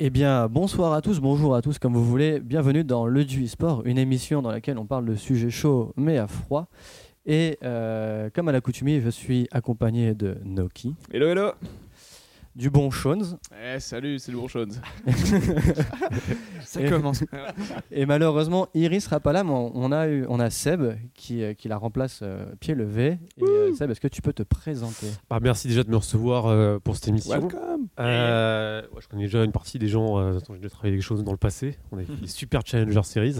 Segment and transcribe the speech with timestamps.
[0.00, 2.38] Eh bien, bonsoir à tous, bonjour à tous, comme vous voulez.
[2.38, 6.18] Bienvenue dans Le Du Sport, une émission dans laquelle on parle de sujets chauds mais
[6.18, 6.68] à froid.
[7.26, 11.50] Et euh, comme à l'accoutumée, je suis accompagné de Noki, Hello, hello
[12.58, 14.80] du bon Shones, Eh, salut, c'est le bon chose.
[16.62, 17.22] Ça Et- commence.
[17.92, 20.82] et malheureusement, Iris sera pas là, mais on a, eu, on a Seb
[21.14, 23.18] qui, euh, qui la remplace euh, pied levé.
[23.38, 25.06] Et euh, Seb, est-ce que tu peux te présenter?
[25.30, 27.30] Bah, merci déjà de me recevoir euh, pour cette émission.
[27.40, 30.96] Welcome Euh, ouais, je connais déjà une partie des gens euh, dont j'ai déjà travaillé
[30.96, 31.78] des choses dans le passé.
[31.92, 33.36] On a fait des super Challenger Series.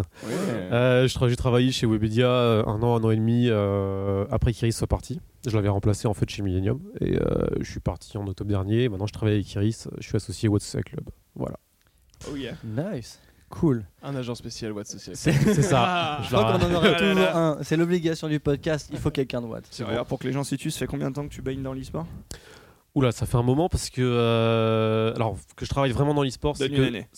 [0.72, 4.52] Euh, je tra- j'ai travaillé chez Webedia un an, un an et demi euh, après
[4.52, 5.20] qu'Iris soit parti.
[5.46, 8.88] Je l'avais remplacé en fait chez Millennium et euh, je suis parti en octobre dernier.
[8.88, 9.88] Maintenant, je travaille avec Iris.
[9.98, 11.08] Je suis associé au What's Club.
[11.34, 11.56] Voilà.
[12.30, 12.54] Oh yeah.
[12.64, 13.84] Nice, cool.
[14.02, 14.86] Un agent spécial Watt.
[14.86, 15.84] C'est C'est ça.
[15.86, 16.20] Ah.
[16.22, 17.58] Je crois qu'on en toujours un.
[17.62, 19.64] C'est l'obligation du podcast, il faut quelqu'un de Watt.
[19.70, 21.62] C'est vrai, pour que les gens situent, ça fait combien de temps que tu baignes
[21.62, 22.06] dans l'e-sport?
[22.94, 26.56] Oula, ça fait un moment parce que euh, alors que je travaille vraiment dans l'e-sport.
[26.56, 27.08] c'est Donne-nous que- une année.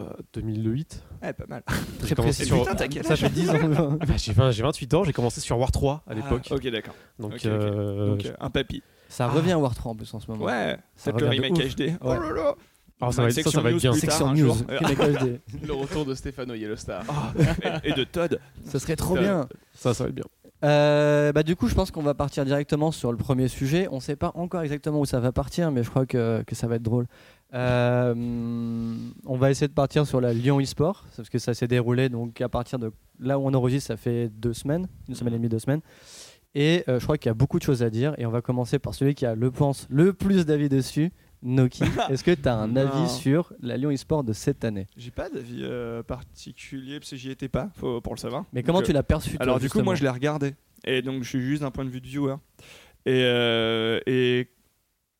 [0.00, 1.02] euh, 2008.
[1.22, 1.62] Ouais, pas mal.
[1.66, 2.44] Commencé précis.
[2.46, 2.60] sur.
[2.60, 3.98] Putain, t'as quel Ça fait 10 ans.
[4.00, 5.04] Ah bah, j'ai 20 j'ai 28 ans.
[5.04, 6.48] J'ai commencé sur War 3 à l'époque.
[6.50, 6.94] Ah, ok, d'accord.
[7.20, 8.82] Euh, Donc, euh, un papy.
[9.10, 10.44] Ça revient à War 3 en plus en ce moment.
[10.46, 11.52] Ouais, Ça le remake.
[11.76, 11.92] HD.
[12.00, 12.54] Oh là là
[13.00, 13.92] Alors, ça va être- ça, ça va être bien.
[13.92, 14.54] Section news.
[15.66, 17.02] Le retour de Stéphano Yellowstar.
[17.08, 17.32] Ah,
[17.84, 18.40] et et de Todd.
[18.64, 19.46] Ça serait trop bien.
[19.74, 20.24] Ça, ça va être bien.
[20.62, 23.88] Euh, bah, du coup, je pense qu'on va partir directement sur le premier sujet.
[23.90, 26.66] On sait pas encore exactement où ça va partir, mais je crois que, que ça
[26.66, 27.06] va être drôle.
[27.54, 28.14] Euh,
[29.26, 32.40] on va essayer de partir sur la Lyon eSport, parce que ça s'est déroulé donc
[32.40, 35.48] à partir de là où on enregistre, ça fait deux semaines, une semaine et demie,
[35.48, 35.80] deux semaines.
[36.54, 38.14] Et euh, je crois qu'il y a beaucoup de choses à dire.
[38.18, 41.12] Et on va commencer par celui qui a le pense le plus d'avis dessus,
[41.42, 41.84] Noki.
[42.10, 42.80] Est-ce que tu as un Non.
[42.86, 44.86] avis sur la Lyon eSport de cette année?
[44.96, 48.44] J'ai pas d'avis euh, particulier parce que j'y étais pas, faut, pour le savoir.
[48.52, 50.54] Mais comment Donc, tu l'as perçu toi, Alors du coup, moi je l'ai regardé.
[50.84, 52.36] Et donc je suis juste d'un point de vue de viewer.
[53.06, 54.48] Et, euh, et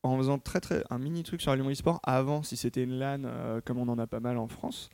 [0.02, 3.22] en faisant très très un mini truc sur Lyon eSport, avant, si c'était une LAN,
[3.24, 4.88] euh, comme on en a pas mal en France,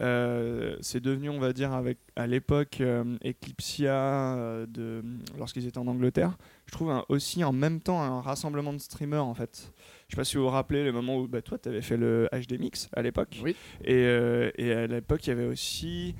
[0.00, 3.92] euh, c'est devenu, on va dire, avec à l'époque euh, Eclipsia,
[4.36, 5.02] euh, de,
[5.38, 6.36] lorsqu'ils étaient en Angleterre,
[6.66, 9.72] je trouve un- aussi en même temps un rassemblement de streamers en fait.
[10.08, 11.96] Je sais pas si vous vous rappelez le moment où bah, toi tu avais fait
[11.96, 13.40] le HD Mix à l'époque.
[13.42, 13.56] Oui.
[13.84, 16.14] Et, euh, et à l'époque, il y avait aussi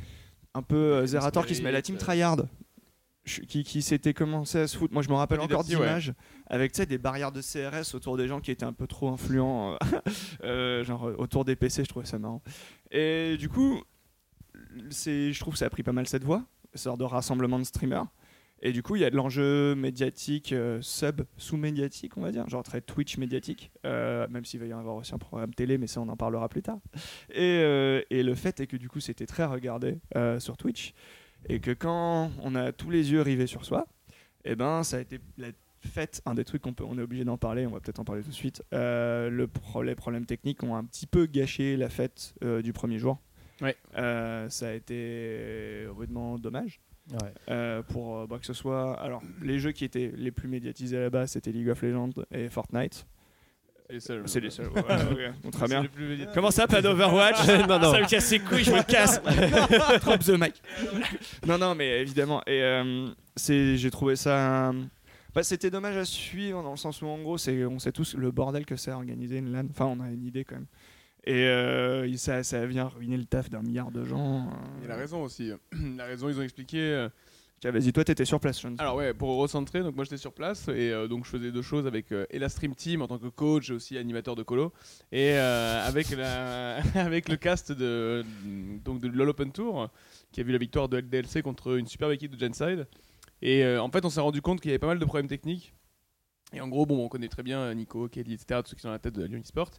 [0.55, 2.47] un peu Zerator qui se met la team Tryhard.
[3.29, 4.93] Qui, qui s'était commencé à se foutre.
[4.95, 5.67] Moi, je me rappelle encore ouais.
[5.67, 6.15] d'images
[6.47, 10.01] avec des barrières de CRS autour des gens qui étaient un peu trop influents, euh,
[10.45, 11.85] euh, genre euh, autour des PC.
[11.85, 12.43] Je trouvais ça marrant.
[12.91, 13.83] Et du coup,
[14.91, 16.45] je trouve que ça a pris pas mal cette voie,
[16.75, 18.07] sorte de rassemblement de streamers.
[18.61, 22.49] Et du coup, il y a de l'enjeu médiatique, euh, sub, sous-médiatique, on va dire,
[22.49, 25.87] genre très Twitch médiatique, euh, même s'il va y avoir aussi un programme télé, mais
[25.87, 26.79] ça, on en parlera plus tard.
[27.31, 29.99] Et, euh, et le fait est que du coup, c'était très regardé
[30.41, 30.93] sur Twitch,
[31.47, 33.87] et que quand on a tous les yeux rivés sur soi,
[34.45, 35.49] et ben, ça a été la
[35.81, 38.05] fête, un des trucs qu'on peut, on est obligé d'en parler, on va peut-être en
[38.05, 38.63] parler tout de suite.
[38.75, 42.73] euh, le pro- les problèmes techniques ont un petit peu gâché la fête euh, du
[42.73, 43.19] premier jour.
[43.61, 43.77] Ouais.
[43.97, 46.81] Euh, ça a été rudement dommage.
[47.11, 47.33] Ouais.
[47.49, 48.95] Euh, pour bah, que ce soit.
[49.01, 52.11] Alors, les jeux qui étaient les plus médiatisés à la base, c'était League of Legends
[52.33, 53.07] et Fortnite.
[53.89, 54.23] C'est les seuls.
[54.27, 54.69] C'est les seuls.
[54.69, 55.85] ouais, ouais, bon, très bien.
[56.35, 57.93] Comment ça, pas d'Overwatch non, non.
[57.93, 59.21] Ça me casse les couilles, je me casse.
[60.03, 60.63] Drop the mic.
[61.47, 62.43] Non, non, mais évidemment.
[62.47, 64.69] Et euh, c'est, j'ai trouvé ça.
[64.71, 64.73] euh,
[65.35, 68.15] bah, c'était dommage à suivre dans le sens où, en gros, c'est, on sait tous
[68.15, 69.67] le bordel que c'est à organiser une LAN.
[69.71, 70.67] Enfin, on a une idée quand même.
[71.25, 74.49] Et euh, ça, ça vient ruiner le taf d'un milliard de gens.
[74.49, 74.85] euh.
[74.85, 75.51] Il a raison aussi.
[75.73, 77.09] Il a raison, ils ont expliqué.
[77.65, 78.65] Vas-y, toi, t'étais sur place.
[78.79, 81.63] Alors ouais, pour recentrer, donc moi j'étais sur place et euh, donc je faisais deux
[81.63, 84.73] choses avec euh, la stream team en tant que coach et aussi animateur de colo
[85.11, 88.25] et euh, avec la avec le cast de
[88.85, 89.89] donc de LoL Open Tour
[90.31, 92.87] qui a vu la victoire de LDLC contre une superbe équipe de Genside.
[93.43, 95.29] Et euh, en fait on s'est rendu compte qu'il y avait pas mal de problèmes
[95.29, 95.75] techniques.
[96.53, 98.89] Et en gros bon on connaît très bien Nico, Kelly etc tous ceux qui sont
[98.89, 99.71] à la tête de Lyon eSport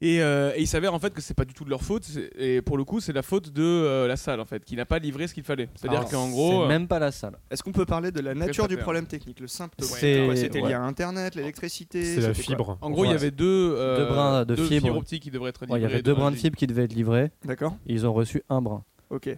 [0.00, 2.04] et, euh, et il s'avère en fait que c'est pas du tout de leur faute
[2.36, 4.84] et pour le coup c'est la faute de euh, la salle en fait qui n'a
[4.84, 7.12] pas livré ce qu'il fallait c'est à dire Alors, qu'en gros euh, même pas la
[7.12, 7.38] salle.
[7.50, 10.68] Est-ce qu'on peut parler de la nature du problème technique, le symptôme C'était ouais.
[10.68, 12.76] lié à Internet, l'électricité C'est la fibre.
[12.80, 14.86] En gros, il y avait deux, euh, Deux brins de deux fibre.
[14.86, 15.80] fibres optiques qui devraient être Ouais, livrées.
[15.80, 17.30] il y avait deux brins de fibre qui devaient être livrés.
[17.44, 18.82] D'accord Ils ont reçu un brin.
[19.10, 19.30] Ok.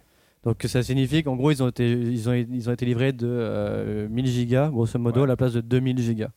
[0.45, 3.27] Donc ça signifie qu'en gros ils ont été ils ont, ils ont été livrés de
[3.29, 5.25] euh, 1000 gigas grosso modo Ouais.
[5.25, 6.31] à la place de 2000 gigas.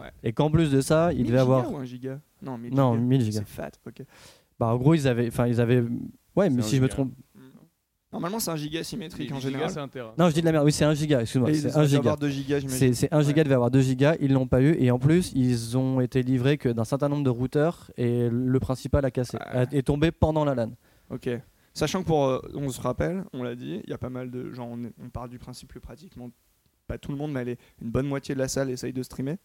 [0.00, 0.10] Ouais.
[0.24, 2.18] Et qu'en plus de ça, ils 1000 devaient avoir ou un giga?
[2.44, 3.04] Non, 1000 Non, gigas.
[3.06, 3.38] 1000 gigas.
[3.40, 4.02] C'est fat, ok.
[4.58, 5.82] bah en gros ils avaient enfin ils avaient
[6.36, 6.94] ouais mais un si je me giga.
[6.94, 7.12] trompe
[8.12, 9.70] Normalement, c'est un giga symétrique en giga, général.
[9.70, 10.12] c'est un terrain.
[10.16, 10.64] Non, je dis de la merde.
[10.64, 11.98] Oui, c'est 1 giga, excuse-moi, c'est il 1 devait giga.
[11.98, 12.78] avoir 2 gigas, j'imagine.
[12.78, 13.42] C'est c'est 1 giga Ouais.
[13.44, 16.56] devait avoir 2 gigas, ils l'ont pas eu et en plus ils ont été livrés
[16.56, 19.64] que d'un certain nombre de routeurs et le principal a cassé, Ah.
[19.72, 20.70] est tombé pendant la LAN.
[21.10, 21.28] Ok.
[21.72, 24.30] Sachant que pour, euh, on se rappelle, on l'a dit, il y a pas mal
[24.30, 26.30] de gens, on, est- on part du principe que pratiquement
[26.86, 29.38] pas tout le monde, mais allez, une bonne moitié de la salle essaye de streamer.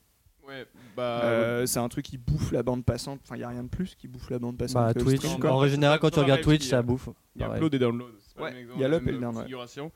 [0.50, 0.66] Ouais,
[0.98, 1.22] bah.
[1.24, 3.20] Euh, c'est un truc qui bouffe la bande passante.
[3.24, 4.84] Enfin, il y a rien de plus qui bouffe la bande passante.
[4.88, 5.52] Bah, que le Twitch, stream, quoi.
[5.54, 7.10] en général, quand tu regardes Twitch, ça bouffe.
[7.36, 8.12] Il y a upload et download.
[8.40, 9.42] Ouais, le il y a l'up et le même down, ouais.
[9.44, 9.92] configuration.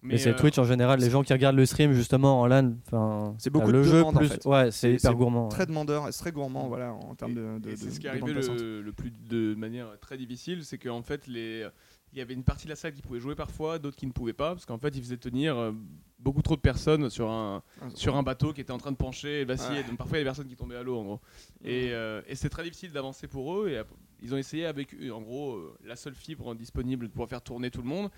[0.00, 2.74] Mais c'est euh, Twitch en général, les gens qui regardent le stream justement en LAN,
[2.86, 4.28] enfin, C'est beaucoup t'as de le jeu demandes, en plus.
[4.28, 4.46] fait.
[4.46, 5.44] Ouais, c'est C'est- hyper gourmand.
[5.46, 5.50] ouais.
[5.50, 7.58] Très demandeur, c'est très gourmand, voilà, en termes de.
[7.58, 10.64] de, Et de- c'est ce qui est arrivé le, le plus de manière très difficile,
[10.64, 11.66] c'est qu'en fait, les,
[12.12, 14.12] il y avait une partie de la salle qui pouvait jouer parfois, d'autres qui ne
[14.12, 15.72] pouvaient pas, parce qu'en fait, ils faisaient tenir euh,
[16.18, 17.62] beaucoup trop de personnes sur un,
[17.94, 19.80] sur un bateau qui était en train de pencher et vaciller.
[19.80, 19.84] Ouais.
[19.84, 21.20] Donc parfois, il y a des personnes qui tombaient à l'eau, en gros.
[21.62, 23.68] Et, euh, et c'est très difficile d'avancer pour eux.
[23.68, 23.82] Et
[24.22, 27.82] ils ont essayé avec, en gros, euh, la seule fibre disponible pour faire tourner tout
[27.82, 28.10] le monde.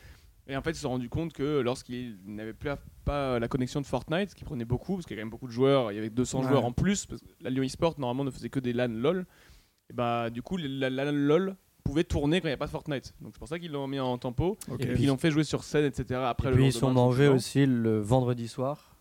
[0.47, 2.71] Et en fait, ils se sont rendus compte que lorsqu'ils n'avaient plus
[3.05, 5.31] pas la connexion de Fortnite, ce qui prenait beaucoup, parce qu'il y a quand même
[5.31, 6.49] beaucoup de joueurs, il y avait 200 Ouais.
[6.49, 9.27] joueurs en plus, parce que la Lyon eSport, normalement, ne faisait que des LAN LOL.
[9.91, 12.71] Et bah, du coup, la LAN LOL pouvait tourner quand il n'y avait pas de
[12.71, 13.15] Fortnite.
[13.21, 14.57] Donc c'est pour ça qu'ils l'ont mis en tempo.
[14.79, 16.21] Et puis ils l'ont fait jouer sur scène, etc.
[16.25, 18.97] Après Et le puis ils sont mangés aussi le vendredi soir.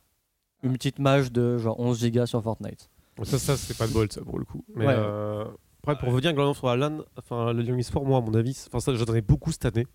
[0.64, 2.90] Une petite mage de genre 11 gigas sur Fortnite.
[3.24, 4.64] Ça, ça c'est pas de bol, ça, pour le coup.
[4.76, 4.94] Mais Ouais.
[4.96, 5.46] euh,
[5.84, 8.62] après, pour revenir globalement sur la LAN, enfin, le Lyon eSport, moi, à mon avis,
[8.68, 9.88] enfin, ça, j'attendais beaucoup cette année.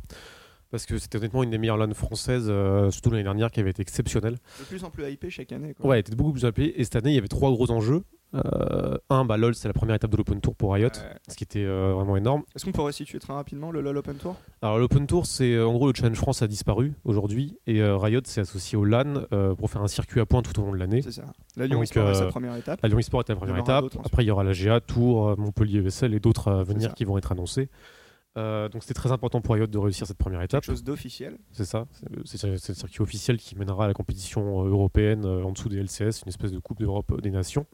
[0.70, 3.70] Parce que c'était honnêtement une des meilleures LAN françaises, euh, surtout l'année dernière, qui avait
[3.70, 4.38] été exceptionnelle.
[4.58, 5.72] De plus en plus hypé chaque année.
[5.74, 5.86] Quoi.
[5.88, 6.72] Ouais, elle était beaucoup plus appelée.
[6.76, 8.02] Et cette année, il y avait trois gros enjeux.
[8.34, 10.92] Euh, un, bah, LOL, c'est la première étape de l'Open Tour pour Riot, Ouais.
[11.28, 12.42] ce qui était euh, vraiment énorme.
[12.56, 14.36] Est-ce qu'on pourrait situer très rapidement le LoL Open Tour?
[14.60, 17.96] Alors l'Open Tour, c'est euh, en gros le Challenge France a disparu aujourd'hui et euh,
[17.96, 19.22] Riot s'est associé au LAN
[19.56, 21.02] pour faire un circuit à points tout au long de l'année.
[21.02, 21.24] C'est ça.
[21.56, 22.80] La Lyon Esport est sa première étape.
[22.82, 23.84] La Lyon eSport était la première étape.
[24.04, 27.16] Après, il y aura la GA, Tours, Montpellier, ESL et d'autres à venir qui vont
[27.18, 27.68] être annoncés.
[28.36, 30.62] Euh, donc c'était très important pour Riot de réussir cette première étape.
[30.64, 31.38] Quelque chose d'officiel.
[31.52, 31.86] C'est ça.
[32.24, 35.76] C'est le- circuit officiel qui mènera à la compétition euh, européenne euh, en dessous des
[35.80, 37.66] LCS, une espèce de Coupe d'Europe des Nations.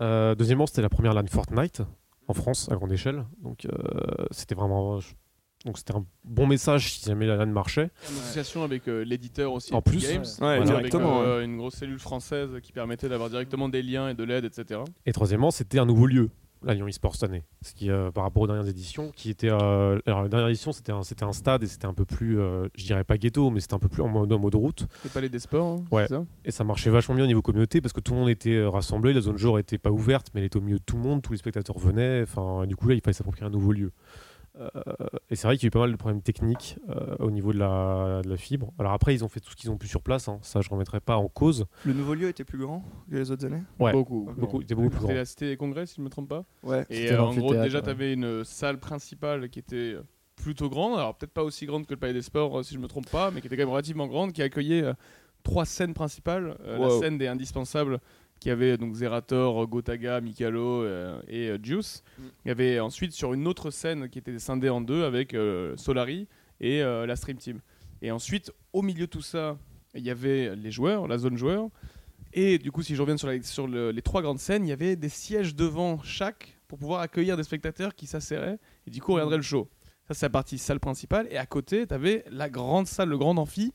[0.00, 1.82] Euh, deuxièmement, c'était la première LAN Fortnite
[2.28, 3.24] en France à grande échelle.
[3.42, 3.70] Donc euh,
[4.30, 5.00] c'était vraiment.
[5.64, 7.90] Donc c'était un bon message si jamais la LAN marchait.
[8.06, 9.72] En association avec euh, l'éditeur aussi.
[9.74, 13.68] En plus, Games, ouais, avec, directement, euh, une grosse cellule française qui permettait d'avoir directement
[13.70, 14.80] des liens et de l'aide, etc.
[15.06, 16.28] Et troisièmement, c'était un nouveau lieu,
[16.64, 17.44] la Lyon eSport cette année.
[17.62, 19.50] Ce qui, euh, par rapport aux dernières éditions, qui était.
[19.50, 22.38] euh, alors, la dernière édition, c'était un, c'était un stade et c'était un peu plus.
[22.40, 24.86] euh, je dirais pas ghetto, mais c'était un peu plus en mode, en mode route.
[25.12, 26.06] Pas les des sports, hein, Ouais.
[26.06, 26.24] ça?
[26.44, 29.12] Et ça marchait vachement bien au niveau communauté parce que tout le monde était rassemblé.
[29.12, 31.22] La zone jour était pas ouverte, mais elle était au milieu de tout le monde.
[31.22, 32.22] Tous les spectateurs venaient.
[32.22, 33.92] Enfin, du coup, là, il fallait s'approprier un nouveau lieu.
[34.56, 34.68] Euh,
[35.30, 37.52] et c'est vrai qu'il y a eu pas mal de problèmes techniques euh, au niveau
[37.52, 38.72] de la, de la fibre.
[38.78, 40.28] Alors après, ils ont fait tout ce qu'ils ont pu sur place.
[40.28, 40.38] hein.
[40.42, 41.66] Ça, je ne remettrai pas en cause.
[41.84, 43.62] Le nouveau lieu était plus grand que les autres années?
[43.80, 43.92] Ouais.
[43.92, 44.30] Beaucoup.
[44.36, 45.18] Beaucoup, il était beaucoup plus C'était grand.
[45.18, 46.44] la Cité des Congrès, si je ne me trompe pas.
[46.62, 46.86] Ouais.
[46.88, 47.84] Et C'était euh, en gros, déjà, ouais.
[47.84, 49.96] tu avais une salle principale qui était
[50.36, 50.98] plutôt grande.
[50.98, 53.30] Alors, peut-être pas aussi grande que le Palais des Sports, si je me trompe pas,
[53.32, 54.92] mais qui était quand même relativement grande, qui accueillait euh,
[55.42, 56.56] trois scènes principales.
[56.64, 57.98] Euh, La scène des indispensables,
[58.44, 62.04] qui avait donc Zerator, Gotaga, Mikalo euh, et euh, Juice.
[62.18, 62.22] Mm.
[62.44, 65.74] Il y avait ensuite sur une autre scène qui était scindée en deux avec euh,
[65.78, 66.28] Solari
[66.60, 67.60] et euh, la Stream Team.
[68.02, 69.56] Et ensuite, au milieu de tout ça,
[69.94, 71.70] il y avait les joueurs, la zone joueur.
[72.34, 74.68] Et du coup, si je reviens sur, la- sur le- les trois grandes scènes, il
[74.68, 79.00] y avait des sièges devant chaque pour pouvoir accueillir des spectateurs qui s'asserraient et du
[79.00, 79.70] coup regardraient le show.
[80.06, 81.26] Ça, c'est la partie salle principale.
[81.30, 83.72] Et à côté, tu avais la grande salle, le grand amphi,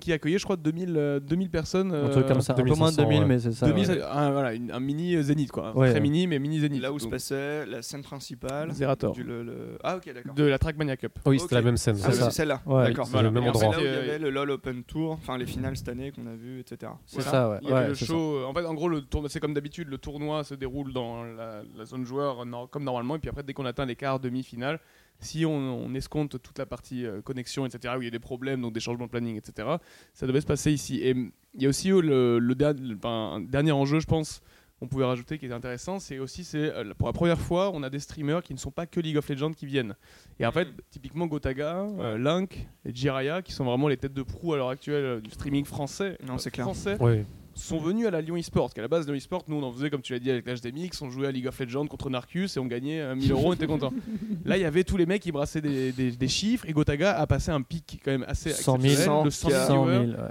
[0.00, 1.94] qui accueillait, je crois, 2000, euh, 2000 personnes.
[1.94, 3.26] Un truc euh, comme ça, un peu moins de 2500, 2000, ouais.
[3.26, 3.66] mais c'est ça.
[3.66, 4.02] 2000, ouais.
[4.02, 5.76] un, voilà, une- un mini euh, zénith, quoi.
[5.76, 6.00] Ouais, Très ouais.
[6.00, 6.82] mini, mais mini zénith.
[6.82, 8.72] Là où se Donc, passait la scène principale.
[8.72, 9.12] Zerator.
[9.12, 10.34] du- le- le- Ah, ok, d'accord.
[10.34, 11.18] De la Trackmania Cup.
[11.26, 11.96] Oui, c'était la même scène.
[12.02, 12.24] Ah, C'est ça.
[12.24, 12.62] c'est celle-là.
[12.66, 13.06] Ouais, D'accord.
[13.06, 13.28] c'est Voilà.
[13.28, 13.62] le même Et endroit.
[13.62, 15.88] C'est là où il y euh, avait le LoL Open Tour, enfin les finales cette
[15.88, 16.92] année qu'on a vu, etc.
[17.06, 17.30] C'est Voilà.
[17.30, 17.58] ça, ouais.
[17.62, 18.12] Il y avait Ouais, le c'est ça.
[18.12, 18.36] show.
[18.38, 19.88] euh, En fait, en gros, le tournoi, c'est comme d'habitude.
[19.88, 23.16] Le tournoi se déroule dans la, la zone joueur nor- comme normalement.
[23.16, 24.80] Et puis après, dès qu'on atteint les quarts, demi-finales,
[25.20, 28.18] si on, on escompte toute la partie euh, connexion, etc., où il y a des
[28.18, 29.68] problèmes, donc des changements de planning, etc.,
[30.14, 31.00] ça devait se passer ici.
[31.02, 31.10] Et
[31.54, 34.40] il y a aussi euh, le, le der- le- enfin, un dernier enjeu, je pense,
[34.78, 37.82] qu'on pouvait rajouter qui est intéressant, c'est aussi, c'est euh, pour la première fois, on
[37.82, 39.94] a des streamers qui ne sont pas que League of Legends qui viennent.
[40.38, 44.22] Et en fait, typiquement Gotaga, euh, Link et Jiraya, qui sont vraiment les têtes de
[44.22, 46.64] proue à l'heure actuelle du streaming français, Non, c'est euh, clair.
[46.64, 47.26] français Ouais.
[47.54, 48.72] Sont venus à la Lyon eSport.
[48.72, 51.02] Qu'à la base, Lyon eSport, nous on en faisait comme tu l'as dit avec l'HDMX,
[51.02, 53.52] on jouait à League of Legends contre Narcus et on gagnait euh, 1000 euros, on
[53.54, 53.92] était content.
[54.44, 57.18] Là, il y avait tous les mecs qui brassaient des, des- des chiffres et Gotaga
[57.18, 60.06] a passé un pic quand même assez 100 000, exceptionnel de 100 000 100 viewers.
[60.06, 60.28] 000, ouais.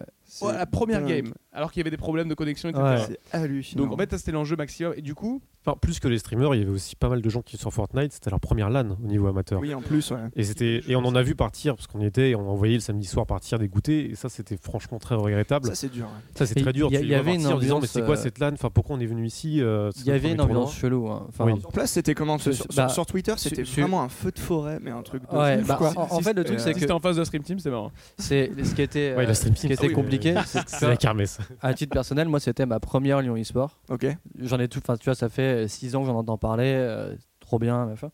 [0.48, 1.10] La première dingue.
[1.26, 2.84] game, alors qu'il y avait des problèmes de connexion, etc.
[2.84, 2.98] Ouais.
[3.08, 3.84] C'est hallucinant.
[3.84, 4.94] Donc en fait, ça c'était l'enjeu maximum.
[4.98, 7.30] Et du coup, Enfin, plus que les streamers, il y avait aussi pas mal de
[7.30, 8.14] gens qui sur Fortnite.
[8.14, 9.60] C'était leur première LAN au niveau amateur.
[9.60, 10.18] oui, en plus, ouais.
[10.38, 12.76] Et, c'était, et on en a vu partir, parce qu'on y était, et on envoyait
[12.76, 15.68] le samedi soir partir des goûters, et ça c'était franchement très regrettable.
[15.68, 16.06] Ça, c'est dur.
[16.06, 16.12] ouais.
[16.36, 16.88] Ça c'est Et très dur.
[16.90, 18.54] il y y avait une partir en disant, mais ambiance, c'est quoi euh, cette LAN?
[18.54, 20.72] Enfin, pourquoi on est venu ici euh, Il y notre avait une ambiance tournoi?
[20.72, 21.10] chelou.
[21.10, 21.26] hein.
[21.28, 21.60] Enfin, Oui.
[21.60, 24.40] Sur place, c'était comment sur, bah, sur- sur Twitter, c'était su- vraiment un feu de
[24.40, 25.92] forêt, mais un truc de bah, quoi.
[25.98, 27.70] en, fait, le truc, euh, c'est que c'était en face de la Stream Team, c'est
[27.70, 27.92] marrant.
[28.18, 30.29] c'est ce qui était, euh, compliqué.
[30.46, 31.40] c'est- C'est la kermesse.
[31.62, 33.80] À titre personnel, moi, c'était ma première Lyon eSport.
[33.90, 34.06] Ok.
[34.40, 34.80] J'en ai tout.
[34.80, 36.74] Enfin, tu vois, ça fait 6 ans que j'en entends parler.
[36.76, 38.10] euh, trop bien, machin.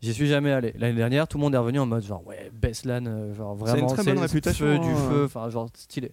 [0.00, 0.72] J'y suis jamais allé.
[0.78, 3.56] L'année dernière, tout le monde est revenu en mode genre ouais, best LAN, euh, genre
[3.58, 5.08] C'est une vraiment très bonne le réputation, feu du hein.
[5.10, 6.12] feu, enfin genre stylé.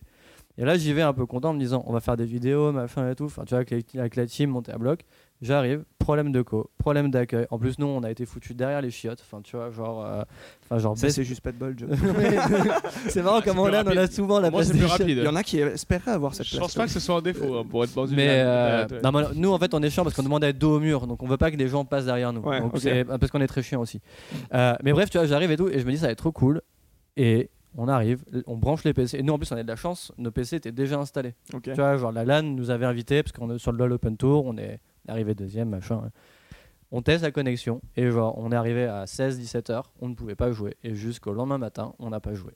[0.58, 2.72] Et là, j'y vais un peu content en me disant, on va faire des vidéos,
[2.72, 3.26] machin et tout.
[3.26, 5.02] Enfin, tu vois, avec, avec la team, monter à bloc.
[5.42, 7.46] J'arrive, problème de co, problème d'accueil.
[7.52, 9.22] En plus, nous, on a été foutus derrière les chiottes.
[9.22, 10.24] Enfin, tu vois, genre, euh,
[10.64, 11.90] enfin, genre, Ça, baisse- c'est juste pas de bol, Joe.
[13.10, 15.10] c'est marrant comme on a, on a souvent la Moi, place plus rapide.
[15.18, 16.62] Il y en a qui espéraient avoir cette Je place.
[16.62, 18.16] pense pas que ce soit un défaut hein, pour être dans une.
[18.16, 20.58] Mais euh, non, mais nous, en fait, on est chiant parce qu'on demande à être
[20.58, 22.42] dos au mur, donc on veut pas que des gens passent derrière nous.
[22.42, 22.72] Ouais, Donc
[23.20, 24.00] parce qu'on est très chiant aussi.
[24.54, 26.18] Euh, mais bref, tu vois, j'arrive et tout, et je me dis ça va être
[26.20, 26.62] trop cool.
[27.18, 29.18] Et on arrive, on branche les PC.
[29.18, 31.34] Et nous, en plus, on a de la chance, nos PC étaient déjà installés.
[31.62, 34.16] Tu vois, genre la LAN nous avait invités parce qu'on est sur le LoL Open
[34.16, 36.12] Tour, on est arrivé deuxième, machin.
[36.92, 40.36] On teste la connexion et genre on est arrivé à 16-17 heures, on ne pouvait
[40.36, 40.76] pas jouer.
[40.84, 42.54] Et jusqu'au lendemain matin, on n'a pas joué.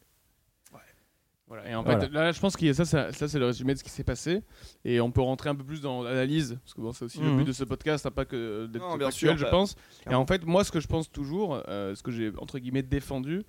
[1.47, 2.01] Voilà, et en Voilà.
[2.01, 4.03] fait, là, je pense que ça, ça, ça, c'est le résumé de ce qui s'est
[4.03, 4.43] passé.
[4.85, 7.31] Et on peut rentrer un peu plus dans l'analyse, parce que bon, c'est aussi le
[7.31, 7.37] Mhm.
[7.37, 9.75] but de ce podcast, hein, pas que d'être factuel, sûr, je bah, pense.
[10.07, 12.83] Et en fait, moi, ce que je pense toujours, euh, ce que j'ai entre guillemets
[12.83, 13.41] défendu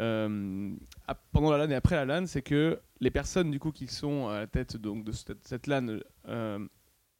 [0.00, 0.74] euh,
[1.06, 3.86] à- pendant la LAN et après la LAN, c'est que les personnes du coup qui
[3.86, 6.58] sont à la tête donc de cette, cette LAN euh,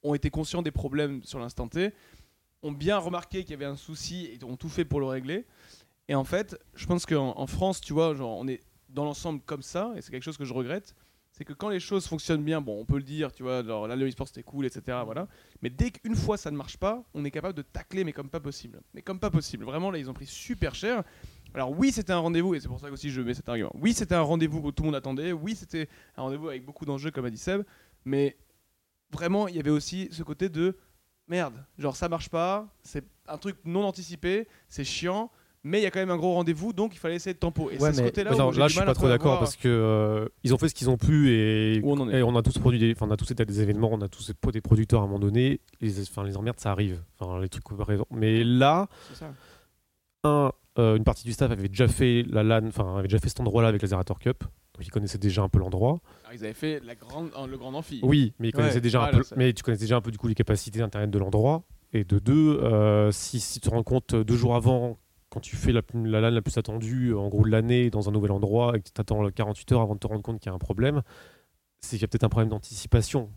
[0.05, 1.93] ont été conscients des problèmes sur l'instant T,
[2.63, 5.45] ont bien remarqué qu'il y avait un souci et ont tout fait pour le régler.
[6.09, 9.41] Et en fait, je pense qu'en en France, tu vois, genre, on est dans l'ensemble
[9.45, 10.95] comme ça, et c'est quelque chose que je regrette.
[11.33, 13.89] C'est que quand les choses fonctionnent bien, bon, on peut le dire, tu vois, genre
[13.89, 14.99] là, le e-sport c'était cool, etc.
[15.05, 15.27] Voilà.
[15.63, 18.29] Mais dès qu'une fois ça ne marche pas, on est capable de tacler, mais comme
[18.29, 18.81] pas possible.
[18.95, 19.65] Mais comme pas possible.
[19.65, 21.03] Vraiment, là, ils ont pris super cher.
[21.53, 23.73] Alors, oui, c'était un rendez-vous, et c'est pour ça aussi je mets cet argument.
[23.75, 25.33] Oui, c'était un rendez-vous que tout le monde attendait.
[25.33, 27.63] Oui, c'était un rendez-vous avec beaucoup d'enjeux, comme a dit Seb.
[28.05, 28.37] Mais
[29.15, 30.77] vraiment, il y avait aussi ce côté de
[31.29, 35.31] merde, genre ça marche pas, c'est un truc non anticipé, c'est chiant.
[35.67, 37.71] Mais il y a quand même un gros rendez-vous, donc il fallait essayer de tempo.
[37.71, 39.39] Et Ouais, c'est ce côté-là Non, où j'ai là, du je suis pas trop d'accord
[39.39, 42.19] parce que euh, ils ont fait ce qu'ils ont pu et, on en est.
[42.19, 44.03] et on a tous produit, des, enfin, on a tous été à des événements, on
[44.03, 45.63] a tous été des producteurs à un moment donné.
[45.81, 47.03] Les, enfin, les emmerdes, ça arrive.
[47.19, 47.65] Enfin, les trucs.
[48.11, 49.33] Mais là, C'est ça.
[50.25, 53.31] un, euh, une partie du staff avait déjà fait la LAN, enfin, avait déjà fait
[53.31, 54.45] cet endroit-là avec la Zerator Cup,
[54.75, 56.01] donc ils connaissaient déjà un peu l'endroit.
[56.33, 58.01] Ils avaient fait la grande, le grand amphi.
[58.03, 59.23] Oui, mais ils connaissaient Ouais, déjà un peu.
[59.37, 61.63] Mais tu connaissais déjà un peu du coup les capacités d'internet de l'endroit.
[61.93, 65.55] Et de deux, euh, si, si tu te rends compte deux jours avant, quand tu
[65.55, 68.33] fais la, la LAN la plus attendue, euh, en gros de l'année, dans un nouvel
[68.33, 70.55] endroit, et que tu attends 48 heures avant de te rendre compte qu'il y a
[70.55, 71.03] un problème,
[71.81, 73.31] c'est qu'il y a peut-être un problème d'anticipation.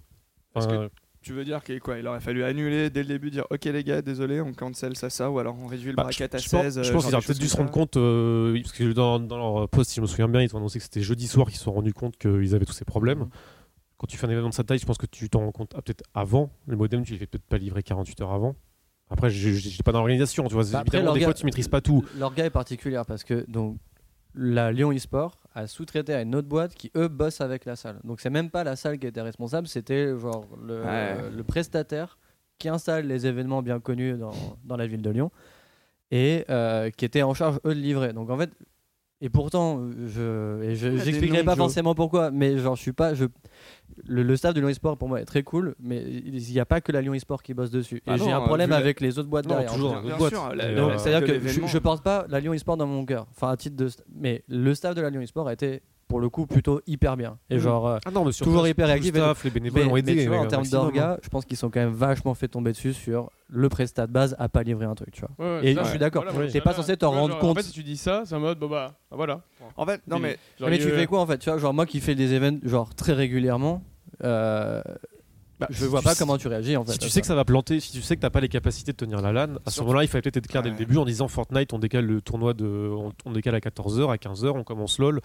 [0.54, 0.88] Parce que- Enfin,
[1.28, 3.84] Tu veux dire qu'il quoi Il aurait fallu annuler dès le début, dire ok les
[3.84, 6.48] gars, désolé, on cancel ça, ça, ou alors on réduit le Bah, bracket à je,
[6.48, 6.84] pense- 16.
[6.84, 9.68] je pense qu'ils auraient peut-être dû se rendre compte, euh, parce que dans, dans leur
[9.68, 11.66] post, si je me souviens bien, ils ont annoncé que c'était jeudi soir qu'ils se
[11.66, 13.20] sont rendus compte qu'ils avaient tous ces problèmes.
[13.20, 13.30] Mhm.
[13.98, 15.74] Quand tu fais un événement de cette taille, je pense que tu t'en rends compte
[15.76, 16.50] ah, peut-être avant.
[16.66, 18.56] Le modem, tu les fais peut-être pas livrer 48 heures avant.
[19.10, 20.64] Après, je n'étais pas dans l'organisation, tu vois.
[20.72, 22.06] Bah, après, évidemment, des fois, tu maîtrises pas tout.
[22.18, 23.78] L'orga est particulière parce que donc
[24.38, 28.00] la Lyon eSport a sous-traité à une autre boîte qui eux bossent avec la salle.
[28.04, 31.30] Donc c'est même pas la salle qui était responsable, c'était genre le, Ouais.
[31.36, 32.18] le prestataire
[32.60, 35.32] qui installe les événements bien connus dans, dans la ville de Lyon
[36.12, 38.14] et euh, qui était en charge eux de livrer.
[38.14, 38.52] Donc en fait
[39.22, 43.26] et pourtant je et je- noms, pas forcément pourquoi, mais genre je suis pas je
[44.06, 46.66] le, le staff de Lyon eSport pour moi est très cool, mais il n'y a
[46.66, 48.02] pas que la Lyon eSport qui bosse dessus.
[48.06, 49.74] Bah et j'ai un euh, problème avec les autres boîtes Non, derrière.
[49.74, 49.96] toujours.
[49.96, 53.26] Euh, c'est-à-dire que je, je porte pas la Lyon eSport dans mon cœur.
[53.32, 53.90] Enfin, à titre de.
[54.16, 57.38] Mais le staff de la Lyon eSport a été, pour le coup, plutôt hyper bien.
[57.50, 57.62] Et Mhm.
[57.62, 57.88] genre.
[57.88, 60.00] euh, Ah non, mais Toujours place, hyper le réactif staff, les bénévoles mais, ont mais
[60.00, 60.16] aidé.
[60.24, 60.92] tu vois, euh, en termes maximum, hein.
[60.92, 64.12] d'orga, je pense qu'ils sont quand même vachement fait tomber dessus sur le prestat de
[64.14, 65.32] base à pas livrer un truc, tu vois.
[65.38, 66.24] Ouais, ouais, Et ça, je suis d'accord.
[66.32, 67.52] Voilà, T'es pas censé t'en rendre genre, compte.
[67.58, 69.42] En fait, si tu dis ça, c'est en mode, bah, bah, voilà.
[69.76, 71.86] En fait, non mais Genre, mais tu fais quoi en fait Tu vois, genre moi
[71.86, 73.84] qui fais des événements genre très régulièrement,
[74.24, 74.82] euh,
[75.60, 76.92] Bah, je si vois pas sais- comment tu réagis en fait.
[76.94, 78.48] Si tu à sais que ça va planter, si tu sais que t'as pas les
[78.50, 80.76] capacités de tenir la LAN, à ce moment-là, il fallait peut-être être clair dès le
[80.76, 84.18] début en disant Fortnite, on décale le tournoi de, on, on décale à 14h, à
[84.18, 85.20] 15h, on commence LOL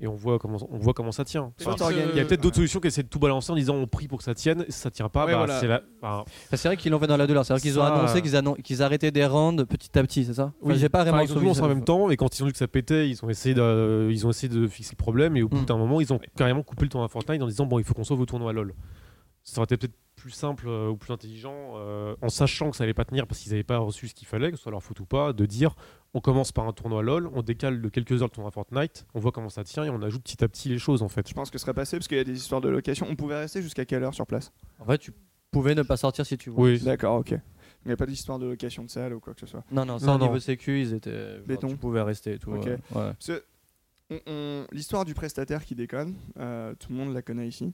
[0.00, 1.52] et on voit comment, on voit comment ça tient.
[1.64, 2.62] Enfin, il y a peut-être d'autres Ouais.
[2.66, 4.72] solutions qui essaient de tout balancer en disant on prie pour que ça tienne, et
[4.72, 5.60] si ça tient pas, Ouais, bah, voilà.
[5.60, 5.82] c'est la.
[6.02, 7.44] enfin, Enfin, c'est vrai qu'ils l'ont fait dans la douleur.
[7.46, 10.52] C'est-à-dire qu'ils ont annoncé qu'ils annon- qu'ils arrêtaient des rounds petit à petit, c'est ça?
[10.62, 12.52] Enfin, J'ai pas Enfin, vraiment ils ont en même temps et quand ils ont vu
[12.52, 15.42] que ça pétait, ils ont essayé de, ils ont essayé de fixer le problème et
[15.42, 15.64] au bout Mm.
[15.66, 18.04] d'un moment, ils ont carrément coupé le tournoi Fortnite en disant bon, il faut qu'on
[18.04, 18.74] sauve au tournoi LOL.
[19.46, 22.84] Ça aurait été peut-être plus simple euh, ou plus intelligent euh, en sachant que ça
[22.84, 24.82] allait pas tenir parce qu'ils n'avaient pas reçu ce qu'il fallait, que ce soit leur
[24.82, 25.76] faute ou pas, de dire
[26.14, 29.20] on commence par un tournoi LOL, on décale de quelques heures le tournoi Fortnite, on
[29.20, 31.28] voit comment ça tient et on ajoute petit à petit les choses en fait.
[31.28, 33.06] je pense que ce serait passé parce qu'il y a des histoires de location.
[33.08, 34.52] On pouvait rester jusqu'à quelle heure sur place?
[34.80, 35.12] En fait, tu
[35.52, 36.72] pouvais ne pas sortir si tu voulais.
[36.72, 37.30] Oui, D'accord, ok.
[37.30, 39.62] Il n'y a pas d'histoire de location de salle ou quoi que ce soit.
[39.70, 40.40] Non, non, ça Non, au niveau non.
[40.40, 41.38] sécu, ils étaient.
[41.46, 41.68] Béton.
[41.68, 42.50] Tu pouvais rester et tout.
[42.52, 42.68] Ok.
[42.94, 44.66] ouais.
[44.72, 47.72] L'histoire du prestataire qui déconne, euh, tout le monde la connaît ici.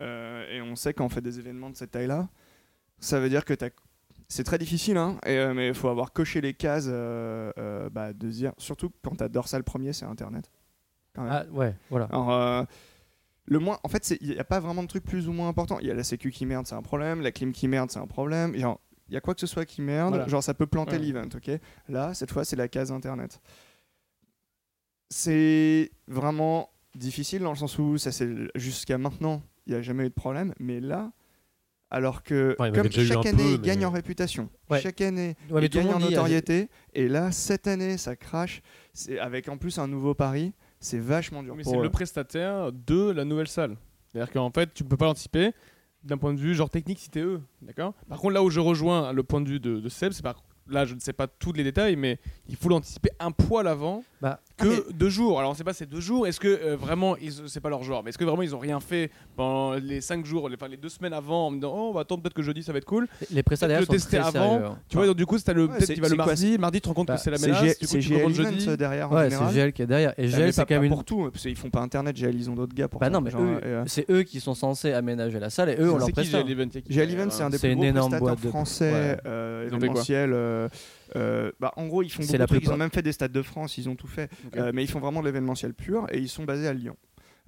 [0.00, 2.28] Euh, et on sait quand on fait des événements de cette taille-là,
[2.98, 3.70] ça veut dire que t'as-
[4.28, 7.90] c'est très difficile, hein, et, euh, mais il faut avoir coché les cases euh, euh,
[7.90, 10.50] bah, de dire, surtout quand t'as dorsal premier, c'est Internet.
[11.14, 11.32] Quand même.
[11.32, 12.06] Ah, ouais, voilà.
[12.06, 12.64] Alors, euh,
[13.46, 15.78] le moins, en fait, il n'y a pas vraiment de truc plus ou moins important.
[15.80, 17.20] Il y a la sécu qui merde, c'est un problème.
[17.20, 18.56] La clim qui merde, c'est un problème.
[18.56, 20.26] Genre, il y a quoi que ce soit qui merde, Voilà.
[20.28, 20.98] genre ça peut planter Ouais.
[21.00, 21.50] l'event, ok
[21.88, 23.40] Là, cette fois, c'est la case internet.
[25.10, 30.04] C'est vraiment difficile dans le sens où ça c'est jusqu'à maintenant, il n'y a jamais
[30.04, 31.12] eu de problème, mais là,
[31.90, 34.80] alors que Ouais, comme chaque année peu, il gagne mais- en réputation, Ouais.
[34.80, 39.48] chaque année Ouais, il gagne en notoriété, et là cette année ça crache, c'est avec
[39.48, 41.54] en plus un nouveau pari, c'est vachement dur.
[41.56, 43.76] Mais c'est le prestataire de la nouvelle salle.
[44.12, 45.52] C'est-à-dire qu'en fait, tu peux pas l'anticiper
[46.04, 47.40] d'un point de vue genre technique si t'es eux.
[47.62, 47.94] D'accord?
[48.08, 50.42] Par contre, là où je rejoins le point de vue de, de Seb, c'est par
[50.68, 52.18] là, je ne sais pas tous les détails, mais
[52.48, 55.38] il faut l'anticiper un poil avant Bah, que deux jours.
[55.40, 56.26] Alors, on sait pas ces deux jours.
[56.26, 58.58] Est-ce que euh, vraiment, ils- c'est pas leur genre, mais est-ce que vraiment ils ont
[58.58, 61.72] rien fait pendant les cinq jours, les, enfin, les deux semaines avant, en me disant,
[61.74, 63.08] oh, on va attendre peut-être que jeudi ça va être cool.
[63.30, 64.66] Les prestataires le sont tester très avant, sérieux.
[64.66, 64.78] hein.
[64.88, 66.26] Tu vois, donc du coup, c'est le Ouais, peut-être c'est- qu'il va le c'est quoi,
[66.26, 68.64] mardi, mardi, tu te rends compte Bah, que c'est la C'est coup, c'est GL jeudi.
[68.64, 69.52] Event derrière Ouais, c'est.
[69.54, 70.10] GL qui est derrière.
[70.18, 72.48] Et Ah, GL, c'est quand même pour tout, parce qu'ils font pas internet, GL ils
[72.50, 75.40] ont d'autres gars pour Bah ça, non, mais euh, c'est eux qui sont censés aménager
[75.40, 76.30] la salle et eux, on leur C'est preste.
[76.30, 76.50] GL
[77.10, 79.74] Event c'est un des C'est plus une gros énorme prestataires boîte de- français euh, Ils
[79.76, 80.32] événementiels.
[80.32, 80.68] euh,
[81.16, 82.64] euh, bah, en gros, ils font C'est beaucoup de trucs.
[82.64, 84.28] Ils ont même fait des stades de France, ils ont tout fait.
[84.56, 86.96] Euh, mais ils font vraiment de l'événementiel pur et ils sont basés à Lyon.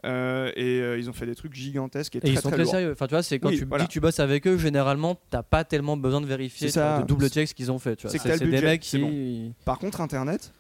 [0.05, 2.65] Euh, et euh, ils ont fait des trucs gigantesques et, Et très ils sont très
[2.65, 2.93] sérieux.
[2.93, 3.85] Enfin, tu vois, c'est quand Oui, tu voilà.
[3.85, 7.01] dis que tu bosses avec eux, généralement, t'as pas tellement besoin de vérifier, ça.
[7.01, 8.07] de double check ce qu'ils ont fait.
[8.07, 9.53] C'est des mecs qui.
[9.65, 10.53] Par contre, Internet.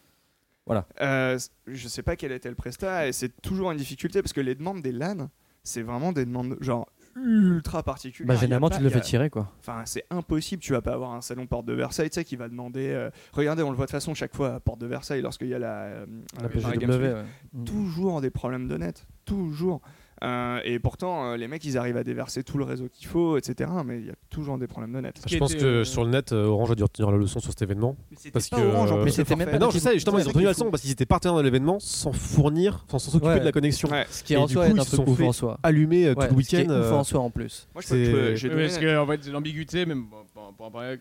[0.66, 0.84] Voilà.
[1.00, 1.38] Euh,
[1.68, 4.56] je sais pas quel était le prestat et c'est toujours une difficulté parce que les
[4.56, 5.28] demandes des LAN,
[5.62, 8.34] c'est vraiment des demandes genre ultra particulières.
[8.34, 9.52] Bah, généralement, tu le fais tirer, quoi.
[9.60, 10.62] Enfin, c'est impossible.
[10.62, 12.88] Tu vas pas avoir un salon porte de Versailles, tu sais, qui va demander.
[12.88, 15.48] euh, Regardez, on le voit de toute façon chaque fois à porte de Versailles lorsqu'il
[15.48, 15.82] y a la.
[15.84, 16.06] euh,
[16.40, 16.90] La PGW.
[16.90, 17.22] Ouais.
[17.52, 17.64] Mm.
[17.64, 19.06] Toujours des problèmes de net.
[19.24, 19.80] Toujours.
[20.24, 23.36] Euh, et pourtant, euh, les mecs, ils arrivent à déverser tout le réseau qu'il faut,
[23.36, 23.70] etc.
[23.84, 25.20] Mais il y a toujours des problèmes de net.
[25.28, 27.38] Je pense était, que euh, sur le net, euh, Orange a dû retenir la leçon
[27.38, 27.96] sur cet événement.
[28.10, 29.92] Mais Parce pas que, Orange, en plus, Mais c'était même pas Mais non, je sais,
[29.92, 31.42] justement, Ouais, ils ont c'est tenu ça la est leçon parce qu'ils étaient partenaires de
[31.42, 33.40] l'événement sans fournir, sans s'occuper Ouais.
[33.40, 33.90] de la connexion.
[33.90, 34.06] Ouais.
[34.10, 35.58] Ce qui Et en du soi coup, est ils un truc sont ouf en soi.
[35.62, 36.72] Allumé euh, tout Ouais, le ce qui est week-end.
[36.72, 37.68] ouf euh, en soi en plus.
[37.74, 40.06] Moi, je parce que en fait, l'ambiguïté, même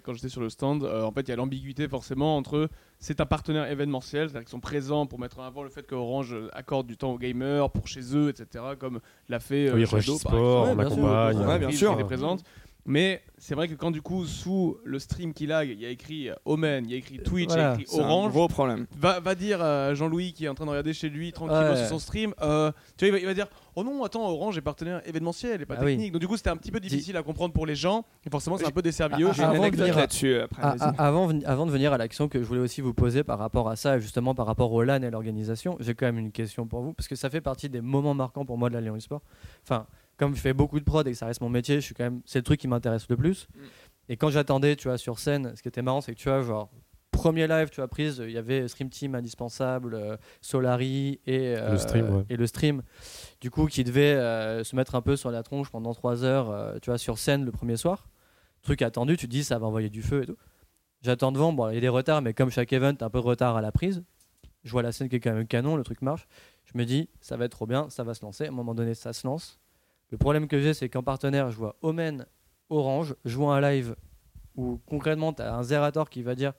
[0.04, 2.70] quand j'étais sur le stand, en fait, il y a l'ambiguïté forcément entre
[3.06, 6.34] c'est un partenaire événementiel, c'est-à-dire qu'ils sont présents pour mettre en avant le fait qu'Orange
[6.34, 9.86] euh, accorde du temps aux gamers pour chez eux, etc., comme l'a fait euh, Oui,
[9.86, 11.90] Shadow, Rush par Sport, exemple, Ouais, bien sûr.
[11.92, 12.44] qui étaient présentes.
[12.88, 15.90] Mais c'est vrai que quand du coup, sous le stream qu'il a, il y a
[15.90, 18.86] écrit euh, Omen, il y a écrit Twitch, il y a écrit Orange, gros problème.
[18.96, 21.78] va, va dire à Jean-Louis qui est en train de regarder chez lui tranquillement Ouais.
[21.78, 24.58] sur son stream, euh, tu vois, il va, il va dire Oh non, attends, Orange
[24.58, 25.94] est partenaire événementiel et pas Ah oui.
[25.94, 26.12] technique.
[26.12, 28.58] Donc du coup, c'était un petit peu difficile à comprendre pour les gens et forcément,
[28.58, 29.34] c'est un peu desservi Ah, eux.
[29.34, 30.62] J'ai une avant de anecdote venir à- là-dessus après.
[30.64, 30.94] Ah, vas-y.
[30.98, 33.40] ah, avant, ven- avant de venir à l'action que je voulais aussi vous poser par
[33.40, 36.20] rapport à ça, et justement par rapport au LAN et à l'organisation, j'ai quand même
[36.20, 38.76] une question pour vous, parce que ça fait partie des moments marquants pour moi de
[38.76, 39.22] la Lyon eSport.
[39.64, 41.96] Enfin, comme je fais beaucoup de prod et que ça reste mon métier, je suis
[41.96, 43.48] quand même, c'est le truc qui m'intéresse le plus.
[43.54, 43.60] Mm.
[44.10, 46.42] Et quand j'attendais, tu vois, sur scène, ce qui était marrant, c'est que tu vois,
[46.42, 46.70] genre,
[47.12, 51.72] premier live, tu vois, prise, il y avait Stream Team indispensable, euh, Solari et, euh,
[51.72, 52.26] Le stream, ouais.
[52.30, 52.84] et le stream,
[53.42, 56.52] du coup, qui devait euh, se mettre un peu sur la tronche pendant 3 heures,
[56.52, 58.08] euh, tu vois, sur scène le premier soir.
[58.62, 60.38] Truc attendu, tu te dis, ça va envoyer du feu et tout.
[61.02, 63.26] J'attends devant, bon, il y a des retards, mais comme chaque event, un peu de
[63.26, 64.04] retard à la prise.
[64.64, 66.28] Je vois la scène qui est quand même canon, le truc marche.
[66.66, 68.46] Je me dis, ça va être trop bien, ça va se lancer.
[68.46, 69.60] À un moment donné, ça se lance.
[70.16, 72.26] Le problème que j'ai, c'est qu'en partenaire, je vois Omen,
[72.70, 73.98] Orange, vois un live
[74.56, 76.54] où concrètement, tu as un Zerator qui va dire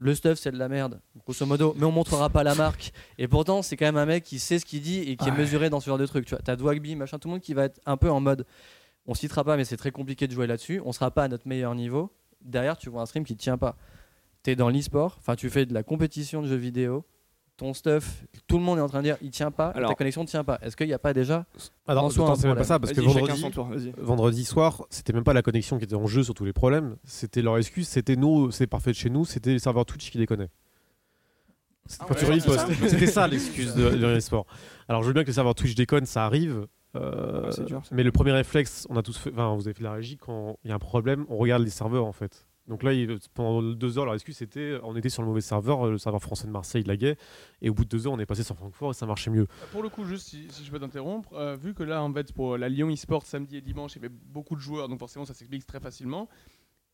[0.00, 2.92] le stuff c'est de la merde, grosso modo, mais on montrera pas la marque.
[3.16, 5.32] Et pourtant, c'est quand même un mec qui sait ce qu'il dit et qui est
[5.32, 6.26] mesuré dans ce genre de truc.
[6.26, 8.44] Tu vois, t'as Dwagby, machin, tout le monde qui va être un peu en mode
[9.06, 10.82] on citera pas, mais c'est très compliqué de jouer là-dessus.
[10.84, 12.12] On sera pas à notre meilleur niveau.
[12.42, 13.78] Derrière, tu vois un stream qui tient pas.
[14.42, 17.06] T'es dans l'e-sport, enfin, tu fais de la compétition de jeux vidéo.
[17.58, 19.94] Ton stuff, tout le monde est en train de dire il tient pas, Alors- ta
[19.96, 20.58] connexion ne tient pas.
[20.62, 21.44] Est-ce qu'il n'y a pas déjà
[21.88, 23.92] Alors, En soi, un c'est même pas ça parce que vendredi, son tour, vas-y.
[23.98, 26.96] vendredi soir, c'était même pas la connexion qui était en jeu sur tous les problèmes.
[27.04, 30.18] C'était leur excuse, c'était nous, c'est parfait de chez nous, c'était les serveurs Twitch qui
[30.18, 30.50] déconnaient.
[31.86, 32.58] C'était Ah ouais, ripostes.
[32.60, 34.18] ça C'était ça l'excuse de, de.
[34.88, 36.66] Alors je veux bien que les serveurs Twitch déconnent, ça arrive.
[36.96, 37.94] euh, Ouais, c'est dur, ça.
[37.94, 40.58] mais le premier réflexe, on a tous fait, enfin, vous avez fait la régie quand
[40.64, 42.46] il y a un problème, on regarde les serveurs en fait.
[42.68, 42.92] Donc là,
[43.34, 46.46] pendant deux heures, leur excuse c'était, on était sur le mauvais serveur, le serveur français
[46.46, 47.16] de Marseille laguait,
[47.62, 49.46] et au bout de deux heures, on est passé sur Francfort et ça marchait mieux.
[49.72, 52.32] Pour le coup, juste si, si je peux t'interrompre, euh, vu que là, en fait,
[52.32, 55.24] pour la Lyon eSport samedi et dimanche, il y avait beaucoup de joueurs, donc forcément,
[55.24, 56.28] ça s'explique très facilement.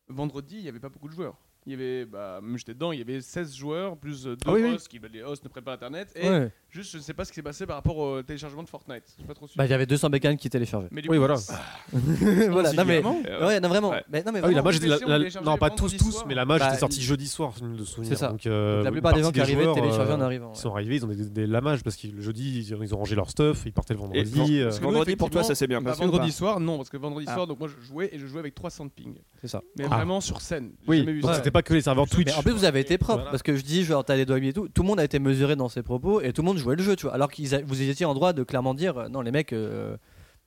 [0.08, 1.36] Vendredi, il n'y avait pas beaucoup de joueurs.
[1.66, 4.52] Il y avait, bah, j'étais dedans, il y avait 16 joueurs, plus euh, deux Ah
[4.52, 4.74] oui, oui.
[4.74, 6.12] hosts, qui, les hosts ne prennent pas Internet.
[6.14, 6.50] Et Ouais.
[6.68, 9.02] juste, je ne sais pas ce qui s'est passé par rapport au téléchargement de Fortnite.
[9.06, 9.56] Je suis pas trop sûr.
[9.56, 10.88] Bah, il y avait 200 bécanes qui téléchargeaient.
[10.90, 11.36] Mais du Oui, coup, voilà.
[12.50, 13.90] voilà, non mais, Euh, ouais, non vraiment.
[13.90, 14.04] Ouais.
[14.10, 14.62] Mais, non, mais Ah oui, la
[15.08, 16.26] la- la- non pas tous tous, soir.
[16.26, 17.54] mais la match Bah, était sortie il- jeudi soir.
[18.02, 18.28] C'est ça.
[18.28, 20.52] Donc, euh, la plupart des gens qui arrivaient téléchargeaient euh, en arrivant.
[20.54, 23.14] Ils sont arrivés, ils ont des, des lamages parce que le jeudi ils ont, rangé
[23.16, 24.60] leur stuff, ils partaient le vendredi.
[24.60, 27.34] euh, Vendredi, pour toi, ça s'est bien passé vendredi soir, non, parce que vendredi Ah.
[27.34, 29.14] soir, donc moi je jouais et je jouais avec 300 de ping.
[29.40, 29.62] C'est ça.
[29.78, 29.96] Mais Ah.
[29.96, 30.72] vraiment sur scène.
[30.86, 32.26] Oui, c'était pas que les serveurs Twitch.
[32.26, 33.30] Mais en plus, vous avez été propre Voilà.
[33.30, 34.68] parce que je dis, genre, t'as des doigts et tout.
[34.68, 36.82] Tout le monde a été mesuré dans ses propos et tout le monde jouait le
[36.82, 37.14] jeu, tu vois.
[37.14, 39.96] Alors que vous étiez en droit de clairement dire, euh, non, les mecs, euh,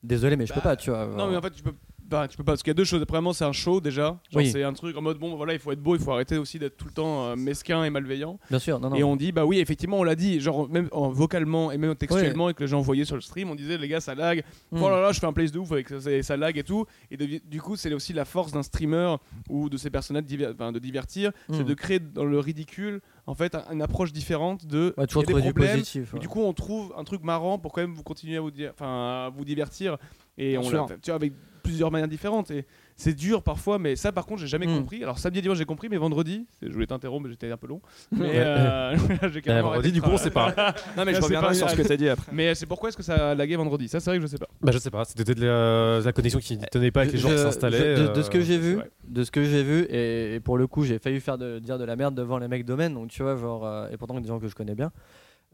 [0.04, 1.08] désolé, mais je peux Bah, pas, tu vois.
[1.08, 1.74] Non, mais en fait, tu peux.
[2.10, 3.04] Bah, tu peux pas parce qu'il y a deux choses.
[3.06, 4.20] Premièrement, c'est un show déjà.
[4.34, 4.50] Oui.
[4.50, 6.58] C'est un truc en mode bon, voilà, il faut être beau, il faut arrêter aussi
[6.60, 8.40] d'être tout le temps euh, mesquin et malveillant.
[8.50, 8.96] Bien sûr, non, non.
[8.96, 11.96] Et on dit bah oui, effectivement, on l'a dit, genre même en vocalement et même
[11.96, 14.44] textuellement, et que les gens voyaient sur le stream, on disait les gars, ça lag.
[14.72, 14.82] Hmm.
[14.82, 16.86] Oh là là, je fais un place de ouf avec ça, ça- lag et tout.
[17.12, 19.16] Et de- du coup, c'est aussi la force d'un streamer
[19.50, 21.64] ou de ces personnages diver- de divertir, c'est Hmm.
[21.66, 24.94] de créer dans le ridicule en fait un- une approche différente de.
[24.98, 26.12] Ouais, toujours des trouver du problèmes, positif.
[26.12, 26.20] et ouais.
[26.22, 28.72] du coup, on trouve un truc marrant pour quand même vous continuer à vous, dire,
[28.74, 29.98] enfin, vous divertir.
[30.38, 31.34] Et Bien on l'a tu vois, avec
[31.68, 32.50] plusieurs manières différentes.
[32.52, 34.78] Et c'est dur parfois, mais ça, par contre, j'ai jamais Mm.
[34.80, 35.04] compris.
[35.04, 37.68] Alors, samedi et dimanche, j'ai compris, mais vendredi, je voulais t'interrompre, mais j'étais un peu
[37.68, 37.82] long.
[38.12, 38.96] Mais euh,
[39.34, 40.54] j'ai Euh, vendredi, du coup, on sait pas.
[40.98, 42.32] Non, mais je c'est reviendrai pas sur ce que t'as dit après.
[42.32, 43.88] Mais c'est pourquoi est-ce que ça a lagué vendredi?
[43.88, 44.48] Ça, c'est vrai que je sais pas.
[44.62, 47.20] Bah, je sais pas, c'était peut-être la, la connexion qui ne tenait pas avec les
[47.20, 47.96] gens qui s'installaient.
[47.96, 50.58] de, de ce que euh, j'ai vu, de ce que j'ai vu, et, et pour
[50.58, 53.10] le coup, j'ai failli faire de, dire de la merde devant les mecs domaine, donc
[53.10, 54.92] tu vois, genre, euh, et pourtant des gens que je connais bien.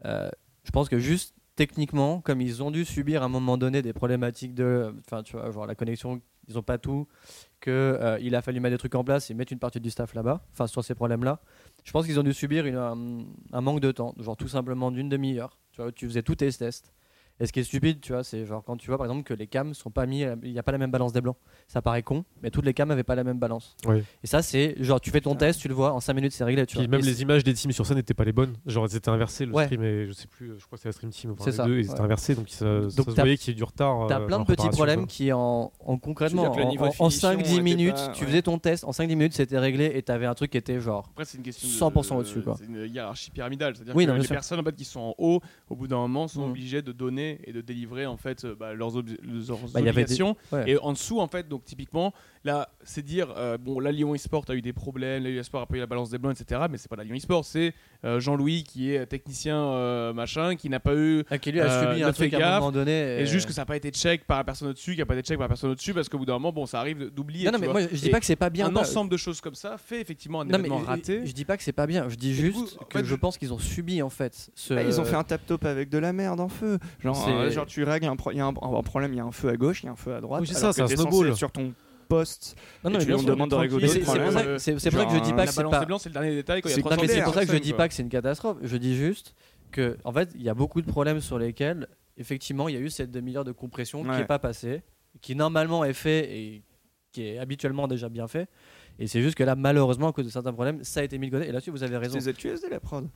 [0.04, 0.28] Euh,
[0.64, 3.92] je pense que juste techniquement, comme ils ont dû subir à un moment donné des
[3.92, 7.06] problématiques de, enfin, tu vois, genre la connexion, ils ont pas tout,
[7.60, 9.90] que euh, il a fallu mettre des trucs en place et mettre une partie du
[9.90, 11.40] staff là-bas, enfin sur ces problèmes-là.
[11.84, 15.58] Je pense qu'ils ont dû subir un, manque de temps, genre tout simplement d'une demi-heure.
[15.72, 16.92] Tu vois, tu faisais tous tes tests.
[17.40, 19.34] Et ce qui est stupide, tu vois, c'est genre quand tu vois par exemple que
[19.34, 21.36] les cams sont pas mis, il n'y a pas la même balance des blancs.
[21.66, 23.74] Ça paraît con, mais toutes les cams avaient pas la même balance.
[23.86, 24.04] Oui.
[24.22, 26.44] Et ça, c'est genre tu fais ton test, tu le vois, en 5 minutes c'est
[26.44, 26.64] réglé.
[26.64, 26.96] Tu Puis vois.
[26.96, 28.54] même Et les images des teams sur scène n'étaient pas les bonnes.
[28.66, 29.64] Genre, c'était inversé le Ouais.
[29.64, 31.32] stream et je sais plus, je crois que c'est la stream team.
[31.32, 31.82] enfin, C'est les ça, deux, et ouais.
[31.82, 34.06] c'était inversé donc ça, Donc ça se voyait qu'il y a eu du retard.
[34.06, 35.06] T'as euh, plein de petits problèmes quoi.
[35.08, 38.26] qui en, en concrètement le en, en, finition 5-10 était minutes, pas- tu ouais.
[38.28, 41.08] faisais ton test, en 5-10 minutes c'était réglé et t'avais un truc qui était genre
[41.10, 42.54] Après, c'est une question de- 100% au-dessus, quoi.
[42.56, 43.74] C'est une hiérarchie pyramidale.
[43.74, 46.46] C'est-à-dire que les personnes en fait, qui sont en haut, au bout d'un moment, sont
[46.46, 46.50] Mm.
[46.50, 50.36] obligées de donner et de délivrer en fait euh, bah, leurs, leurs Bah, des- obligations.
[50.52, 50.70] ouais.
[50.70, 52.12] Et en dessous, en fait, donc typiquement,
[52.44, 55.62] là, c'est dire, euh, bon, la Lyon eSport a eu des problèmes, la Lyon eSport
[55.62, 56.62] a pas eu la balance des blancs, etc.
[56.70, 57.72] Mais c'est pas la Lyon eSport, c'est
[58.04, 61.24] euh, Jean-Louis qui est technicien euh, machin, qui n'a pas eu.
[61.30, 63.20] Ah, qui lui a Euh, subi un truc à un moment donné.
[63.20, 65.14] Et juste que ça n'a pas été check par la personne au-dessus, qui n'a pas
[65.14, 67.46] été check par la personne au-dessus, parce qu'au bout d'un moment, bon, ça arrive d'oublier.
[67.46, 67.80] Non, non, mais vois.
[67.80, 68.66] moi je dis pas que c'est pas bien.
[68.66, 71.26] un pas- ensemble de choses comme ça fait effectivement un Non, mais événement je- raté.
[71.26, 73.38] Je, dis pas que c'est pas bien, je dis juste coup, que fait, je pense
[73.38, 74.74] qu'ils ont subi en fait ce.
[74.74, 76.78] Ah, ils ont fait un tap top avec de la merde en feu.
[77.00, 78.52] Genre, euh, genre tu règles il y a un,
[78.82, 80.40] problème, il y a un feu à gauche, il y a un feu à droite.
[80.42, 81.34] Oui, c'est ça, c'est un snowball.
[81.34, 81.72] sur ton
[82.04, 82.56] poste.
[82.84, 85.06] Non, non, et tu lui demandes de c'est pour, ça que- c'est- c'est pour ça
[85.06, 85.98] que je dis pas la que c'est pas.
[85.98, 86.62] c'est le dernier détail.
[86.62, 87.88] Quand il y a C'est- 300 Non, mais c'est pour ça que je dis pas
[87.88, 88.58] que c'est une catastrophe.
[88.62, 89.34] Je dis juste
[89.72, 92.80] que, en fait, il y a beaucoup de problèmes sur lesquels, effectivement, il y a
[92.80, 94.82] eu cette demi-heure de compression qui n'est pas passée,
[95.20, 96.62] qui normalement est fait et
[97.12, 98.48] qui est habituellement déjà bien fait.
[98.98, 101.28] Et c'est juste que là, malheureusement, à cause de certains problèmes, ça a été mis
[101.28, 101.48] de côté.
[101.48, 102.18] Et là-dessus, vous avez raison.
[102.20, 103.08] C'est ZQSD la prod.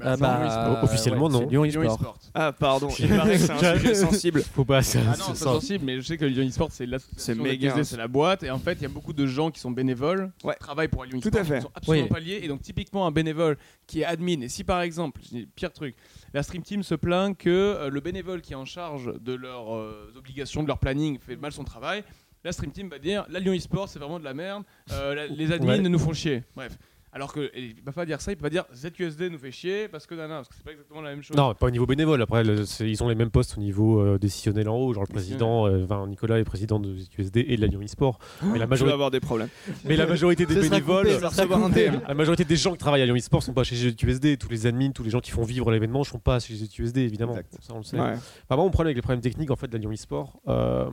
[0.00, 0.84] Ah, bah, Lyon eSport.
[0.84, 1.46] officiellement, ouais, non.
[1.48, 2.18] Lyon Lyon eSport.
[2.34, 4.42] Ah, pardon, il paraît que c'est un sujet sensible.
[4.54, 4.82] Faut pas.
[4.82, 7.84] c'est- Ah non, c'est sensible, mais je sais que Lyon eSport, c'est l'association C'est hein.
[7.84, 8.42] c'est la boîte.
[8.42, 10.56] Et en fait, il y a beaucoup de gens qui sont bénévoles, qui Ouais.
[10.58, 11.56] travaillent pour Lyon Tout eSport, à fait.
[11.58, 12.10] qui sont absolument Oui.
[12.10, 12.40] pas liés.
[12.42, 15.72] Et donc, typiquement, un bénévole qui est admin, et si par exemple, je dis pire
[15.72, 15.94] truc,
[16.32, 19.74] la Stream Team se plaint que euh, le bénévole qui est en charge de leurs
[19.74, 22.02] euh, obligations, de leur planning, fait mal son travail,
[22.42, 25.26] la Stream Team va dire la Lyon eSport, c'est vraiment de la merde, euh, la-
[25.28, 25.88] les admins Ouais.
[25.88, 26.42] nous font chier.
[26.56, 26.76] Bref.
[27.16, 29.86] Alors que, il va pas dire ça, il peut pas dire ZQSD nous fait chier
[29.86, 31.36] parce que nana, parce que c'est pas exactement la même chose.
[31.36, 32.20] Non, pas au niveau bénévole.
[32.20, 34.92] Après, le- ils ont les mêmes postes au niveau euh, décisionnel en haut.
[34.92, 38.18] Genre le président, euh, Nicolas est président de QSD et de la Lyon eSport.
[38.42, 39.48] Mais la majorité, avoir des problèmes.
[39.84, 41.88] mais la majorité des bénévoles, coupé, ça sera recevoir un coupé.
[41.90, 42.00] DM.
[42.08, 44.36] la majorité des gens qui travaillent à Lyon eSport sont pas chez QSD.
[44.36, 47.00] Tous les admins, tous les gens qui font vivre l'événement ne sont pas chez QSD
[47.02, 47.34] évidemment.
[47.34, 47.56] Exact.
[47.60, 47.96] Ça on le sait.
[47.96, 48.14] Ouais.
[48.14, 50.90] Enfin, moi, mon problème avec les problèmes techniques en fait, de la Lyon eSport, euh,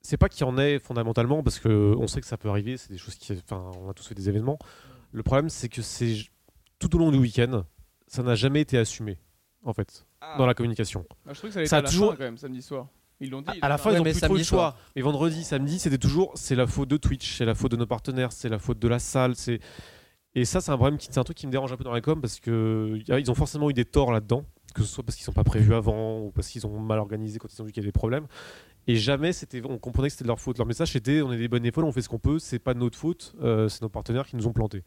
[0.00, 2.76] c'est pas qu'il y en ait fondamentalement, parce que on sait que ça peut arriver,
[2.76, 3.32] c'est des choses qui.
[3.32, 4.58] Enfin, on a tous fait des événements.
[5.12, 6.16] Le problème, c'est que c'est
[6.78, 7.64] tout au long du week-end,
[8.06, 9.18] ça n'a jamais été assumé,
[9.64, 10.36] en fait, Ah.
[10.38, 11.04] dans la communication.
[11.26, 12.62] Ah, je trouve que ça allait Ça à a la toujours- fin, quand même, samedi
[12.62, 12.88] soir.
[13.22, 13.50] Ils l'ont dit.
[13.60, 14.76] À la fin, Ouais, ils ont mais plus trop le samedi choix.
[14.96, 17.86] Mais vendredi, samedi, c'était toujours c'est la faute de Twitch, c'est la faute de nos
[17.86, 19.60] partenaires, c'est la faute de la salle, c'est
[20.34, 21.92] et ça, c'est un problème qui c'est un truc qui me dérange un peu dans
[21.92, 24.44] la com parce que y a- ils ont forcément eu des torts là-dedans,
[24.74, 27.38] que ce soit parce qu'ils sont pas prévus avant ou parce qu'ils ont mal organisé
[27.38, 28.26] quand ils ont vu qu'il y avait des problèmes.
[28.86, 30.58] Et jamais c'était, on comprenait que c'était de leur faute.
[30.58, 32.74] Leur message c'était on est des bonnes épaules, on fait ce qu'on peut, c'est pas
[32.74, 34.82] de notre faute, euh, c'est nos partenaires qui nous ont plantés.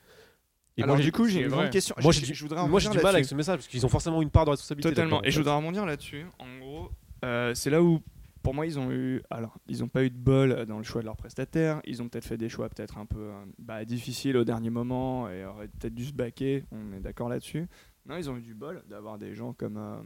[0.76, 1.58] Et Alors moi, du coup, j'ai une vrai.
[1.62, 1.94] grande question.
[2.02, 4.22] Moi, Je- j'ai du- moi j'ai du mal avec ce message parce qu'ils ont forcément
[4.24, 4.90] une part de responsabilité.
[4.90, 5.24] Totalement.
[5.24, 6.26] Et je voudrais rebondir là-dessus.
[6.40, 6.90] En gros,
[7.24, 8.02] euh, c'est là où,
[8.42, 9.22] pour moi, ils ont eu.
[9.30, 11.80] Alors, ils n'ont pas eu de bol dans le choix de leurs prestataires.
[11.86, 15.30] Ils ont peut-être fait des choix peut-être un peu euh, bah, difficiles au dernier moment
[15.30, 16.64] et auraient peut-être dû se baquer.
[16.72, 17.68] On est d'accord là-dessus.
[18.08, 20.02] Non, ils ont eu du bol d'avoir des gens comme, euh,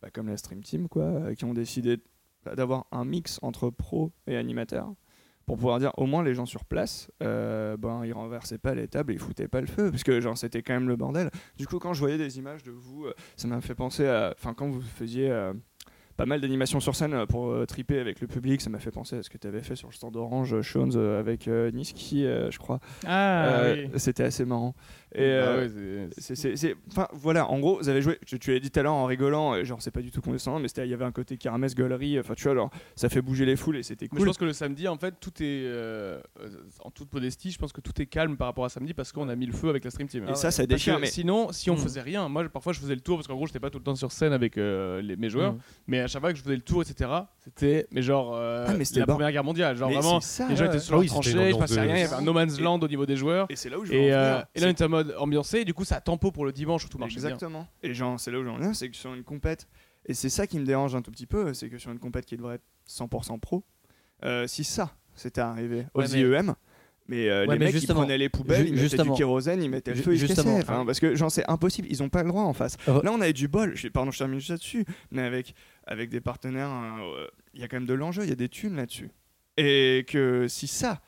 [0.00, 1.98] bah, comme la Stream Team, quoi, qui ont décidé
[2.56, 4.92] d'avoir un mix entre pro et animateur.
[5.46, 8.88] Pour pouvoir dire au moins les gens sur place, euh, ben ils renversaient pas les
[8.88, 11.30] tables, ils foutaient pas le feu, parce que genre c'était quand même le bordel.
[11.58, 14.34] Du coup, quand je voyais des images de vous, euh, ça m'a fait penser à.
[14.38, 15.30] Enfin, quand vous faisiez.
[15.30, 15.52] euh,
[16.16, 18.60] pas mal d'animations sur scène pour triper avec le public.
[18.60, 20.96] Ça m'a fait penser à ce que tu avais fait sur le stand Orange, Shones,
[20.96, 22.78] avec Niski, je crois.
[23.04, 23.90] Ah, oui.
[23.96, 24.76] C'était assez marrant.
[25.16, 28.38] Et euh, ouais, c'est- c'est- c'est- c'est- Enfin, voilà, en gros, vous avez joué, tu,
[28.40, 30.58] tu l'as dit tout à l'heure en rigolant, et genre, c'est pas du tout condescendant,
[30.58, 33.22] mais c'était- il y avait un côté kermesse, gueulerie, enfin, tu vois, alors, ça fait
[33.22, 34.20] bouger les foules et c'était Mais cool.
[34.20, 35.64] je pense que le samedi, en fait, tout est.
[35.66, 36.48] euh, euh,
[36.80, 39.28] en toute modestie, je pense que tout est calme par rapport à samedi parce qu'on
[39.28, 40.26] a mis le feu avec la Stream Team.
[40.28, 41.06] Et ça, ça déchire, mais.
[41.06, 41.78] Sinon, si on Mm.
[41.78, 43.84] faisait rien, moi parfois je faisais le tour parce qu'en gros j'étais pas tout le
[43.84, 45.58] temps sur scène avec euh, les- mes joueurs, Mm.
[45.86, 47.08] mais à chaque fois que je faisais le tour, etc.,
[47.44, 49.76] c'était mais genre euh, Ah, mais la Première Guerre mondiale.
[49.76, 51.54] Genre Mais vraiment, ça, les gens étaient sur Ah leur oui, c'était une tranchée, je
[51.54, 53.46] ambiance passais de- rien, il y avait un no man's land au niveau des joueurs.
[53.50, 55.58] Et c'est là où je veux Et, euh, et là, on était en mode ambiancé,
[55.58, 57.24] et du coup, ça a tempo pour le dimanche où tout marchait bien.
[57.30, 57.66] Exactement.
[57.82, 59.68] Et genre, c'est là où j'en viens, c'est que sur une compète,
[60.06, 62.24] et c'est ça qui me dérange un tout petit peu, c'est que sur une compète
[62.26, 63.64] qui devrait être 100% pro,
[64.24, 66.54] euh, si ça c'était arrivé aux Ouais, IEM,
[67.08, 69.12] mais euh, Ouais, les mais mecs ils prenaient les poubelles, ju- ils mettaient justement.
[69.12, 70.48] du kérosène, ils mettaient le feu, ils cassaient.
[70.62, 72.76] Enfin, parce que genre c'est impossible, ils ont pas le droit en face.
[72.86, 75.54] Re- Là on avait du bol, je, pardon je termine juste là-dessus, mais avec,
[75.86, 78.48] avec des partenaires, euh, il y a quand même de l'enjeu, il y a des
[78.48, 79.10] thunes là-dessus.
[79.56, 81.00] Et que si ça,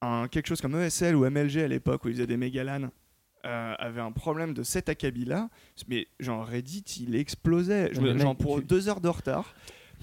[0.00, 2.90] un, quelque chose comme ESL ou MLG à l'époque où ils faisaient des mégalan,
[3.44, 5.50] euh, avait un problème de cet acabit-là,
[5.88, 7.92] mais genre Reddit il explosait.
[7.92, 9.54] Genre pour deux heures de retard,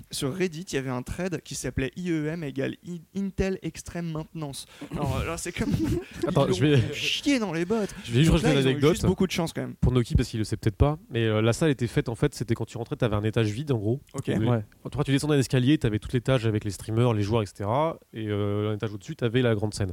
[0.10, 2.76] sur Reddit il y avait un thread qui s'appelait IEM égale
[3.16, 4.66] Intel Extreme Maintenance.
[4.92, 5.72] Alors, alors, c'est comme.
[6.28, 7.94] Attends, ils je vais, chié dans les bottes.
[8.06, 8.92] je vais juste là, rajouter une anecdote.
[8.92, 9.76] juste beaucoup de chance quand même.
[9.76, 12.16] Pour Noki, parce qu'il le sait peut-être pas, mais euh, la salle était faite en
[12.16, 14.02] fait, c'était quand tu rentrais, tu avais un étage vide en gros.
[14.14, 14.28] Ok.
[14.28, 14.64] Ouais.
[14.92, 17.70] Toi, tu descendais un escalier, tu avais tout l'étage avec les streamers, les joueurs, etc.
[18.14, 19.92] Et euh, un étage au-dessus, tu avais la grande scène.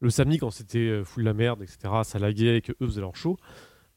[0.00, 3.00] Le samedi, quand c'était euh, full la merde, etc., ça laguait et que eux faisaient
[3.00, 3.36] leur show,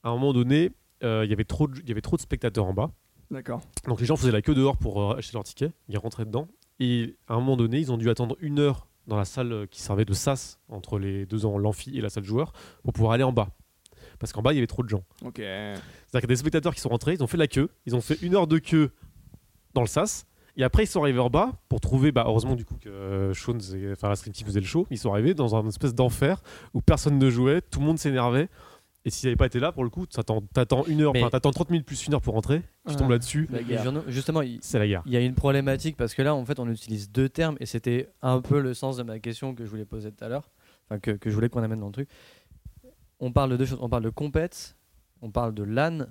[0.04, 0.72] à un moment donné,
[1.04, 2.92] euh, il y avait trop de- il y avait trop de spectateurs en bas.
[3.32, 3.62] D'accord.
[3.88, 6.48] Donc les gens faisaient la queue dehors pour euh, acheter leur ticket, ils rentraient dedans.
[6.80, 9.66] Et à un moment donné, ils ont dû attendre une heure dans la salle euh,
[9.66, 13.14] qui servait de sas entre les deux ans, l'amphi et la salle joueur, pour pouvoir
[13.14, 13.48] aller en bas.
[14.20, 15.04] Parce qu'en bas, il y avait trop de gens.
[15.24, 15.38] Ok.
[15.38, 15.72] C'est-à-dire
[16.12, 18.02] qu'il y a des spectateurs qui sont rentrés, ils ont fait la queue, ils ont
[18.02, 18.92] fait une heure de queue
[19.74, 20.26] dans le sas,
[20.58, 23.34] et après ils sont arrivés en bas pour trouver, bah, heureusement du coup que euh,
[23.34, 25.96] Sean, et- enfin la Stream Team faisait le show, ils sont arrivés dans un espèce
[25.96, 26.42] d'enfer
[26.74, 28.50] où personne ne jouait, tout le monde s'énervait,
[29.06, 31.52] et s'ils n'avaient pas été là pour le coup, t'attends t'attends une heure, enfin t'attends
[31.52, 33.64] 30 minutes plus une heure pour rentrer, tu tombes là-dessus, Mais
[34.08, 35.04] justement, il, c'est la guerre.
[35.06, 37.66] il y a une problématique parce que là, en fait, on utilise deux termes et
[37.66, 40.50] c'était un peu le sens de ma question que je voulais poser tout à l'heure,
[40.90, 42.10] enfin que, que je voulais qu'on amène dans le truc.
[43.20, 43.78] On parle de deux choses.
[43.82, 44.76] On parle de compète,
[45.22, 46.08] on parle de LAN,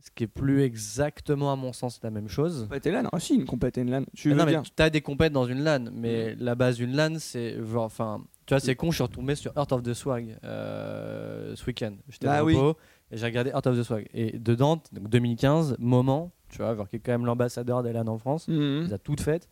[0.00, 2.62] ce qui est plus exactement à mon sens la même chose.
[2.62, 4.04] Compète et LAN Ah si, une compète et une LAN.
[4.14, 6.94] Tu Ah veux non, mais as des compètes dans une LAN, mais la base d'une
[6.96, 9.92] LAN, c'est genre, enfin, tu vois, c'est con, je suis retombé sur Heart of the
[9.92, 11.96] Swag euh, ce week-end.
[12.08, 12.54] J'étais Ah au oui.
[12.56, 12.78] repos
[13.10, 14.08] et j'ai regardé Heart of the Swag.
[14.14, 18.18] Et dedans, donc 2015, moment, tu vois, qui est quand même l'ambassadeur des LAN en
[18.18, 18.84] France, Mhm.
[18.86, 19.48] il a toutes faites,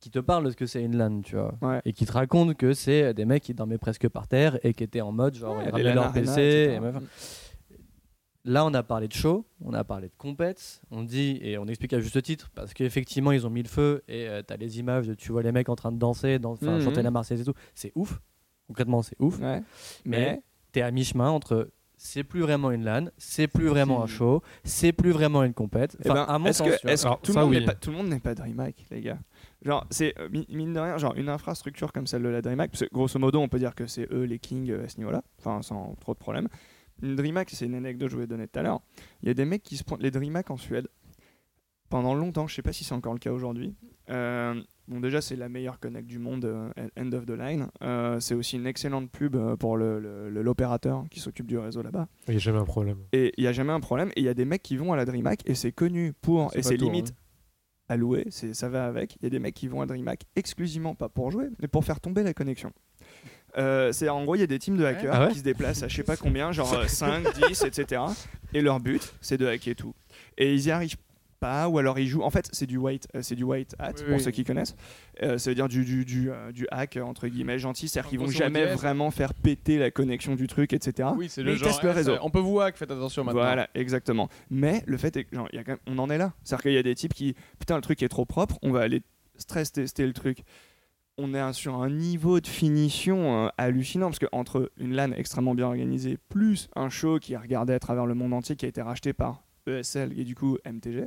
[0.00, 1.54] qui te parle de ce que c'est une LAN, tu vois.
[1.62, 1.80] Ouais.
[1.84, 4.84] Et qui te raconte que c'est des mecs qui dormaient presque par terre et qui
[4.84, 6.40] étaient en mode, genre, Ouais, ils ramenaient leur PC.
[6.42, 6.80] et.
[8.48, 11.66] Là, on a parlé de show, on a parlé de compète, on dit et on
[11.66, 14.78] explique à juste titre parce qu'effectivement, ils ont mis le feu et tu t'as les
[14.78, 16.80] images de tu vois les mecs en train de danser, dans, Mhm.
[16.80, 17.58] chanter la Marseillaise et tout.
[17.74, 18.20] C'est ouf,
[18.68, 19.40] concrètement, c'est ouf.
[19.40, 19.62] Ouais.
[20.04, 24.06] Mais Mais t'es à mi-chemin entre c'est plus vraiment une LAN, c'est plus vraiment un
[24.06, 25.96] show, c'est plus vraiment une compète.
[26.04, 26.92] Eh Enfin, ben, à mon est-ce sens, que, tu vois.
[26.92, 27.60] est-ce que Alors, tout, ça, le monde oui.
[27.60, 29.18] n'est pas, tout le monde n'est pas DreamHack, les gars?
[29.64, 32.70] Genre, c'est euh, mi- mine de rien, genre une infrastructure comme celle de la DreamHack,
[32.70, 34.98] parce que grosso modo, on peut dire que c'est eux les kings euh, à ce
[34.98, 36.48] niveau-là, enfin sans trop de problèmes.
[37.02, 38.80] Une DreamHack, c'est une anecdote que je vous ai donnée tout à l'heure.
[39.22, 40.88] Il y a des mecs qui se pointent, les DreamHack en Suède,
[41.88, 43.74] pendant longtemps, je sais pas si c'est encore le cas aujourd'hui.
[44.10, 44.54] euh,
[44.88, 46.68] bon, déjà, c'est la meilleure connect du monde, euh,
[46.98, 47.68] end of the line.
[47.82, 51.82] Euh, c'est aussi une excellente pub pour le- le- le- l'opérateur qui s'occupe du réseau
[51.82, 52.06] là-bas.
[52.28, 52.98] Il n'y a jamais un problème.
[53.12, 54.10] Et il n'y a jamais un problème.
[54.16, 56.56] Et il y a des mecs qui vont à la DreamHack et c'est connu pour.
[56.56, 57.14] Et c'est limite hein.
[57.88, 59.16] à louer, ça va avec.
[59.16, 61.84] Il y a des mecs qui vont à DreamHack exclusivement, pas pour jouer, mais pour
[61.84, 62.72] faire tomber la connexion.
[63.58, 65.44] Euh, c'est en gros, il y a des teams de hackers Ah ouais qui se
[65.44, 68.02] déplacent à je sais pas combien, genre euh, 5, 10, etc.
[68.52, 69.94] Et leur but, c'est de hacker tout.
[70.36, 70.96] Et ils y arrivent
[71.36, 72.22] pas, ou alors ils jouent.
[72.22, 74.20] En fait, c'est du white, euh, c'est du white hat Oui, pour oui.
[74.20, 74.74] ceux qui connaissent.
[75.22, 78.18] Euh, ça veut dire du, du, du, euh, du hack entre guillemets gentil, c'est-à-dire qu'ils
[78.18, 81.08] vont jamais vraiment faire péter la connexion du truc, etc.
[81.16, 81.80] Oui, c'est Mais le ils genre.
[81.82, 82.16] le eh, réseau.
[82.22, 83.40] On peut vous hack, faites attention maintenant.
[83.42, 84.28] Voilà, exactement.
[84.50, 86.32] Mais le fait est que, genre, il y a quand même- on en est là.
[86.42, 88.80] C'est-à-dire qu'il y a des types qui, putain, le truc est trop propre, on va
[88.80, 89.02] aller
[89.36, 90.38] stress tester le truc.
[91.18, 95.54] On est sur un niveau de finition euh, hallucinant parce que entre une LAN extrêmement
[95.54, 98.68] bien organisée plus un show qui est regardé à travers le monde entier qui a
[98.68, 101.06] été racheté par ESL et du coup MTG,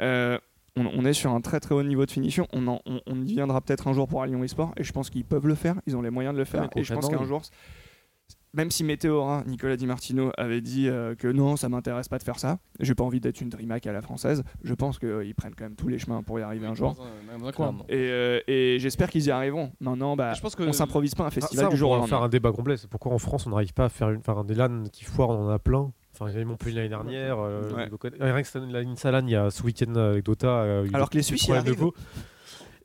[0.00, 0.38] euh,
[0.76, 2.46] on, on est sur un très très haut niveau de finition.
[2.52, 5.10] On, en- on, on y viendra peut-être un jour pour Lyon eSport et je pense
[5.10, 5.76] qu'ils peuvent le faire.
[5.86, 7.26] Ils ont les moyens de le faire et je pense qu'un oui.
[7.26, 7.42] jour
[8.56, 12.22] même si Météora, Nicolas Di Martino avait dit euh, que non, ça m'intéresse pas de
[12.22, 15.56] faire ça, j'ai pas envie d'être une DreamHack à la française, je pense qu'ils prennent
[15.56, 16.94] quand même tous les chemins pour y arriver un jour.
[17.32, 17.76] Un- un.
[17.88, 19.72] Et, euh, et j'espère qu'ils y arriveront.
[19.80, 21.90] Maintenant, bah, Je pense que on s'improvise pas un Ah, festival ça, du on jour
[21.90, 22.06] au lendemain.
[22.06, 22.76] faire un débat complet.
[22.76, 25.02] C'est pourquoi en France on n'arrive pas à faire une, faire un des LAN qui
[25.02, 25.90] foire, on en a plein.
[26.14, 27.38] Enfin, il y avait Montpellier l'année dernière.
[27.40, 27.88] euh, Ouais.
[27.90, 30.46] euh, rien que cette- la Insalan, il y a ce week-end euh, avec Dota.
[30.48, 31.90] euh, il y a eu Alors que les Suisses de arrivent.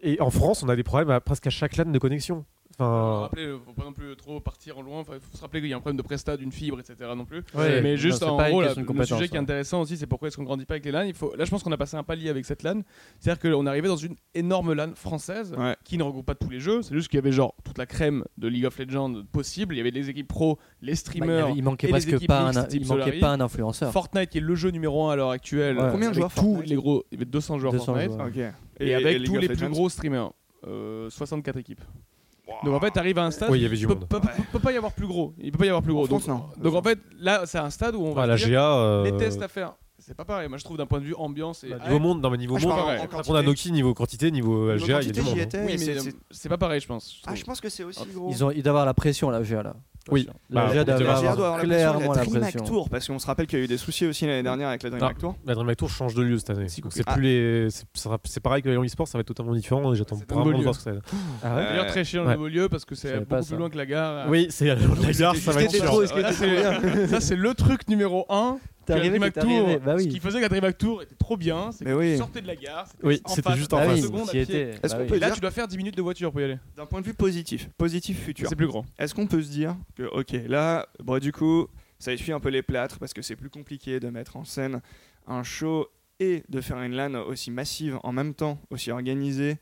[0.02, 2.46] Et en France, on a des problèmes à presque à chaque LAN de connexion.
[2.80, 5.02] Enfin, Rappelez, euh, faut pas non plus trop partir en loin.
[5.02, 7.12] Il faut se rappeler qu'il y a un problème de prestat, d'une fibre, etc.
[7.16, 7.44] non plus.
[7.54, 9.44] Ouais, mais non, juste c'est en gros, là, le sujet qui est ouais.
[9.44, 11.02] intéressant aussi, c'est pourquoi est-ce qu'on grandit pas avec les LAN.
[11.02, 11.36] Il faut...
[11.36, 12.82] Là, je pense qu'on a passé un palier avec cette LAN.
[13.20, 15.76] C'est-à-dire qu'on est arrivé dans une énorme LAN française Ouais.
[15.84, 16.82] qui ne regroupe pas tous les jeux.
[16.82, 19.76] C'est juste qu'il y avait genre toute la crème de League of Legends possible.
[19.76, 21.50] Il y avait les équipes pro, les Bah, il, streamers.
[21.56, 23.20] il manquait et presque pas un, il manquait Solari.
[23.20, 23.92] pas un influenceur.
[23.92, 25.78] Fortnite qui est le jeu numéro 1 à l'heure actuelle.
[25.78, 25.90] Ouais.
[25.92, 28.12] Combien de joueurs tous les gros, il y avait 200 joueurs 200 Fortnite.
[28.12, 28.54] joueurs.
[28.80, 30.32] Et, avec tous les plus gros streamers.
[30.68, 31.82] Euh, 64 équipes.
[32.64, 33.50] Donc en fait, tu arrives à un stade.
[33.52, 34.08] Oui, il y avait du peut, monde.
[34.08, 35.34] peut- peut- peut pas y avoir plus gros.
[35.40, 36.04] Il peut pas y avoir plus gros.
[36.04, 36.64] En France, donc, non.
[36.64, 38.74] donc en fait, là, c'est un stade où on va ah, la se dire, GA.
[38.78, 39.74] euh, les tests à faire.
[39.98, 40.48] C'est pas pareil.
[40.48, 42.56] Moi, je trouve d'un point de vue ambiance et bah, niveau monde, non, mais niveau
[42.58, 42.74] Ah, monde,
[43.28, 45.36] on a Noki niveau quantité, niveau Niveau LGA, il y a du monde.
[45.38, 47.18] oui, mais c'est- euh, pas pareil, je pense.
[47.18, 48.32] je Ah, je pense que c'est aussi gros.
[48.32, 49.76] Ils doit avoir la pression la GA là.
[50.12, 50.28] Oui.
[50.50, 52.64] La Bah, GA doit La avoir clairement la DreamHack.
[52.66, 54.84] Tour, parce qu'on se rappelle qu'il y a eu des soucis aussi l'année dernière avec
[54.84, 55.36] la DreamHack Tour.
[55.46, 56.68] La DreamHack Tour change de lieu cette année.
[56.82, 56.92] Cool.
[56.92, 57.70] c'est plus les,
[58.42, 59.94] pareil que Lyon eSport, ça va être totalement différent.
[59.94, 60.64] J'attends un vraiment de lieu.
[60.64, 61.10] voir ce que ça va être.
[61.44, 63.78] Ah ouais D'ailleurs, très chiant le nouveau lieu parce que c'est beaucoup plus loin que
[63.78, 64.30] la gare.
[64.30, 67.08] Oui, c'est la gare, ça va être chiant.
[67.08, 68.60] Ça, c'est le truc numéro 1.
[68.94, 69.78] T'es arrivé, t'es arrivé.
[69.80, 72.12] Bah Ce qui faisait que la DreamHack Tour était trop bien, c'est que oui.
[72.12, 72.88] tu sortais de la gare.
[72.88, 74.42] c'était Oui, en c'était face, juste en oui, secondes à t'y pied.
[74.42, 74.62] étais.
[74.72, 75.08] Est-ce Bah qu'on oui.
[75.08, 76.58] peut là, dire- tu dois faire 10 minutes de voiture pour y aller.
[76.76, 78.48] D'un point de vue positif, positif futur.
[78.50, 78.86] C'est plus grand.
[78.98, 81.68] Est-ce qu'on peut se dire que, ok, là, bon, du coup,
[82.00, 84.82] ça essuie un peu les plâtres parce que c'est plus compliqué de mettre en scène
[85.28, 85.88] un show
[86.20, 89.58] et de faire une LAN aussi massive en même temps, aussi organisée.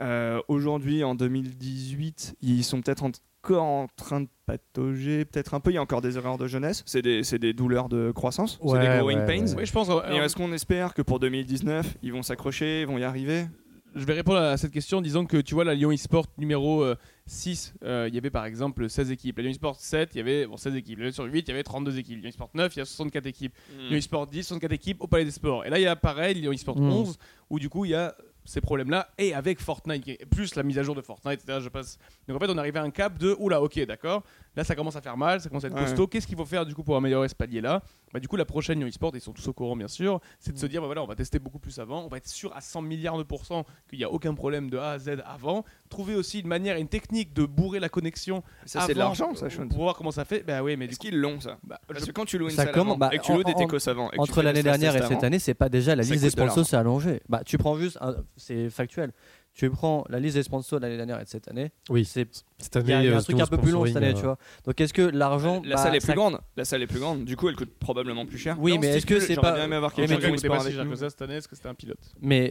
[0.00, 3.04] Euh, Aujourd'hui, en 2018, ils sont peut-être
[3.42, 5.70] encore en train de patauger, peut-être un peu.
[5.70, 8.58] Il y a encore des erreurs de jeunesse, c'est des, c'est des douleurs de croissance,
[8.64, 9.46] c'est des growing ouais, pains.
[9.46, 9.54] ouais.
[9.58, 9.88] Oui, je pense.
[9.88, 13.46] Est-ce qu'on espère que pour 2019, ils vont s'accrocher, ils vont y arriver?
[13.94, 16.82] je vais répondre à cette question en disant que tu vois, la Lyon eSport numéro
[16.82, 19.36] euh, 6, euh, il y avait par exemple 16 équipes.
[19.36, 20.98] La Lyon eSport 7, il y avait bon, 16 équipes.
[20.98, 22.20] La Lyon sur 8, il y avait 32 équipes.
[22.20, 23.54] Lyon eSport 9, il y a 64 équipes.
[23.90, 25.66] Lyon eSport 10, 64 équipes au Palais des Sports.
[25.66, 26.90] Et là, il y a pareil, Lyon eSport Mm.
[26.90, 27.18] 11,
[27.50, 30.82] où du coup, il y a ces problèmes-là, et avec Fortnite, plus la mise à
[30.82, 31.60] jour de Fortnite, etc.
[31.62, 31.98] Je passe.
[32.26, 34.22] Donc en fait, on arrivait à un cap de oula, ok, d'accord,
[34.56, 35.82] là ça commence à faire mal, ça commence à être Ouais.
[35.82, 36.06] costaud.
[36.06, 37.82] Qu'est-ce qu'il faut faire du coup pour améliorer ce palier-là?
[38.12, 40.52] Bah, Du coup, la prochaine Lyon eSport, ils sont tous au courant bien sûr, c'est
[40.52, 42.54] de se dire bah, voilà, on va tester beaucoup plus avant, on va être sûr
[42.56, 45.64] à 100 milliards de pourcents qu'il n'y a aucun problème de A à Z avant.
[45.88, 48.42] Trouver aussi une manière, une technique de bourrer la connexion.
[48.66, 49.68] Ça, c'est de l'argent, ça, Sean.
[49.68, 50.42] Pour voir comment ça fait.
[50.42, 51.58] Bah oui, mais Est-ce qu'ils l'ont, ça?
[51.64, 53.32] Bah, Parce je- que quand tu loues une Ça salle avant, bah, et que tu
[53.32, 55.94] loues en- des techos avant, et Entre l'année dernière et cette année, c'est pas déjà
[55.96, 57.20] la liste des sponsors, c'est allongé.
[57.28, 59.12] Bah, tu prends juste, un- c'est factuel.
[59.54, 61.72] Tu prends la liste des sponsors de l'année dernière et de cette année.
[61.90, 62.26] Oui, C'est
[62.58, 63.84] cette il année, y a, il y a euh, un truc un peu plus long
[63.84, 64.38] cette année, tu vois.
[64.64, 66.38] Donc est-ce que l'argent, La bah, salle est plus ça- grande.
[66.56, 67.24] La salle est plus grande.
[67.26, 68.56] Du coup, elle coûte probablement plus cher.
[68.58, 70.66] Oui, mais est-ce que c'est pas- bien aimé avoir Oui, quelqu'un mais qui pas si
[70.66, 70.90] avec cher nous.
[70.92, 71.98] que ça cette année, parce que c'était un pilote.
[72.22, 72.50] Mais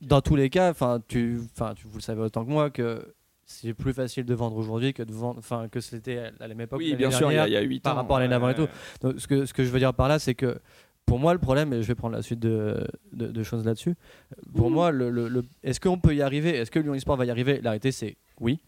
[0.00, 3.14] dans tous les cas, enfin, tu, enfin, tu, vous le savez autant que moi que
[3.44, 6.60] c'est plus facile de vendre aujourd'hui que de vendre, enfin, que c'était à la même
[6.62, 6.78] époque.
[6.78, 7.90] Oui, bien sûr, il y a- y a 8 ans.
[7.90, 8.68] par rapport à l'année d'avant et tout.
[9.00, 10.60] Donc, ce que ce que je veux dire par là, c'est que
[11.06, 13.94] pour moi, le problème, et je vais prendre la suite de, de, de choses là-dessus.
[14.54, 16.50] Pour moi, le, le- le- est-ce qu'on peut y arriver?
[16.56, 17.60] Est-ce que Lyon eSport va y arriver?
[17.60, 18.60] La réalité, c'est oui.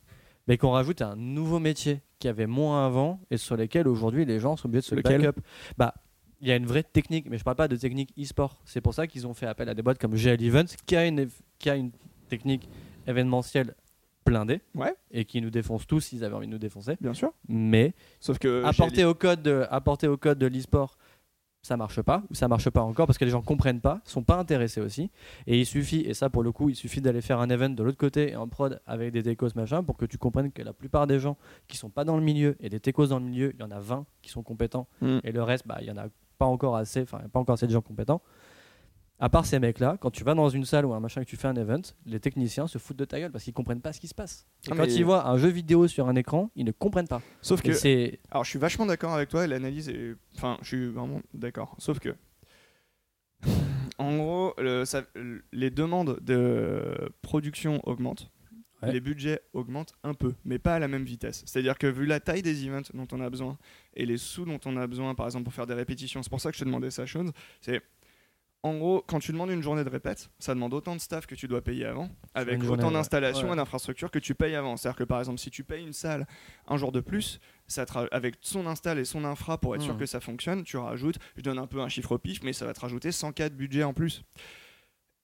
[0.47, 4.41] Mais qu'on rajoute un nouveau métier qui avait moins avant et sur lesquels aujourd'hui les
[4.41, 5.23] gens sont obligés de se Lequel?
[5.23, 5.41] back up.
[5.79, 5.95] Bah,
[6.43, 8.61] il y a une vraie technique, mais je parle pas de technique e-sport.
[8.67, 11.07] C'est pour ça qu'ils ont fait appel à des boîtes comme GL Events, qui a
[11.07, 11.93] une, qui a une
[12.29, 12.69] technique
[13.07, 13.75] événementielle
[14.27, 14.95] blindée Ouais.
[15.11, 16.97] et qui nous défonce tous s'ils avaient envie de nous défoncer.
[17.01, 17.33] Bien sûr.
[17.49, 18.65] Mais Sauf que.
[18.65, 20.97] apporter au code de, apporter au code de l'e-sport
[21.65, 24.23] ça marche pas ou ça marche pas encore parce que les gens comprennent pas sont
[24.23, 25.11] pas intéressés aussi.
[25.47, 27.83] Et il suffit et ça pour le coup il suffit d'aller faire un event de
[27.83, 30.75] l'autre côté et en prod avec des techos machin pour que tu comprennes que la
[30.75, 33.53] plupart des gens qui sont pas dans le milieu et des techos dans le milieu
[33.55, 34.87] il y en a 20 qui sont compétents.
[35.01, 35.19] Mm.
[35.25, 37.31] et le reste bah il y en a pas encore assez enfin il y a
[37.31, 38.21] pas encore assez de gens compétents
[39.21, 41.29] à part ces mecs là quand tu vas dans une salle ou un machin que
[41.29, 43.93] tu fais un event les techniciens se foutent de ta gueule parce qu'ils comprennent pas
[43.93, 46.51] ce qui se passe et Ah, quand ils voient un jeu vidéo sur un écran
[46.57, 47.73] ils ne comprennent pas Sauf Et que.
[47.75, 49.45] c'est Alors, je suis vachement d'accord avec toi.
[49.45, 50.17] et L'analyse est.
[50.37, 51.77] Enfin, je suis vraiment d'accord.
[51.79, 52.15] Sauf que.
[53.99, 55.05] En gros, le- ça-
[55.53, 58.31] les demandes de production augmentent.
[58.83, 58.93] Ouais.
[58.93, 61.43] Les budgets augmentent un peu, mais pas à la même vitesse.
[61.47, 63.57] C'est-à-dire que vu la taille des events dont on a besoin
[63.95, 66.41] et les sous dont on a besoin, par exemple pour faire des répétitions, c'est pour
[66.41, 67.27] ça que je te demandais ça, Sean,
[67.61, 67.81] c'est
[68.67, 71.35] en gros, quand tu demandes une journée de répète, ça demande autant de staff que
[71.35, 73.53] tu dois payer avant, avec autant d'installations Ouais.
[73.53, 74.77] et d'infrastructures que tu payes avant.
[74.79, 76.27] C'est-à-dire que par exemple, si tu payes une salle
[76.67, 79.83] un jour de plus, ça te ra- avec son install et son infra pour être
[79.83, 80.01] sûr Mhm.
[80.01, 82.65] que ça fonctionne, tu rajoutes, je donne un peu un chiffre au pif, mais ça
[82.65, 84.25] va te rajouter 104 budget en plus.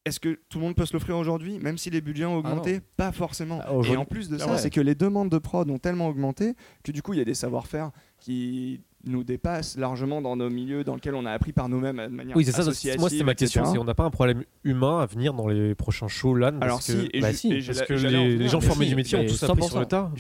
[0.06, 2.38] Est-ce que tout le monde peut se l'offrir aujourd'hui, même si les budgets ont Ah
[2.38, 2.80] augmenté?
[2.96, 3.60] Pas forcément.
[3.62, 4.58] Ah, et en plus de Ah ça, ouais.
[4.58, 7.24] c'est que les demandes de prod ont tellement augmenté que du coup, il y a
[7.24, 11.68] des savoir-faire qui nous dépasse largement dans nos milieux dans lesquels on a appris par
[11.68, 12.64] nous-mêmes de manière Oui, c'est ça.
[12.98, 13.64] Moi, c'était ma question.
[13.64, 16.84] C'est on n'a pas un problème humain à venir dans les prochains shows LAN parce
[16.86, 19.42] si, que, et bah si, parce que les, gens formés si, du métier ont tous
[19.42, 19.68] appris 100%.
[19.68, 20.10] sur le tas.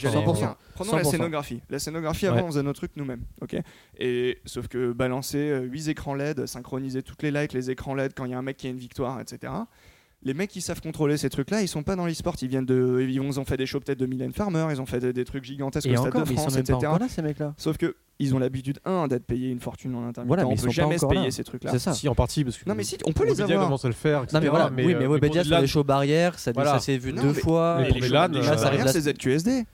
[0.74, 1.10] Prenons la 100%.
[1.10, 1.60] scénographie.
[1.68, 2.42] La scénographie, avant, Ouais.
[2.44, 3.22] on faisait nos trucs nous-mêmes.
[3.42, 3.56] ok?
[3.98, 8.24] Et sauf que balancer 8 écrans LED, synchroniser toutes les lights, les écrans LED quand
[8.24, 9.52] il y a un mec qui a une victoire, etc.
[10.22, 12.34] Les mecs qui savent contrôler ces trucs-là, ils sont pas dans l'e-sport.
[12.42, 15.00] Ils viennent de, ils ont fait des shows peut-être de Mylène Farmer, ils ont fait
[15.00, 16.72] des, des trucs gigantesques Et au Stade encore, de mais ils sont France, même pas
[16.74, 16.86] etc.
[16.88, 17.54] encore là, ces mecs-là.
[17.56, 20.26] Sauf que ils ont l'habitude un d'être payés une fortune en intermittent.
[20.28, 21.30] Voilà, mais on ils peut sont pas jamais se encore payer là.
[21.30, 21.70] ces trucs-là.
[21.70, 21.94] C'est ça.
[21.94, 23.64] Si en partie parce que Non mais si, on peut les Webedia avoir.
[23.68, 24.24] commence à le faire.
[24.24, 24.34] etc.
[24.34, 26.72] Non mais voilà, oui, mais pour Webedia des sur LAN, les shows barrières, ça, Voilà.
[26.74, 27.76] ça s'est vu Non, deux mais- fois.
[27.78, 29.64] mais Et pour les les les euh, shows barrières, c'est ZQSD.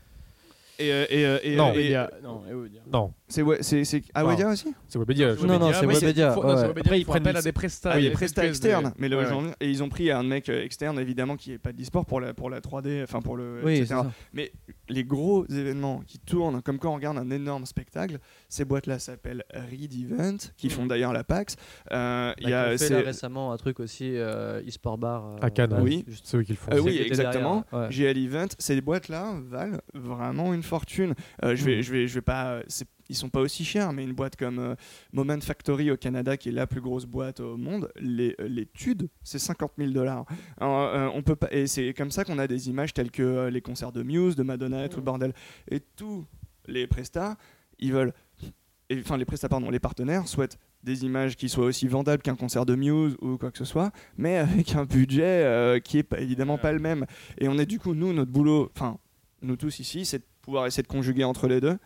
[0.78, 1.70] Et, euh, et, euh, et, Non.
[1.70, 2.11] euh, Webedia.
[2.22, 2.80] Webedia.
[2.92, 4.74] Non, c'est c'est ah aussi.
[4.86, 5.34] c'est Webedia.
[5.34, 7.92] Non, non, c'est Webedia, Après, ils prennent à des prestats.
[7.94, 10.22] Ah, y a des prestats externes, mais le Ouais, genre- et ils ont pris un
[10.22, 13.20] mec euh, externe évidemment qui est pas de l'e-sport pour la pour la 3D, enfin
[13.20, 13.96] pour le Oui, etc.
[14.32, 14.52] Mais
[14.88, 18.18] les gros événements qui tournent, comme quand on regarde un énorme spectacle,
[18.48, 21.56] ces boîtes-là s'appellent Read Event, qui font d'ailleurs la PAX.
[21.92, 24.98] Euh, Il y Bah, a qui ont fait là récemment un truc aussi, euh, e-sport
[24.98, 25.26] bar.
[25.26, 26.04] euh, À Cannes, oui.
[26.06, 26.70] juste- C'est eux qui le font.
[26.72, 27.64] Euh, oui, exactement.
[27.90, 31.14] GL Event, ces boîtes-là valent vraiment une fortune.
[31.42, 32.60] Je vais, je vais, je vais pas.
[32.68, 34.74] c'est- Ils sont pas aussi chers, mais une boîte comme euh,
[35.12, 39.09] Moment Factory au Canada, qui est la plus grosse boîte au monde, les, euh, l'étude,
[39.22, 40.24] c'est 50 000 dollars.
[40.61, 43.61] On peut pas, et c'est comme ça qu'on a des images telles que euh, les
[43.61, 45.32] concerts de Muse, de Madonna et tout le bordel.
[45.70, 46.24] Et tous
[46.66, 47.36] les prestats,
[47.78, 48.12] ils veulent,
[48.92, 52.64] enfin les prestats, pardon, les partenaires souhaitent des images qui soient aussi vendables qu'un concert
[52.64, 56.20] de Muse ou quoi que ce soit, mais avec un budget euh, qui est pas,
[56.20, 57.07] évidemment pas le même.
[57.38, 58.98] Et on est du coup, nous, notre boulot, enfin,
[59.42, 61.78] nous tous ici, c'est de pouvoir essayer de conjuguer entre les deux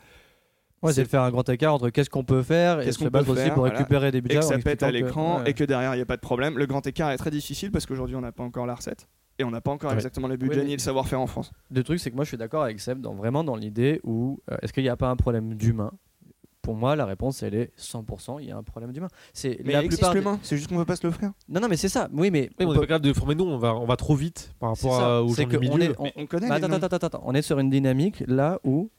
[0.83, 3.11] Ouais, c'est de faire un grand écart entre qu'est-ce qu'on peut faire et Qu'est-ce qu'on
[3.11, 3.77] peut aussi faire, pour voilà.
[3.77, 4.39] récupérer des et budgets.
[4.41, 5.51] que en ça pète à que- l'écran ouais.
[5.51, 6.57] et que derrière il n'y a pas de problème.
[6.57, 9.07] Le grand écart est très difficile parce qu'aujourd'hui on n'a pas encore la recette
[9.39, 9.97] et on n'a pas encore Ouais.
[9.97, 11.53] exactement les budgets Oui, mais- ni le savoir-faire en France.
[11.71, 14.39] Le truc, c'est que moi, je suis d'accord avec Seb, dans, vraiment dans l'idée où
[14.51, 15.93] euh, est-ce qu'il n'y a pas un problème d'humain?
[16.63, 18.39] Pour moi, la réponse, elle est 100%.
[18.39, 19.09] Il y a un problème d'humain.
[19.33, 20.35] C'est Mais la il existe plupart.
[20.37, 21.33] des- c'est juste qu'on veut pas se l'offrir.
[21.49, 22.09] Non, non, mais c'est ça.
[22.13, 23.87] Oui, mais Oui, on on est peut- pas capable de former nous, on va, on
[23.87, 25.83] va trop vite par rapport à- aux du que on milieu.
[25.85, 27.23] est- on- Mais on connaît Bah, attends, attends, attends.
[27.25, 28.91] On est sur une dynamique là où,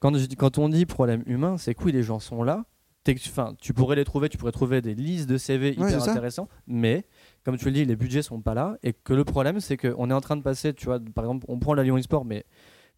[0.00, 2.64] quand, je quand on dit problème humain, c'est que oui, les gens sont là.
[3.04, 5.88] Que tu- Enfin, tu pourrais les trouver, tu pourrais trouver des listes de CV Ouais,
[5.88, 6.10] hyper ça.
[6.10, 7.06] intéressants, mais
[7.44, 10.10] comme tu le dis, les budgets sont pas là et que le problème, c'est qu'on
[10.10, 12.44] est en train de passer, tu vois, par exemple, on prend la Lyon eSport, mais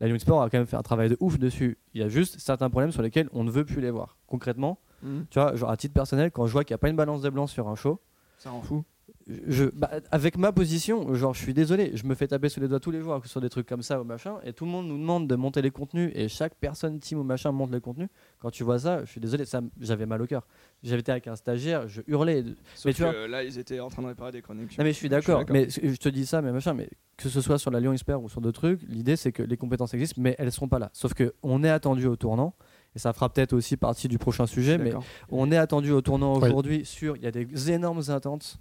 [0.00, 1.78] la Lyon eSport a quand même fait un travail de ouf dessus.
[1.94, 4.16] Il y a juste certains problèmes sur lesquels on ne veut plus les voir.
[4.26, 5.26] Concrètement, Mhm.
[5.30, 7.22] tu vois, genre à titre personnel, quand je vois qu'il n'y a pas une balance
[7.22, 8.00] de blanc sur un show,
[8.38, 8.82] Ça rend fou.
[9.46, 12.68] Je, bah, avec ma position, genre, je suis désolé, je me fais taper sous les
[12.68, 14.86] doigts tous les jours sur des trucs comme ça au machin, et tout le monde
[14.88, 18.08] nous demande de monter les contenus, et chaque personne, team ou machin, monte les contenus.
[18.40, 20.46] Quand tu vois ça, je suis désolé, ça, j'avais mal au cœur.
[20.82, 22.44] J'avais été avec un stagiaire, je hurlais.
[22.74, 24.76] Sauf Mais tu que là ils étaient en train de réparer des chroniques.
[24.78, 27.40] Non mais je suis d'accord, mais je te dis ça, mais machin, mais que ce
[27.40, 30.20] soit sur la Lyon Expert ou sur d'autres trucs, l'idée c'est que les compétences existent,
[30.20, 30.90] mais elles sont pas là.
[30.92, 32.54] Sauf que on est attendu au tournant,
[32.94, 34.92] et ça fera peut-être aussi partie du prochain sujet, mais
[35.30, 36.48] on est attendu au tournant Ouais.
[36.48, 37.16] aujourd'hui sur.
[37.16, 38.58] Il y a des énormes attentes.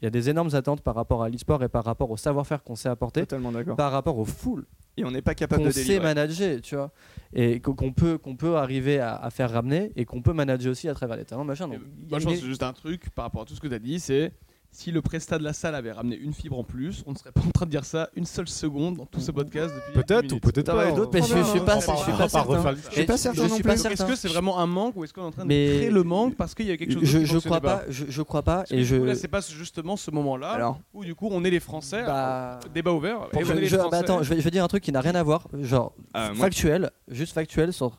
[0.00, 2.62] Il y a des énormes attentes par rapport à l'e-sport et par rapport au savoir-faire
[2.64, 3.76] qu'on sait apporter, Totalement d'accord.
[3.76, 4.66] par rapport aux foules
[4.96, 6.02] Et on n'est pas capable qu'on de sait délivrer.
[6.14, 6.90] manager, tu vois,
[7.32, 10.88] et qu'on peut, qu'on peut arriver à, à faire ramener et qu'on peut manager aussi
[10.88, 11.68] à travers les talents, machin.
[11.68, 11.78] Donc,
[12.10, 13.68] Moi, je pense une- que c'est juste un truc par rapport à tout ce que
[13.68, 14.32] tu as dit, c'est
[14.76, 17.30] si le prestat de la salle avait ramené une fibre en plus, on ne serait
[17.30, 20.02] pas en train de dire ça une seule seconde dans tout ce podcast depuis.
[20.02, 20.90] Peut-être ou peut-être pas.
[20.90, 21.80] d'autres Mais je- je suis pas- hein.
[21.80, 22.40] je suis On pas va pas certain.
[22.42, 23.70] refaire le- Je suis pas certain non plus.
[23.70, 25.90] Est-ce que c'est vraiment un manque ou est-ce qu'on est en train de Mais- créer
[25.90, 28.64] le manque parce qu'il y a quelque chose je, crois pas, je, je crois pas,
[28.70, 28.96] et je.
[28.96, 32.02] là, c'est pas justement ce moment-là où du coup on est les Français.
[32.04, 33.20] Bah, Débat ouvert.
[33.32, 36.90] Bah, attends, je vais, dire un truc qui n'a rien à voir, genre moi, factuel,
[37.08, 37.98] juste factuel sur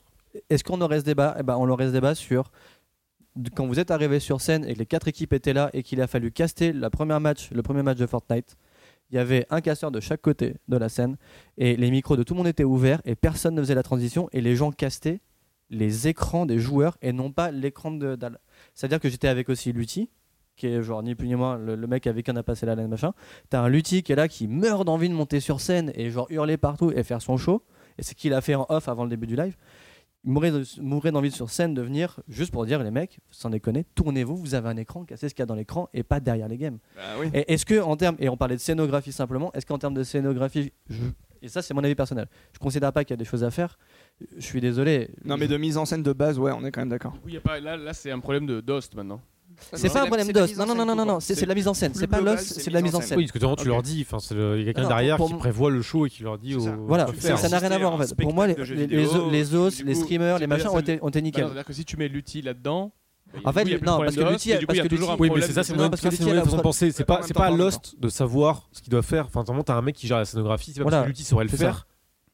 [0.50, 1.36] est-ce qu'on aurait ce débat?
[1.40, 2.52] Eh ben, on aurait ce débat sur
[3.56, 6.02] quand vous êtes arrivé sur scène et que les quatre équipes étaient là et qu'il
[6.02, 8.56] a fallu caster la première match, le premier match de Fortnite.
[9.12, 11.18] Il y avait un casseur de chaque côté de la scène
[11.58, 14.30] et les micros de tout le monde étaient ouverts et personne ne faisait la transition
[14.32, 15.20] et les gens castaient
[15.70, 18.40] les écrans des joueurs et non pas l'écran de dalle.
[18.74, 20.10] C'est-à-dire que j'étais avec aussi Lutti,
[20.56, 22.76] qui est genre ni plus ni moins le, mec avec qui on a passé la
[22.76, 23.14] laine machin.
[23.50, 26.28] T'as un Lutti qui est là qui meurt d'envie de monter sur scène et genre
[26.30, 27.64] hurler partout et faire son show.
[27.98, 29.56] Et c'est ce qu'il a fait en off avant le début du live.
[30.52, 34.36] De- mourrait d'envie sur scène de venir juste pour dire les mecs, sans déconner, tournez-vous,
[34.36, 36.58] vous avez un écran, cassez ce qu'il y a dans l'écran et pas derrière les
[36.58, 36.80] games.
[36.96, 37.30] bah oui.
[37.34, 40.04] Et est-ce que en termes et on parlait de scénographie simplement, est-ce qu'en termes de
[40.04, 40.98] scénographie, je-
[41.42, 43.52] et ça c'est mon avis personnel, je considère pas qu'il y a des choses à
[43.52, 43.78] faire.
[44.36, 45.10] Je suis désolé.
[45.26, 47.14] Non, mais de mise en scène de base, ouais, on est quand même d'accord.
[47.28, 49.22] Y a pas, là, là c'est un problème de Dost maintenant.
[49.74, 50.56] C'est pas un problème d'os.
[50.58, 51.94] Non non non non non c'est c'est de la mise en scène.
[51.94, 53.18] C'est pas l'os, c'est de la mise en scène.
[53.18, 55.34] Oui, parce que tu leur dis, enfin, c'est le- il y a quelqu'un derrière qui
[55.34, 56.54] prévoit le show et qui leur dit.
[56.88, 58.16] Voilà, ça n'a rien à voir en fait.
[58.16, 61.46] Pour moi, les, os, les streamers, les machins ont été, ont été nickel.
[61.46, 62.92] C'est-à-dire que si tu mets l'outil là-dedans.
[63.34, 65.42] bah, En fait, non, parce que l'outil- parce il y a que toujours Oui, mais
[65.42, 65.90] c'est ça, c'est a
[66.44, 66.92] façon de penser.
[66.92, 69.26] C'est pas c'est pas Lost de savoir ce qu'il doit faire.
[69.28, 70.72] Enfin, vraiment, t'as un mec qui gère la scénographie.
[70.74, 71.88] C'est pas parce que l'outil saurait le faire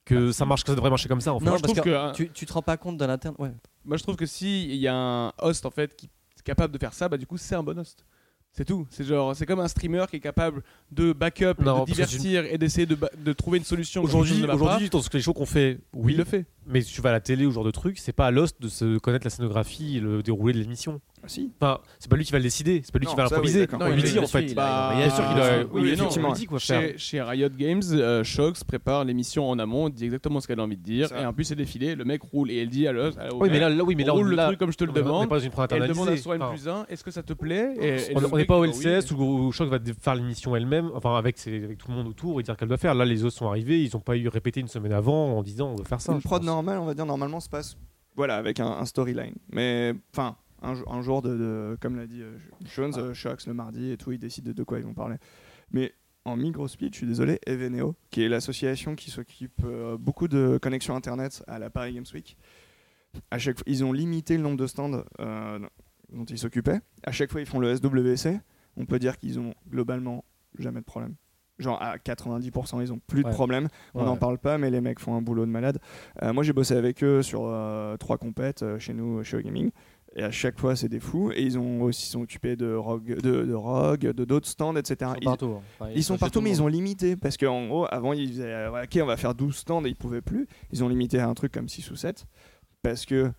[0.04, 1.34] que ça marche, que ça devrait marcher comme ça.
[1.34, 1.46] En fait.
[1.46, 3.36] Non, parce que hein, tu, tu te rends pas compte de l'interne.
[3.38, 3.52] Ouais.
[3.86, 6.10] moi je trouve que si il y a un host en fait qui
[6.44, 8.06] capable de faire ça, bah du coup c'est un bon host.
[8.54, 8.86] C'est tout.
[8.90, 10.62] C'est genre, c'est comme un streamer qui est capable
[10.92, 14.04] de backup, Non, de que divertir et d'essayer de, de trouver une solution.
[14.04, 16.46] Aujourd'hui, aujourd'hui, dans les shows qu'on fait, oui, il le fait.
[16.68, 18.32] Mais si tu vas à la télé ou ce genre de truc, c'est pas à
[18.32, 21.02] l'host de se connaître la scénographie et le déroulé de l'émission.
[21.24, 21.52] Ah, si.
[21.62, 23.30] Enfin, c'est pas lui qui va le décider, c'est pas lui Non, qui va oui,
[23.30, 23.68] l'improviser.
[23.72, 24.44] Non, on il lui le dit en fait.
[24.44, 25.60] il Bah, Bien sûr qu'il a.
[25.60, 26.94] oui, Oui, non, effectivement, dit quoi faire.
[26.98, 30.78] Chez, Riot Games, euh, Shox prépare l'émission en amont, dit exactement ce qu'elle a envie
[30.78, 31.22] de dire, Ça.
[31.22, 33.16] et en plus c'est défilé, le mec roule et elle dit à l'os.
[33.20, 34.78] à- au Oui, mais là, là, oui, mais là, roule le là, truc comme je
[34.78, 35.28] te le est- est demande.
[35.72, 37.70] Elle demande à son N Enfin, plus 1, est-ce que ça te plaît
[38.16, 38.84] on n'est pas au bah oui.
[38.84, 42.58] LCS où Choc va faire l'émission elle-même, enfin avec tout le monde autour et dire
[42.58, 42.96] qu'elle doit faire.
[42.96, 45.70] Là, les autres sont arrivés, ils ont pas eu répété une semaine avant en disant
[45.72, 46.14] on veut faire ça.
[46.52, 47.78] Normale, on va dire, normalement se passe
[48.16, 49.36] voilà, avec un, un storyline.
[49.52, 52.38] Mais enfin, un, jour- un jour de, de- comme l'a dit euh,
[52.76, 55.16] Jones, euh, Shox le mardi et tout, ils décident de, de quoi ils vont parler.
[55.72, 55.94] Mais
[56.26, 60.96] en micro-speed, je suis désolé, Eveneo, qui est l'association qui s'occupe euh, beaucoup de connexions
[60.96, 62.36] internet à la Paris Games Week,
[63.32, 65.60] à chaque fois, ils ont limité le nombre de stands euh,
[66.12, 66.80] dont ils s'occupaient.
[67.04, 68.40] À chaque fois, ils font le SWC.
[68.78, 70.24] On peut dire qu'ils ont globalement
[70.60, 71.16] jamais de problème.
[71.62, 73.30] Genre à 90%, ils ont plus Ouais.
[73.30, 73.68] de problème.
[73.94, 74.06] On Ouais.
[74.06, 75.80] n'en parle pas, mais les mecs font un boulot de malade.
[76.24, 79.72] Euh, moi, j'ai bossé avec eux sur euh, trois compètes euh, chez nous, chez Gaming.
[80.16, 81.32] Et à chaque fois, c'est des fous.
[81.34, 85.12] Et ils ont aussi sont occupés de Rogue, de, de Rogue, de d'autres stands, etc.
[85.18, 85.46] Ils sont partout.
[85.58, 85.62] hein.
[85.80, 87.16] Enfin, ils sont partout, mais ils ont limité.
[87.16, 90.22] Parce qu'en gros, avant, ils disaient Ok, on va faire 12 stands et ils pouvaient
[90.22, 90.48] plus.
[90.74, 92.26] Ils ont limité à un truc comme 6 ou 7.
[92.82, 93.32] Parce que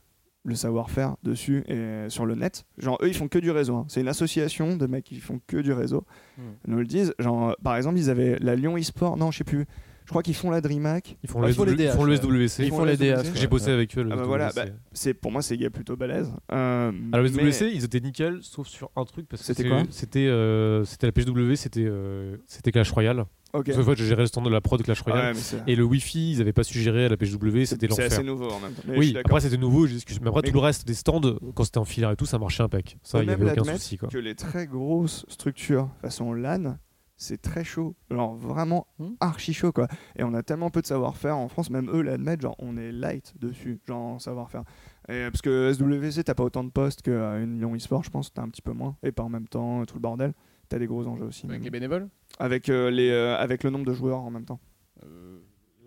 [0.45, 3.77] le savoir-faire dessus et sur le net, genre eux, ils font que du réseau.
[3.77, 3.85] hein.
[3.89, 6.05] C'est une association de mecs qui font que du réseau.
[6.37, 6.43] Hmm.
[6.67, 7.15] Ils nous le disent.
[7.19, 9.17] Genre, par exemple, ils avaient la Lyon eSport.
[9.17, 9.67] Non, je sais plus.
[10.05, 11.17] Je crois qu'ils font la DreamHack.
[11.23, 12.63] Ils font, Ah, le ils font les SW ils font le SWC.
[12.65, 13.15] Ils font les DH.
[13.15, 14.03] Parce que j'ai bossé avec eux.
[14.03, 16.33] Le Ah bah voilà, bah, c'est pour moi c'est gars plutôt balèze.
[16.53, 19.27] Euh, À la mais- SWC, ils étaient nickel, sauf sur un truc.
[19.29, 21.13] parce que C'était c'est- quoi C'était euh, c'était la
[21.57, 23.25] c'était euh, c'était Clash Royale.
[23.55, 23.67] Ok.
[23.67, 25.35] Parce fait, j'ai géré le stand de la prod de Clash Royale.
[25.37, 28.07] c'est Et le Wi-Fi, ils avaient pas su gérer à la PSW, c'était c'est l'enfer.
[28.07, 28.83] assez nouveau en même temps.
[28.89, 30.21] Mais je Oui, après c'était nouveau, j'excuse.
[30.23, 31.21] Mais après Mais- tout le reste des stands,
[31.55, 32.97] quand c'était en filaire et tout, ça marchait impec.
[33.03, 34.09] Ça, il y même avait aucun souci quoi.
[34.09, 36.77] que les très grosses structures façon LAN,
[37.23, 37.95] c'est très chaud.
[38.11, 39.13] Genre vraiment Hmm.
[39.21, 39.89] archi chaud quoi.
[40.17, 42.93] Et on a tellement peu de savoir-faire en France, même eux l'admettent, genre on est
[42.93, 44.65] light dessus, genre en savoir-faire.
[45.09, 48.43] Et, parce que SWC, t'as pas autant de postes qu'une Lyon eSport, je pense, t'as
[48.43, 48.97] un petit peu moins.
[49.03, 50.33] Et pas en même temps, tout le bordel.
[50.69, 51.47] T'as des gros enjeux aussi.
[51.47, 51.65] Avec même.
[51.65, 52.09] les bénévoles?
[52.39, 54.61] Avec, euh, les, euh, avec le nombre de joueurs en même temps.
[55.05, 55.39] Euh,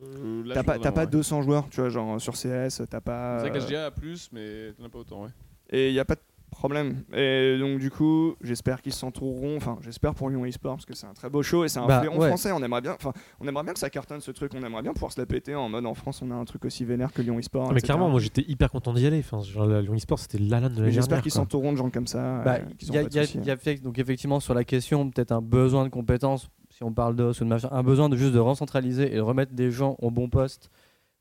[0.04, 1.08] euh, T'as pas, vraiment, pas ouais.
[1.08, 3.40] 200 joueurs, tu vois, genre sur CS, t'as pas.
[3.40, 5.30] C'est vrai que euh, la a plus, mais t'en as pas autant, ouais.
[5.70, 6.22] Et il n'y a pas de
[6.56, 7.04] problème.
[7.14, 9.58] Et donc, du coup, j'espère qu'ils s'entoureront.
[9.58, 11.86] Enfin, j'espère pour Lyon eSport parce que c'est un très beau show et c'est un
[11.88, 12.28] Bah, ouais.
[12.28, 12.52] français.
[12.52, 14.52] On aimerait bien, enfin, on aimerait bien que ça cartonne ce truc.
[14.56, 16.66] On aimerait bien pouvoir se la péter en mode en France, on a un truc
[16.66, 17.68] aussi vénère que Lyon eSport.
[17.68, 17.86] Mais etc.
[17.86, 19.20] clairement, moi j'étais hyper content d'y aller.
[19.20, 21.90] Enfin, genre, la Lyon eSport, c'était la LAN de la j'espère qu'ils s'entoureront de gens
[21.90, 22.42] comme ça.
[22.44, 22.60] Bah, euh,
[22.94, 23.40] y a- y soucis.
[23.60, 27.40] fait- donc effectivement sur la question peut-être un besoin de compétences si on parle d'os
[27.40, 30.12] ou de machin un besoin de juste de recentraliser et de remettre des gens au
[30.12, 30.70] bon poste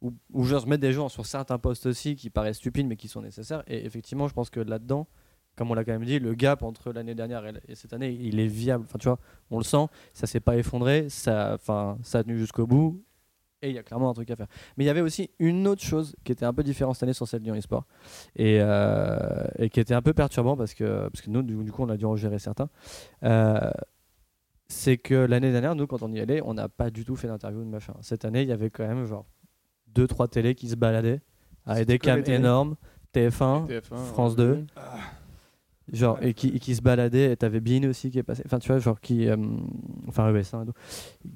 [0.02, 3.08] ou, ou juste mettre des gens sur certains postes aussi qui paraissent stupides mais qui
[3.08, 5.06] sont nécessaires et effectivement je pense que là-dedans
[5.56, 8.10] comme on l'a quand même dit le gap entre l'année dernière et, et cette année
[8.10, 9.18] il est viable enfin tu vois
[9.50, 13.02] on le sent ça s'est pas effondré ça enfin ça a tenu jusqu'au bout
[13.64, 14.46] et il y a clairement un truc à faire.
[14.76, 17.14] Mais il y avait aussi une autre chose qui était un peu différente cette année
[17.14, 17.86] sur cette Lyon eSport
[18.36, 21.82] et, euh, et qui était un peu perturbant parce que, parce que nous, du, coup,
[21.82, 22.68] on a dû en gérer certains.
[23.22, 23.70] Euh,
[24.68, 27.28] c'est que l'année dernière, nous, quand on y allait, on n'a pas du tout fait
[27.28, 27.94] d'interview de machin.
[28.02, 29.24] Cette année, il y avait quand même genre
[29.94, 31.20] 2-3 télés qui se baladaient
[31.64, 32.76] avec des cams énormes,
[33.14, 34.44] TF1, TF1, France ouais.
[34.44, 34.66] 2.
[35.92, 38.58] Genre, et qui, et qui se baladait, et t'avais Bean aussi qui est passé, enfin
[38.58, 39.36] tu vois, genre qui, euh,
[40.08, 40.72] enfin ES1 et tout,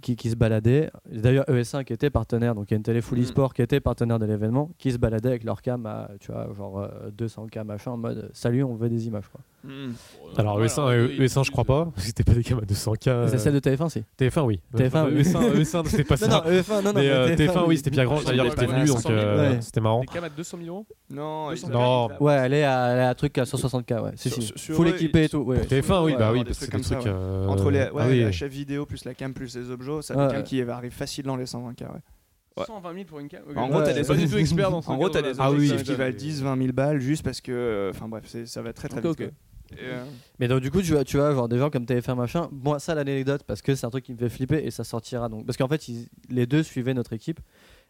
[0.01, 0.90] qui, qui se baladait.
[1.12, 3.22] D'ailleurs, ES1 qui était partenaire, donc il y a une télé full Mm.
[3.24, 6.49] e-sport qui était partenaire de l'événement, qui se baladait avec leur cam à, tu vois,
[6.57, 9.42] genre euh, 200K machin, en mode salut, on veut des images quoi.
[9.64, 9.70] Bon,
[10.36, 12.62] Alors normal, ES1, hein, euh, ils ES1 je crois pas, c'était pas des cams à
[12.64, 13.28] 200K.
[13.28, 14.04] C'est celle de TF1 si.
[14.18, 14.61] TF1 oui.
[14.76, 15.22] TF1, oui.
[15.22, 16.50] ES1, ES1 c'était pas Non, non, ça.
[16.50, 19.00] EF1, non, non, Mais euh, TF1 oui, c'était Pierre Grand, d'ailleurs il était venu donc
[19.00, 19.61] 500 000, euh, ouais.
[19.61, 20.00] c'était marrant.
[20.00, 22.09] Des cams à 200 000 euros Non, Non.
[22.20, 24.12] Ouais, elle est à, elle est à un truc à 160K, ouais.
[24.14, 24.52] Si, Sur- si.
[24.54, 25.59] sur Full équipé et tout, ouais.
[25.64, 27.02] TF1 oui, Ouais, bah oui, parce que c'est des comme trucs.
[27.02, 30.42] ça, Entre ah la chef vidéo plus la cam plus les objets, ça cams ouais.
[30.44, 31.82] qui arrivent facile dans les 120K.
[31.82, 32.00] Ouais.
[32.59, 32.64] Ouais.
[32.66, 33.40] 120 000 pour une cam.
[33.56, 35.32] En gros, t'as t'as des pas du tout expert dans ce En gros, t'as des
[35.38, 36.18] Ah objectifs qui valent ça.
[36.18, 37.52] 10, 20 000 balles juste parce que.
[37.52, 39.20] euh, Enfin bref, ça va très très vite.
[39.80, 40.04] euh,
[40.38, 42.78] Mais donc du coup tu vois, tu vois genre des gens comme TF1 machin, moi
[42.78, 45.44] ça l'anecdote parce que c'est un truc qui me fait flipper et ça sortira donc
[45.44, 47.38] parce qu'en fait ils- les deux suivaient notre équipe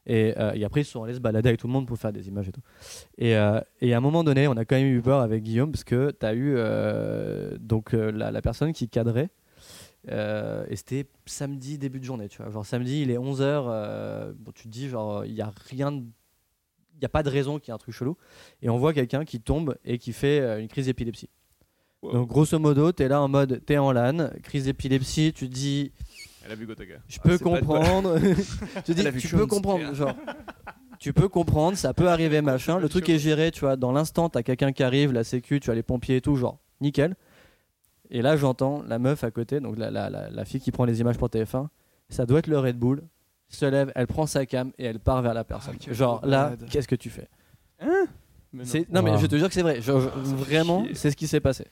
[0.04, 2.12] et, euh, et après ils sont allés se balader avec tout le monde pour faire
[2.12, 2.62] des images et tout.
[3.16, 5.70] Et, euh, et à un moment donné on a quand même eu peur avec Guillaume
[5.70, 9.28] parce que tu as eu euh, donc euh, la, la personne qui cadrait
[10.10, 14.52] euh, et c'était samedi début de journée tu vois genre samedi il est 11h bon,
[14.52, 16.04] tu te dis genre il y a rien de
[16.94, 18.16] il n'y a pas de raison qu'il y ait un truc chelou.
[18.60, 21.28] Et on voit quelqu'un qui tombe et qui fait euh, une crise d'épilepsie.
[22.02, 22.12] Wow.
[22.12, 25.48] Donc grosso modo, tu es là en mode, tu es en LAN, crise d'épilepsie, tu
[25.48, 25.92] te dis,
[26.44, 26.94] Elle a vu Gotaka.
[27.06, 27.78] je Ah, peux c'est pas de bol.
[27.78, 28.18] comprendre.
[28.84, 29.94] tu dis, Elle a vu tu peux comprendre.
[29.94, 30.12] Genre,
[30.98, 32.80] tu peux comprendre, ça peut arriver, machin.
[32.80, 35.70] Le truc est géré, tu vois, dans l'instant, t'as quelqu'un qui arrive, la sécu, tu
[35.70, 37.14] as les pompiers et tout, genre, nickel.
[38.10, 40.84] Et là, j'entends la meuf à côté, donc la, la- la- la fille qui prend
[40.84, 41.68] les images pour TF1,
[42.08, 43.02] ça doit être le Red Bull,
[43.48, 45.76] se lève, elle prend sa cam et elle part vers la personne.
[45.78, 47.28] quel genre, là, qu'est-ce que tu fais
[48.52, 49.02] Mais non.
[49.02, 49.18] Mais Wow.
[49.18, 49.78] je te jure que c'est vrai.
[49.78, 51.66] Ah, fait vraiment, c'est ce qui s'est passé.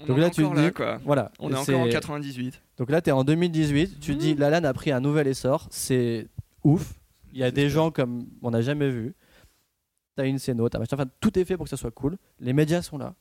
[0.00, 0.98] On Donc en là, tu te encore là, dis- quoi.
[1.04, 1.32] Voilà.
[1.38, 2.60] On est encore en 98.
[2.76, 4.38] Donc là, tu es en 2018, tu te dis, Mmh.
[4.38, 6.28] la LAN a pris un nouvel essor, c'est
[6.64, 6.94] ouf.
[7.32, 9.14] Il y a des gens comme on n'a jamais vu.
[10.16, 12.16] T'as une scéno, t'as machin, enfin, tout est fait pour que ça soit cool.
[12.40, 13.14] Les médias sont là.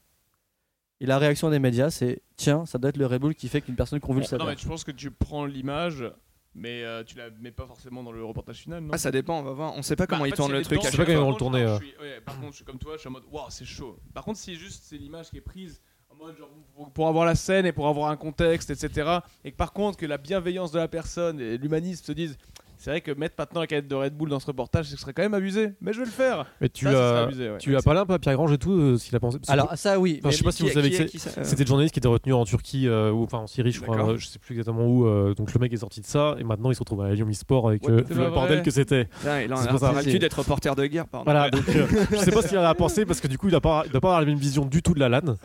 [1.02, 3.62] Et la réaction des médias, c'est tiens, ça doit être le Red Bull qui fait
[3.62, 6.06] qu'une personne convulse sa non, mais je pense que tu prends l'image,
[6.54, 8.92] mais euh, tu la mets pas forcément dans le reportage final, non?
[8.94, 9.74] Ah, ça dépend, on va voir.
[9.76, 10.82] On sait pas comment Bah, ils en fait, tournent c'est le truc.
[10.84, 12.52] Je sais pas comment ils vont le tourner, Par contre, je suis- ouais, par contre,
[12.52, 14.00] je suis comme toi, je suis en mode waouh, c'est chaud.
[14.14, 17.26] Par contre, si juste c'est l'image qui est prise en mode genre pour, pour avoir
[17.26, 19.18] la scène et pour avoir un contexte, etc.
[19.44, 22.38] Et que par contre, que la bienveillance de la personne et l'humanisme se disent.
[22.78, 25.14] C'est vrai que mettre maintenant la canette de Red Bull dans ce reportage, ce serait
[25.14, 26.46] quand même abusé, mais je vais le faire.
[26.62, 27.58] Mais tu ouais.
[27.60, 29.20] tu lui as parlé un peu à Pierre Grange et tout, euh, ce qu'il a
[29.20, 29.38] pensé?
[29.40, 30.20] Parce que- Alors, ça, oui.
[30.22, 31.08] Enfin, je sais pas si Qui- vous savez que
[31.44, 34.10] C'était le journaliste qui était retenu en Turquie euh, ou enfin en Syrie, je crois,
[34.10, 35.06] euh, je sais plus exactement où.
[35.08, 37.28] euh, donc le mec est sorti de ça et maintenant il se retrouve à Lyon
[37.30, 39.08] e-sport avec euh, le bordel que c'était.
[39.22, 41.26] C'est a l'habitude d'être reporter de guerre, pardon.
[41.26, 43.48] Voilà, donc euh, je sais pas ce qu'il en a pensé parce que du coup
[43.48, 45.36] il a pas, il doit pas avoir la même vision du tout de la LAN.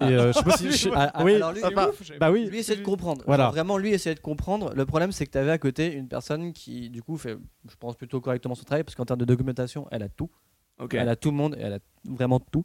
[0.00, 0.70] Et euh, je sais pas si.
[0.72, 2.46] je- Ah, ah, oui, alors lui- C'est bah, ouf, bah oui.
[2.46, 3.22] Lui essaie de comprendre.
[3.26, 3.44] Voilà.
[3.44, 4.72] Genre, vraiment, lui essaie de comprendre.
[4.74, 7.36] Le problème, c'est que tu avais à côté une personne qui, du coup, fait,
[7.68, 10.30] je pense, plutôt correctement son travail parce qu'en termes de documentation, elle a tout.
[10.78, 10.94] Ok.
[10.94, 11.78] Elle a tout le monde et elle a
[12.08, 12.64] vraiment tout.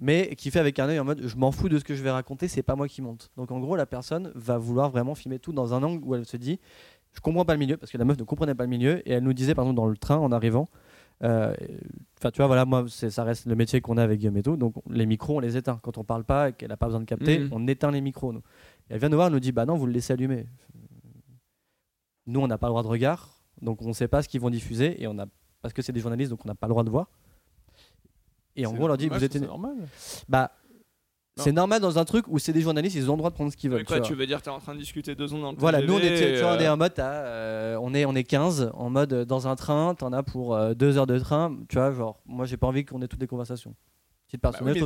[0.00, 2.02] Mais qui fait avec un œil en mode je m'en fous de ce que je
[2.02, 3.30] vais raconter, c'est pas moi qui monte.
[3.36, 6.24] Donc en gros, la personne va vouloir vraiment filmer tout dans un angle où elle
[6.24, 6.60] se dit
[7.14, 9.12] je comprends pas le milieu parce que la meuf ne comprenait pas le milieu et
[9.14, 10.68] elle nous disait par exemple dans le train en arrivant
[11.20, 14.56] Enfin, tu vois, voilà, moi, ça reste le métier qu'on a avec Guillaume et tout.
[14.56, 15.78] Donc, les micros, on les éteint.
[15.82, 17.48] Quand on parle pas et qu'elle n'a pas besoin de capter, Mhm.
[17.52, 18.32] on éteint les micros.
[18.32, 18.40] Nous.
[18.90, 20.46] Et elle vient nous voir, elle nous dit Bah non, vous le laissez allumer.
[22.26, 23.40] Nous, on n'a pas le droit de regard.
[23.62, 25.02] Donc, on ne sait pas ce qu'ils vont diffuser.
[25.02, 25.26] Et on a,
[25.62, 27.08] parce que c'est des journalistes, donc on n'a pas le droit de voir.
[28.56, 29.32] Et en gros, on leur dit Vous êtes.
[29.32, 29.76] c'est normal.
[30.28, 30.52] Bah.
[31.38, 33.50] C'est normal dans un truc où c'est des journalistes, ils ont le droit de prendre
[33.52, 33.80] ce qu'ils veulent.
[33.80, 35.80] Mais quoi, tu veux dire, t'es en train de discuter deux secondes dans le Voilà,
[35.82, 38.14] nous on est, TGV, tu vois, on est euh, en mode, euh, on, est, on
[38.14, 41.18] est 15, en mode euh, dans un train, t'en as pour euh, deux heures de
[41.18, 43.74] train, tu vois, genre, moi j'ai pas envie qu'on ait toutes des conversations.
[44.42, 44.82] Bah oui,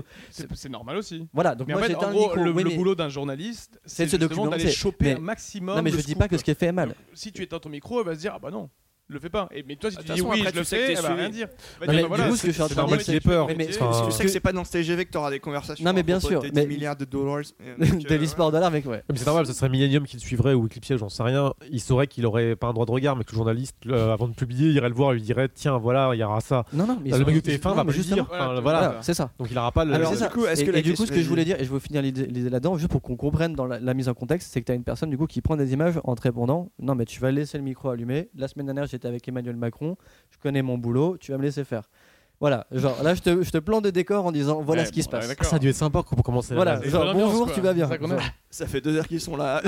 [0.55, 1.27] C'est normal aussi.
[1.33, 2.45] Voilà, donc Mais moi en fait, en le gros, micro.
[2.45, 5.77] le, oui, le mais- boulot d'un journaliste, C'est de d'aller choper Mais- un maximum.
[5.77, 6.89] Non, mais je dis pas que ce qui est fait est mal.
[6.91, 8.71] Donc, si tu éteins ton micro, elle va se dire ah bah non,
[9.13, 9.49] le fais pas.
[9.55, 10.85] Et mais toi si De tu dis façon, oui, après, je le tu sais que
[10.87, 11.47] fais, elle va rien dire.
[11.49, 12.99] Non, mais bah voilà, du coup, ce que je suis en c'est train de normal
[12.99, 13.47] dire, qu'il ait c'est peur.
[13.57, 15.85] mais- Tu Enfin, sais que c'est pas dans ce TGV que t'auras des conversations.
[15.85, 17.43] Non, mais bien sûr, 10 milliards de dollars.
[18.09, 19.03] Daily euh, Sport Dollar, mec, ouais.
[19.11, 21.53] Mais c'est normal, ce serait Millennium qui le suivrait ou Eclipse, j'en sais rien.
[21.71, 24.35] Il saurait qu'il aurait pas un droit de regard, mais que le journaliste, avant de
[24.35, 26.65] publier, irait le voir et lui dirait Tiens, voilà, il y aura ça.
[26.73, 28.61] Non, non, mais le mec de sont- TF1 non, va justement, dire.
[28.63, 29.31] Voilà, c'est ça.
[29.39, 29.93] Donc il aura pas le.
[29.95, 32.91] Est-ce et, du coup, ce que je voulais dire, et je veux finir là-dedans, juste
[32.91, 35.19] pour qu'on comprenne dans la, mise en contexte, c'est que tu as une personne du
[35.19, 37.91] coup qui prend des images en te répondant Non, mais tu vas laisser le micro
[37.91, 38.29] allumé.
[38.37, 39.97] La semaine dernière, j'étais avec Emmanuel Macron,
[40.31, 41.83] je connais mon boulot, tu vas me laisser faire.
[42.41, 44.93] Voilà, genre là, je te, je te plante des décors en disant Voilà Ouais, ce
[44.93, 45.29] qui bon, se passe.
[45.29, 46.57] ouais, Ah, ça a dû être sympa pour commencer.
[46.57, 47.55] Voilà, la- genre bonjour, quoi.
[47.55, 47.89] tu vas bien.
[48.51, 49.63] Ça fait deux heures qu'ils sont là.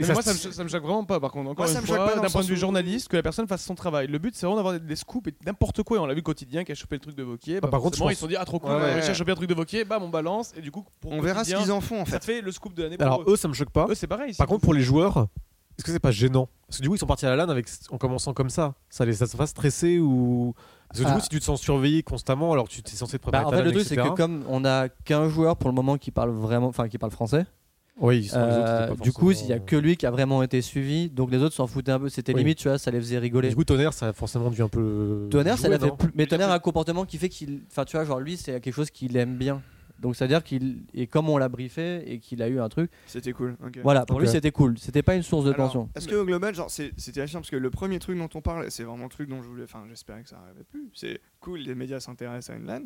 [0.00, 1.50] Mais ça moi, ça me, ça me choque vraiment pas, par contre.
[1.50, 3.16] Encore Moi, ça une me choque pas fois, d'un le point de vue journaliste, que
[3.16, 4.06] la personne fasse son travail.
[4.06, 5.98] Le but, c'est vraiment d'avoir des, des scoops et n'importe quoi.
[5.98, 7.60] Et on l'a vu quotidien qui a chopé le truc de Vauquier.
[7.60, 8.86] Bah, par contre, forcément, ils pense- se sont dit, ah, trop cool, Ouais, on va
[8.86, 8.92] ouais.
[8.94, 10.52] réussir à choper un truc de Vauquier, bam, on balance.
[10.56, 12.36] Et du coup, pour On verra ce qu'ils en font en Ça fait.
[12.36, 13.86] fait le scoop de l'année Alors eux, ça me choque pas.
[13.90, 14.32] Eux, c'est pareil.
[14.34, 15.26] Par contre, pour les joueurs,
[15.78, 16.48] est-ce que c'est pas gênant?
[16.66, 18.74] Parce que du coup, ils sont partis à la LAN avec, en commençant comme ça.
[18.90, 20.54] Ça les ça te fait stresser ou.
[20.88, 21.14] Parce que du Ah.
[21.14, 23.48] coup, si tu te sens surveillé constamment, alors que tu es censé te préparer Bah,
[23.48, 26.10] en fait, le truc, c'est que comme on a qu'un joueur pour le moment qui
[26.10, 27.46] parle vraiment, enfin qui parle français,
[28.00, 30.06] Oui, ils sont- les autres, euh, pas du coup, il y a que lui qui
[30.06, 32.08] a vraiment été suivi, donc les autres s'en foutaient un peu.
[32.08, 32.40] C'était Oui.
[32.40, 33.48] limite, tu vois, ça les faisait rigoler.
[33.48, 35.26] Du coup, Tonnerre, ça a forcément dû un peu.
[35.30, 35.96] Tonnerre, ça jouer, l'a fait non?
[35.96, 36.10] plus.
[36.14, 37.62] Mais Tonnerre a un comportement qui fait qu'il.
[37.70, 39.62] Enfin, tu vois, genre lui, c'est quelque chose qu'il aime bien.
[39.98, 40.82] Donc, c'est-à-dire qu'il.
[40.94, 42.90] Et comme on l'a briefé et qu'il a eu un truc.
[43.06, 43.56] C'était cool.
[43.82, 44.78] Voilà, pour lui, c'était cool.
[44.78, 45.88] C'était pas une source de Alors, tension.
[45.96, 48.84] Est-ce qu'au global, genre, c'était chiant parce que le premier truc dont on parle, c'est
[48.84, 49.64] vraiment le truc dont je voulais.
[49.64, 50.90] Enfin, j'espérais que ça arrivait plus.
[50.94, 52.82] C'est cool, les médias s'intéressent à une LAN.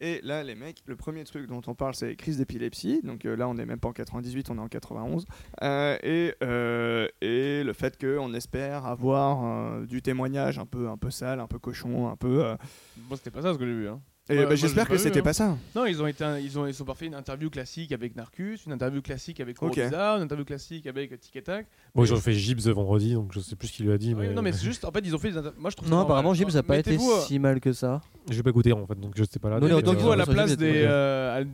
[0.00, 3.00] Et là, les mecs, le premier truc dont on parle, c'est crise d'épilepsie.
[3.04, 5.24] Donc euh, là, on n'est même pas en 98, on est en 91.
[5.62, 10.96] Euh, et, euh, et le fait qu'on espère avoir euh, du témoignage un peu, un
[10.96, 12.44] peu sale, un peu cochon, un peu.
[12.44, 12.56] euh,
[13.08, 13.88] Bon, c'était pas ça ce que j'ai vu.
[13.88, 14.00] Hein.
[14.30, 15.22] Et Ouais, bah, j'espère j'ai que c'était hein.
[15.22, 15.58] pas ça.
[15.76, 18.16] Non, ils ont été, un- ils ont, ils ont pas fait une interview classique avec
[18.16, 19.58] Narcus, une interview classique avec.
[19.58, 21.66] Corobizarre, une interview classique avec Tic et Tac.
[21.94, 24.14] Bon, ils ont fait Gibbs vendredi, donc je sais plus ce qu'il lui a dit.
[24.14, 24.34] Ouais, mais...
[24.34, 26.00] non, mais c'est juste, en fait, ils ont fait des inter- Moi, je trouve Non,
[26.00, 28.00] apparemment, Gibbs n'a pas été euh, si mal que ça.
[28.30, 29.58] Je vais pas goûter en fait, donc je sais pas là.
[29.60, 31.44] Mais, les hot euh, Mettez-vous à la place des, euh,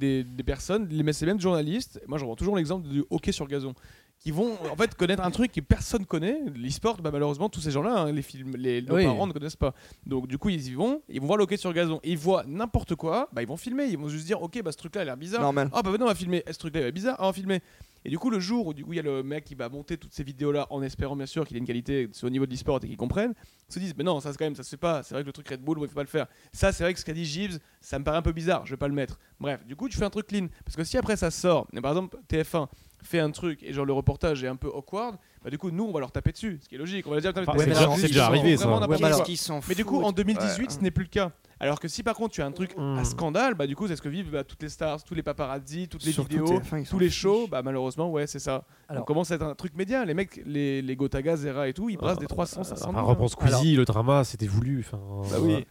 [0.46, 2.00] personnes, les- mais c'est même journalistes.
[2.06, 3.74] Moi, je vois toujours l'exemple du hockey sur gazon.
[4.20, 6.40] Qui vont en fait connaître un truc que personne connaît.
[6.54, 9.04] L'e-sport, bah, malheureusement, tous ces gens-là, hein, les films, les nos Oui.
[9.04, 9.74] parents ne connaissent pas.
[10.06, 12.00] Donc du coup, ils y vont, ils vont voir le hockey sur gazon.
[12.04, 13.86] Ils voient n'importe quoi, bah, ils vont filmer.
[13.86, 15.40] Ils vont juste dire, ok, bah, ce truc-là, il a l'air bizarre.
[15.40, 15.70] Normal.
[15.72, 16.42] Ah bah non, on va filmer.
[16.50, 17.16] Ce truc-là, il est bizarre.
[17.18, 17.60] Ah, on va filmer.
[18.04, 19.68] Et du coup, le jour où du coup il y a le mec qui va
[19.68, 22.50] monter toutes ces vidéos-là en espérant bien sûr qu'il ait une qualité au niveau de
[22.50, 23.34] l'e-sport et qu'ils comprennent,
[23.68, 25.02] se disent, mais non, ça c'est quand même, ça se fait pas.
[25.02, 26.26] C'est vrai que le truc Red Bull, il faut pas le faire.
[26.50, 28.64] Ça, c'est vrai que ce qu'a dit Gibbs, ça me paraît un peu bizarre.
[28.64, 29.18] Je vais pas le mettre.
[29.38, 30.46] Bref, du coup, tu fais un truc clean.
[30.64, 32.68] Parce que si après ça sort, et par exemple TF1
[33.02, 35.84] fait un truc et genre le reportage est un peu awkward, bah du coup, nous
[35.84, 36.58] on va leur taper dessus.
[36.62, 37.06] Ce qui est logique.
[37.06, 37.66] On va leur dire, Enfin, Putain, c'est
[38.02, 38.68] mais déjà- arrivé, ça.
[38.68, 39.24] Ouais, mais alors-
[39.68, 40.74] Mais du coup, en 2018, Ouais.
[40.74, 41.32] ce n'est plus le cas.
[41.62, 42.96] Alors que si par contre tu as un truc Hmm.
[42.98, 45.22] à scandale, bah du coup, c'est ce que vivent bah, toutes les stars, tous les
[45.22, 48.38] paparazzi, toutes les Surtout vidéos, TF1, ils s'en tous les shows, bah malheureusement, ouais, c'est
[48.38, 48.64] ça.
[48.88, 50.04] Alors- On commence à être un truc média.
[50.06, 52.92] Les mecs, les, les Gotaga, Zera et tout, ils brassent Euh, des 300, 500 Enfin,
[53.00, 53.06] millions.
[53.10, 54.80] reprends Squeezie, le drama, c'était voulu.
[54.86, 54.98] Enfin,
[55.30, 55.66] Bah oui.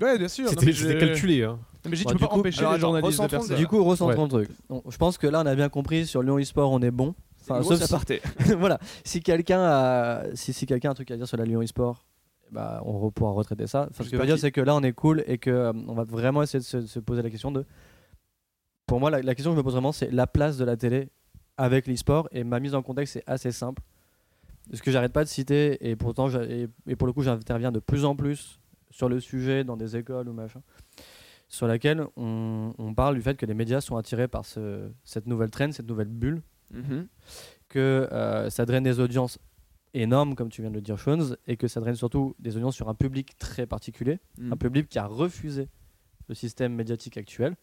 [0.00, 0.48] Ouais, bien sûr.
[0.50, 1.42] C'était je- calculé.
[1.44, 1.58] Hein.
[1.84, 3.28] Non, Mais je dis, Bah, tu peux du pas coup- empêcher alors, les journalistes de
[3.28, 3.54] faire ça.
[3.54, 4.40] Du coup, recentrons Ouais.
[4.40, 4.50] le truc.
[4.68, 7.14] Donc, je pense que là, on a bien compris sur Lyon eSport, on est bon.
[7.42, 8.20] Enfin, sauf ça si- partait.
[8.58, 8.78] voilà.
[9.04, 12.04] Si quelqu'un a, si, si quelqu'un a un truc à dire sur la Lyon eSport,
[12.50, 13.86] bah, on re- pourra retraiter ça.
[13.90, 15.72] Enfin, ce que je veux dire, c'est que là, on est cool et que euh,
[15.86, 17.64] on va vraiment essayer de se, se poser la question de.
[18.86, 20.76] Pour moi, la, la question que je me pose vraiment, c'est la place de la
[20.76, 21.08] télé
[21.56, 22.28] avec l'e-sport.
[22.32, 23.82] Et ma mise en contexte, c'est assez simple.
[24.72, 28.04] Ce que j'arrête pas de citer, et pourtant, et pour le coup, j'interviens de plus
[28.04, 28.58] en plus
[28.90, 30.62] sur le sujet dans des écoles ou machin,
[31.48, 35.26] sur laquelle on, on parle du fait que les médias sont attirés par ce- cette
[35.26, 37.06] nouvelle trend, cette nouvelle bulle Mhm.
[37.68, 39.38] que euh, ça draine des audiences
[39.94, 42.74] énormes, comme tu viens de le dire, Shones, et que ça draine surtout des audiences
[42.74, 44.52] sur un public très particulier, Mhm.
[44.52, 45.68] un public qui a refusé
[46.28, 47.54] le système médiatique actuel.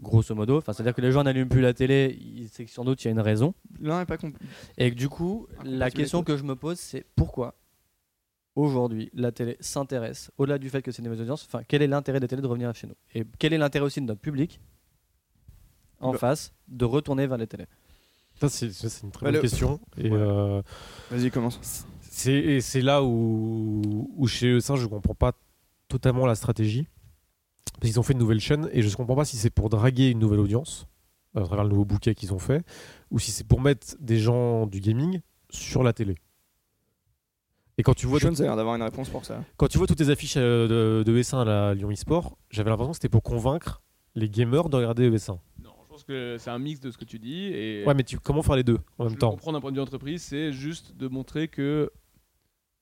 [0.00, 3.02] Grosso modo, enfin, c'est-à-dire que les gens n'allument plus la télé, c'est que sans doute
[3.02, 3.52] il y a une raison.
[3.80, 4.16] L'un est pas.
[4.76, 7.56] Et que du coup, la question que je me pose, c'est pourquoi
[8.58, 11.86] aujourd'hui la télé s'intéresse, au-delà du fait que c'est une nouvelle audience, enfin, quel est
[11.86, 12.94] l'intérêt des télés de revenir chez nous?
[13.14, 14.60] Et quel est l'intérêt aussi de notre public
[16.00, 16.18] en Bah.
[16.18, 17.66] face de retourner vers les télés?
[18.40, 19.80] Ça, c'est ça, c'est une très Bah, bonne le- question.
[19.96, 20.16] Et Ouais.
[20.18, 20.62] euh,
[21.10, 21.84] Vas-y, commence.
[22.02, 25.32] c'est et c'est là où, où chez eux, ça, je comprends pas
[25.88, 26.86] totalement la stratégie.
[27.80, 29.68] Parce qu'ils ont fait une nouvelle chaîne et je ne comprends pas si c'est pour
[29.68, 30.88] draguer une nouvelle audience
[31.34, 32.64] à travers le nouveau bouquet qu'ils ont fait
[33.10, 36.16] ou si c'est pour mettre des gens du gaming sur la télé.
[37.78, 39.44] Et quand tu vois, Sean, ça a l'air d'avoir une réponse pour ça.
[39.56, 42.70] quand tu vois toutes les affiches euh, de, de ES1 à la Lyon eSport, j'avais
[42.70, 43.80] l'impression que c'était pour convaincre
[44.16, 45.38] les gamers de regarder ES1.
[45.62, 47.44] Non, je pense que c'est un mix de ce que tu dis.
[47.46, 49.30] Et Ouais, mais tu, comment faire les deux en je même temps?
[49.30, 51.90] comprends d'un point de vue entreprise, c'est juste de montrer que,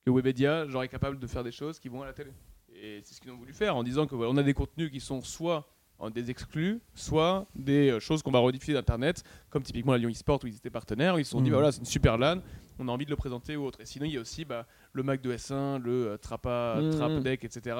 [0.05, 2.31] que Webedia genre, est capable de faire des choses qui vont à la télé.
[2.73, 4.91] Et c'est ce qu'ils ont voulu faire en disant que voilà, on a des contenus
[4.91, 5.67] qui sont soit
[6.13, 10.39] des exclus, soit des euh, choses qu'on va rediffuser d'Internet, comme typiquement la Lyon eSport
[10.43, 11.53] où ils étaient partenaires, où ils se sont dit Mhm.
[11.53, 12.37] bah, voilà, c'est une super LAN,
[12.79, 13.81] on a envie de le présenter ou autre.
[13.81, 16.91] Et sinon, il y a aussi bah, le Mac de S1, le euh, Trapa, Mhm.
[16.95, 17.75] Trap Deck, etc.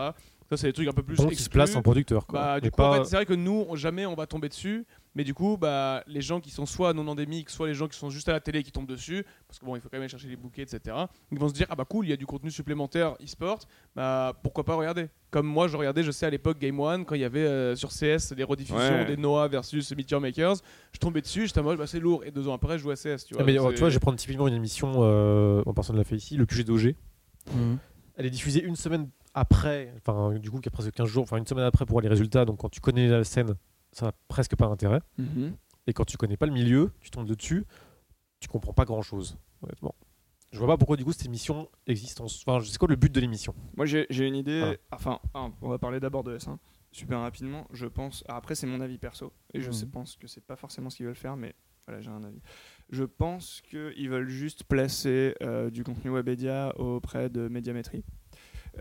[0.49, 2.25] Ça, c'est des trucs un peu plus ils se placent en producteur.
[2.25, 2.39] Quoi.
[2.39, 4.85] Bah, du en fait, c'est vrai que nous, on- jamais on va tomber dessus.
[5.17, 7.97] Mais du coup, bah, les gens qui sont soit non endémiques, soit les gens qui
[7.97, 9.97] sont juste à la télé et qui tombent dessus, parce que bon, il faut quand
[9.97, 10.95] même aller chercher les bouquets, etc.
[11.31, 13.59] Ils vont se dire ah bah cool, il y a du contenu supplémentaire e-sport,
[13.95, 15.07] bah pourquoi pas regarder?
[15.31, 17.75] Comme moi, je regardais, je sais à l'époque Game One quand il y avait euh,
[17.75, 19.05] sur CS des rediffusions Ouais.
[19.05, 20.57] des Noah versus Meet Your Makers,
[20.93, 22.23] je tombais dessus, j'étais en mode bah c'est lourd.
[22.23, 23.41] Et deux ans après, je jouais à CS, tu vois.
[23.41, 26.03] Ah, mais, c'est- tu vois, je vais prendre typiquement une émission, euh, en personne l'a
[26.03, 26.95] fait ici, le QG d'OG.
[28.15, 31.37] Elle est diffusée une semaine après, enfin, du coup, qui a presque 15 jours, enfin,
[31.37, 32.45] une semaine après pour voir les résultats.
[32.45, 33.55] Donc, quand tu connais la scène,
[33.97, 34.99] ça n'a presque pas d'intérêt.
[35.17, 35.55] Mhm.
[35.87, 37.65] Et quand tu connais pas le milieu, tu tombes dessus,
[38.39, 39.95] tu comprends pas grand chose, honnêtement.
[40.51, 42.21] Je vois pas pourquoi, du coup, cette émission existe.
[42.21, 43.53] en- Enfin, c'est quoi le but de l'émission?
[43.75, 44.77] Moi, j'ai une idée.
[44.91, 44.95] Ah.
[44.95, 45.19] Enfin,
[45.61, 46.57] on va parler d'abord de S1.
[46.91, 48.23] Super rapidement, je pense.
[48.27, 49.33] Après, c'est mon avis perso.
[49.53, 49.91] Et je Mhm.
[49.91, 51.53] pense que c'est pas forcément ce qu'ils veulent faire, mais
[51.85, 52.41] voilà, j'ai un avis.
[52.89, 58.03] Je pense qu'ils veulent juste placer euh, du contenu Webedia auprès de Médiamétrie.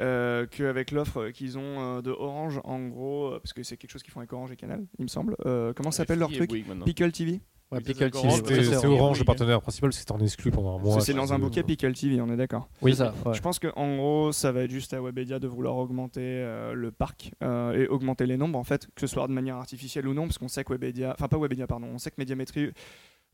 [0.00, 3.90] Euh, qu'avec l'offre qu'ils ont euh, de Orange, en gros, euh, parce que c'est quelque
[3.90, 5.36] chose qu'ils font avec Orange et Canal, il me semble.
[5.46, 6.50] Euh, comment s'appelle leur truc.
[6.84, 7.40] Pickle TV
[7.72, 9.18] Ouais, Pickle c'est TV, c'est Orange.
[9.18, 11.00] Le partenaire principal, parce que c'était en exclu pendant un mois.
[11.00, 12.68] C'est dans un bouquet Pickle TV, on est d'accord.
[12.80, 13.12] Oui, ça.
[13.24, 13.34] ouais.
[13.34, 16.92] Je pense qu'en gros, ça va être juste à Webedia de vouloir augmenter euh, le
[16.92, 20.14] parc euh, et augmenter les nombres, en fait, que ce soit de manière artificielle ou
[20.14, 22.70] non, parce qu'on sait que Webedia, enfin pas Webedia, pardon, on sait que Médiamétrie,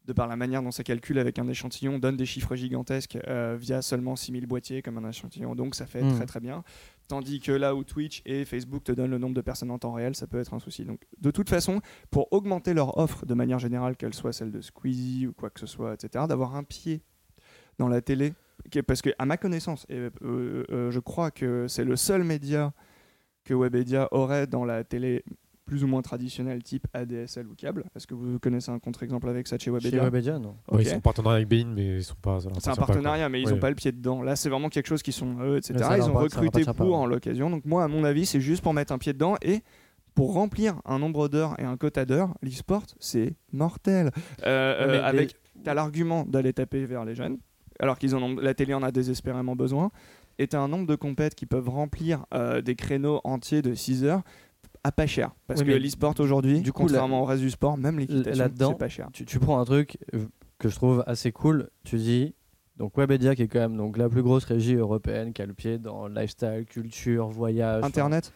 [0.05, 3.57] de par la manière dont ça calcule avec un échantillon, donne des chiffres gigantesques euh,
[3.59, 6.15] via seulement 6000 boîtiers comme un échantillon, donc ça fait Mhm.
[6.17, 6.65] très très bien.
[7.09, 9.93] Tandis que là où Twitch et Facebook te donnent le nombre de personnes en temps
[9.93, 10.85] réel, ça peut être un souci.
[10.85, 11.81] Donc de toute façon,
[12.11, 15.61] pour augmenter leur offre de manière générale, qu'elle soit celle de Squeezie ou quoi que
[15.61, 17.03] ce soit, etc., d'avoir un pied
[17.79, 18.35] dans la télé,
[18.87, 20.11] parce que à ma connaissance, et euh,
[20.71, 22.73] euh, je crois que c'est le seul média
[23.45, 25.25] que Webedia aurait dans la télé
[25.65, 27.85] plus ou moins traditionnelle type ADSL ou câble.
[27.97, 30.57] Est-ce que vous connaissez un contre-exemple avec ça chez Chez Webedia Webedia, non.
[30.79, 32.41] Ils sont en partenariat avec Bein, mais ils sont pas.
[32.41, 33.61] C'est un pas, partenariat, mais ils n'ont Ouais.
[33.61, 34.23] pas le pied dedans.
[34.23, 35.75] Là, c'est vraiment quelque chose qui sont eux, etc.
[35.97, 36.95] Ils ont recruté pas, pour ouais.
[36.97, 37.51] en l'occasion.
[37.51, 39.63] Donc moi, à mon avis, c'est juste pour mettre un pied dedans et
[40.15, 42.35] pour remplir un nombre d'heures et un quota d'heures.
[42.43, 44.11] L'e-sport, c'est mortel.
[44.45, 47.39] Euh, mais euh, avec t'as l'argument d'aller taper vers les jeunes,
[47.79, 49.91] alors qu'ils en ont, la télé en a désespérément besoin,
[50.39, 54.05] et t'as un nombre de compètes qui peuvent remplir euh, des créneaux entiers de 6
[54.05, 54.23] heures
[54.85, 55.33] à pas cher.
[55.47, 58.71] Parce Oui, que l'e-sport aujourd'hui, du coup, contrairement au reste du sport, même l'équitation, là-dedans,
[58.73, 59.09] c'est pas cher.
[59.13, 60.27] tu, tu prends un truc euh,
[60.59, 62.35] que je trouve assez cool, tu dis,
[62.77, 65.55] donc Webedia qui est quand même donc, la plus grosse régie européenne qui a le
[65.55, 67.85] pied dans lifestyle, culture, voyage.
[67.85, 68.33] Internet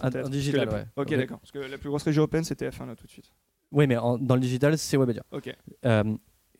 [0.00, 0.84] un digital, la- ouais.
[0.96, 1.40] Ok, d'accord.
[1.40, 3.32] Parce que la plus grosse région européenne, c'était F1 là tout de suite.
[3.72, 5.24] Oui, mais en- dans le digital, c'est Webedia.
[5.32, 5.52] Ok.
[5.84, 6.04] Euh,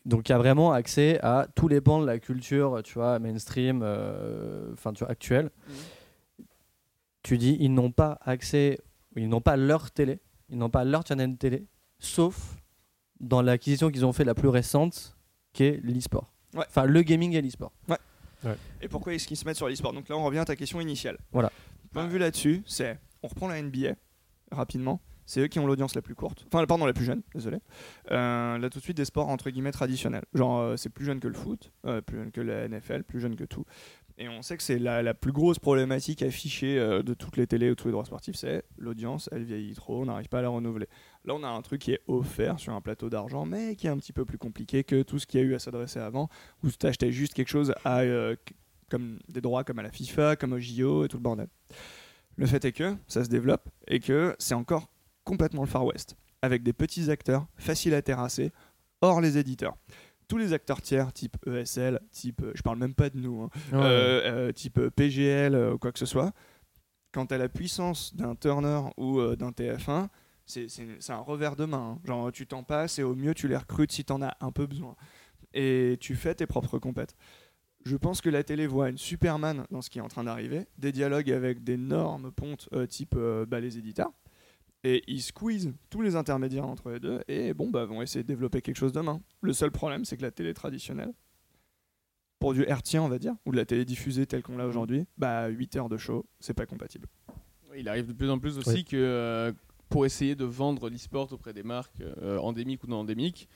[0.05, 3.17] donc il y a vraiment accès à tous les pans de la culture, tu vois,
[3.19, 5.51] mainstream, euh, enfin tu vois, actuelle.
[5.67, 6.45] Mhm.
[7.23, 8.79] Tu dis, ils n'ont pas accès,
[9.19, 11.65] ils n'ont pas leur télé, ils n'ont pas leur channel télé,
[11.99, 12.57] sauf
[13.19, 15.17] dans l'acquisition qu'ils ont fait la plus récente,
[15.53, 16.31] qui est l'e-sport.
[16.53, 16.65] Ouais.
[16.67, 17.71] Enfin, le gaming et l'e-sport.
[18.81, 19.93] Et pourquoi est-ce qu'ils se mettent sur l'e-sport?
[19.93, 21.17] Donc là, on revient à ta question initiale.
[21.31, 21.51] Voilà.
[21.91, 23.95] Point de vue là-dessus, c'est on reprend la NBA
[24.51, 25.01] rapidement.
[25.25, 26.43] C'est eux qui ont l'audience la plus courte.
[26.47, 27.59] Enfin, pardon, la plus jeune, désolé.
[28.09, 30.23] Euh, là, tout de suite, des sports entre guillemets traditionnels.
[30.33, 33.19] Genre, euh, c'est plus jeune que le foot, euh, plus jeune que la NFL, plus
[33.19, 33.63] jeune que tout.
[34.21, 37.71] Et on sait que c'est la, plus grosse problématique affichée euh, de toutes les télés
[37.71, 40.49] ou tous les droits sportifs c'est l'audience, elle vieillit trop, on n'arrive pas à la
[40.49, 40.87] renouveler.
[41.23, 43.89] Là, on a un truc qui est offert sur un plateau d'argent, mais qui est
[43.89, 46.27] un petit peu plus compliqué que tout ce qu'il y a eu à s'adresser avant,
[46.63, 48.35] où tu achetais juste quelque chose à, euh,
[48.89, 51.47] comme des droits comme à la FIFA, comme au JO et tout le bordel.
[52.35, 54.91] Le fait est que ça se développe et que c'est encore
[55.23, 58.51] complètement le Far West, avec des petits acteurs faciles à terrasser,
[59.01, 59.77] hors les éditeurs.
[60.29, 63.49] Tous les acteurs tiers, type ESL, type, euh, je parle même pas de nous, hein,
[63.83, 66.31] euh, euh, type PGL ou quoi que ce soit,
[67.11, 70.09] quand tu as la puissance d'un Turner ou d'un TF1,
[70.45, 70.67] c'est-
[71.09, 71.97] un revers de main.
[71.97, 72.01] hein.
[72.05, 74.51] Genre, tu t'en passes et au mieux, tu les recrutes si tu en as un
[74.51, 74.95] peu besoin.
[75.53, 77.15] Et tu fais tes propres compètes.
[77.85, 80.67] Je pense que la télé voit une Superman dans ce qui est en train d'arriver,
[80.77, 84.11] des dialogues avec d'énormes pontes euh, type euh, bah, les éditeurs,
[84.83, 88.27] et ils squeezent tous les intermédiaires entre les deux, et bon, bah, vont essayer de
[88.27, 89.21] développer quelque chose demain.
[89.41, 91.13] Le seul problème, c'est que la télé traditionnelle,
[92.39, 95.05] pour du hertzien, on va dire, ou de la télé diffusée telle qu'on l'a aujourd'hui,
[95.17, 97.07] bah 8 heures de show, c'est pas compatible.
[97.75, 98.83] Il arrive de plus en plus aussi Oui.
[98.85, 99.51] que euh,
[99.89, 103.49] pour essayer de vendre l'e-sport auprès des marques euh, endémiques ou non endémiques,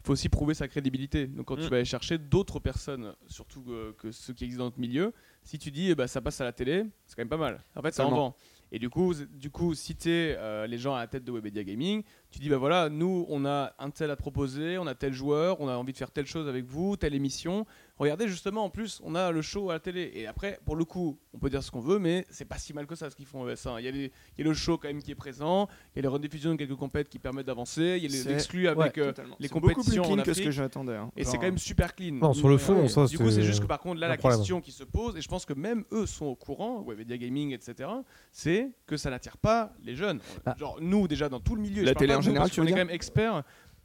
[0.00, 1.26] il faut aussi prouver sa crédibilité.
[1.26, 1.68] Donc quand tu Mm.
[1.68, 5.12] vas aller chercher d'autres personnes, surtout euh, que ceux qui existent dans notre milieu,
[5.42, 7.64] si tu dis eh ben, ça passe à la télé, c'est quand même pas mal.
[7.74, 8.36] En fait, ça en vend.
[8.72, 12.02] Et du coup, du coup tu es les gens à la tête de Webedia Gaming,
[12.30, 15.60] tu dis bah voilà, nous on a un tel à proposer, on a tel joueur,
[15.60, 17.66] on a envie de faire telle chose avec vous, telle émission.
[17.96, 20.12] Regardez justement, en plus, on a le show à la télé.
[20.14, 22.72] Et après, pour le coup, on peut dire ce qu'on veut, mais c'est pas si
[22.72, 23.80] mal que ça ce qu'ils font au ES1.
[23.80, 25.96] Il y, a les- il y a le show quand même qui est présent, il
[25.96, 28.32] y a les rediffusions de quelques compètes qui permettent d'avancer, il y a les C'est-
[28.32, 30.94] exclus avec ouais, euh, les C'est beaucoup plus compétitions clean en que ce que j'attendais.
[30.94, 31.10] hein.
[31.16, 32.14] Et c'est quand même super clean.
[32.14, 32.88] Non, sur le fond, Ouais.
[32.88, 34.38] ça, Du coup, c'est c'est juste que par contre, là, la problème.
[34.38, 37.52] question qui se pose, et je pense que même eux sont au courant, Webedia Gaming,
[37.52, 37.88] etc.,
[38.30, 40.20] c'est que ça n'attire pas les jeunes.
[40.46, 40.54] Ah.
[40.56, 42.76] Genre, nous, déjà, dans tout le milieu, La télé en général, tu veux est quand
[42.76, 43.42] même experts,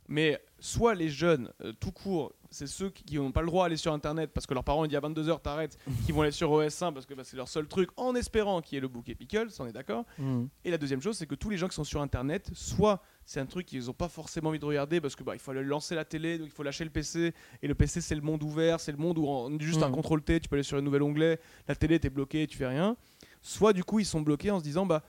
[0.07, 3.77] mais soit les jeunes, euh, tout court, c'est ceux qui n'ont pas le droit d'aller
[3.77, 6.51] sur Internet parce que leurs parents ils disent à 22h t'arrêtes, qui vont aller sur
[6.51, 9.15] OS1 parce que bah, c'est leur seul truc, en espérant qu'il y ait le bouquet
[9.15, 10.49] Pickles, on est d'accord Mhm.
[10.65, 13.39] et la deuxième chose, c'est que tous les gens qui sont sur Internet, soit c'est
[13.39, 15.63] un truc qu'ils n'ont pas forcément envie de regarder parce que bah, il faut aller
[15.63, 17.33] lancer la télé, donc il faut lâcher le PC.
[17.61, 19.95] Et le PC, c'est le monde ouvert, c'est le monde où en juste un Mhm.
[19.95, 21.39] contrôle T, tu peux aller sur un nouvel onglet.
[21.67, 22.97] La télé, t'es bloqué, tu fais rien.
[23.41, 25.01] Soit du coup, ils sont bloqués en se disant bah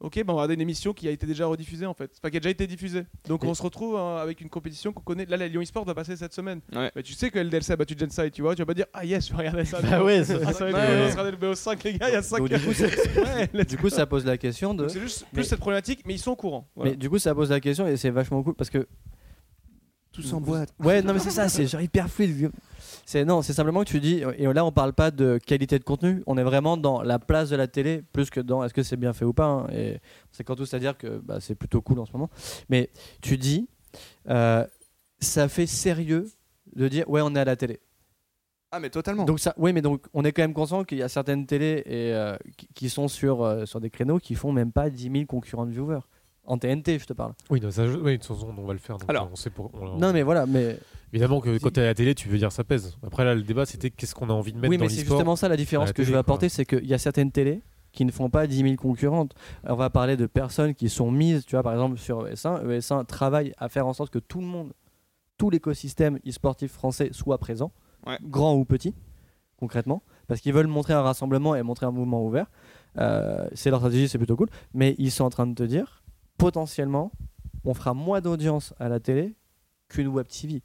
[0.00, 2.12] Ok, bah on va regarder une émission qui a été déjà rediffusée en fait.
[2.18, 3.04] Enfin, qui a déjà été diffusée.
[3.26, 5.26] Donc on se retrouve hein, avec une compétition qu'on connaît.
[5.26, 6.60] Là, la Lyon eSport va passer cette semaine.
[6.72, 6.92] Ouais.
[6.94, 8.54] Bah, tu sais que LDLC a battu Genside, tu vois.
[8.54, 9.80] Tu vas pas dire Ah yes, je vais regarder ça.
[9.82, 10.76] Bah ouais, c'est- Ah, ça va être
[11.16, 11.30] Ouais, ouais.
[11.32, 12.70] le BO5, les gars, il y a 5 Donc, du coup,
[13.56, 14.86] Ouais, du coup, ça pose la question de.
[14.86, 16.68] c'est juste plus Mais- cette problématique, mais ils sont au courant.
[16.76, 16.92] Voilà.
[16.92, 18.86] Mais du coup, ça pose la question et c'est vachement cool parce que.
[20.12, 20.72] Tout s'emboîte.
[20.80, 22.50] Ouais, non, mais c'est ça, c'est genre hyper fluide.
[23.10, 25.84] C'est non, c'est simplement que tu dis, et là on parle pas de qualité de
[25.84, 28.82] contenu, on est vraiment dans la place de la télé plus que dans est-ce que
[28.82, 29.46] c'est bien fait ou pas.
[29.46, 29.98] hein, et
[30.30, 32.28] c'est quand tout à dire que bah, c'est plutôt cool en ce moment.
[32.68, 32.90] Mais
[33.22, 33.66] tu dis,
[34.28, 34.62] euh,
[35.20, 36.30] ça fait sérieux
[36.76, 37.80] de dire ouais on est à la télé.
[38.72, 39.24] Ah, mais totalement.
[39.24, 41.82] Donc ça, oui, mais donc on est quand même conscient qu'il y a certaines télés
[41.86, 42.36] et, euh,
[42.74, 45.70] qui, sont sur, euh, sur des créneaux qui font même pas 10 000 concurrents de
[45.70, 46.00] viewers.
[46.44, 47.32] En TNT, je te parle.
[47.48, 48.98] Oui, non, ça, oui, de toute façon, on va le faire.
[48.98, 49.30] donc, Alors.
[49.32, 50.78] on sait pour- on- Non, mais voilà, mais
[51.12, 52.96] Évidemment que quand tu es à la télé, tu veux dire ça pèse.
[53.02, 55.00] Après, là, le débat, c'était qu'est-ce qu'on a envie de mettre oui, dans mais c'est
[55.06, 57.62] justement ça la différence la que je veux apporter, c'est qu'il y a certaines télés
[57.92, 59.34] qui ne font pas 10 000 concurrentes.
[59.64, 62.64] On va parler de personnes qui sont mises, tu vois, par exemple sur E ES1.
[62.78, 64.72] ES1 travaille à faire en sorte que tout le monde,
[65.38, 67.72] tout l'écosystème e-sportif français soit présent,
[68.06, 68.18] Ouais.
[68.22, 68.94] grand ou petit,
[69.56, 72.46] concrètement, parce qu'ils veulent montrer un rassemblement et montrer un mouvement ouvert.
[72.98, 74.48] Euh, c'est leur stratégie, c'est plutôt cool.
[74.74, 76.02] Mais ils sont en train de te dire,
[76.36, 77.10] potentiellement,
[77.64, 79.34] on fera moins d'audience à la télé
[79.88, 80.62] qu'une web TV.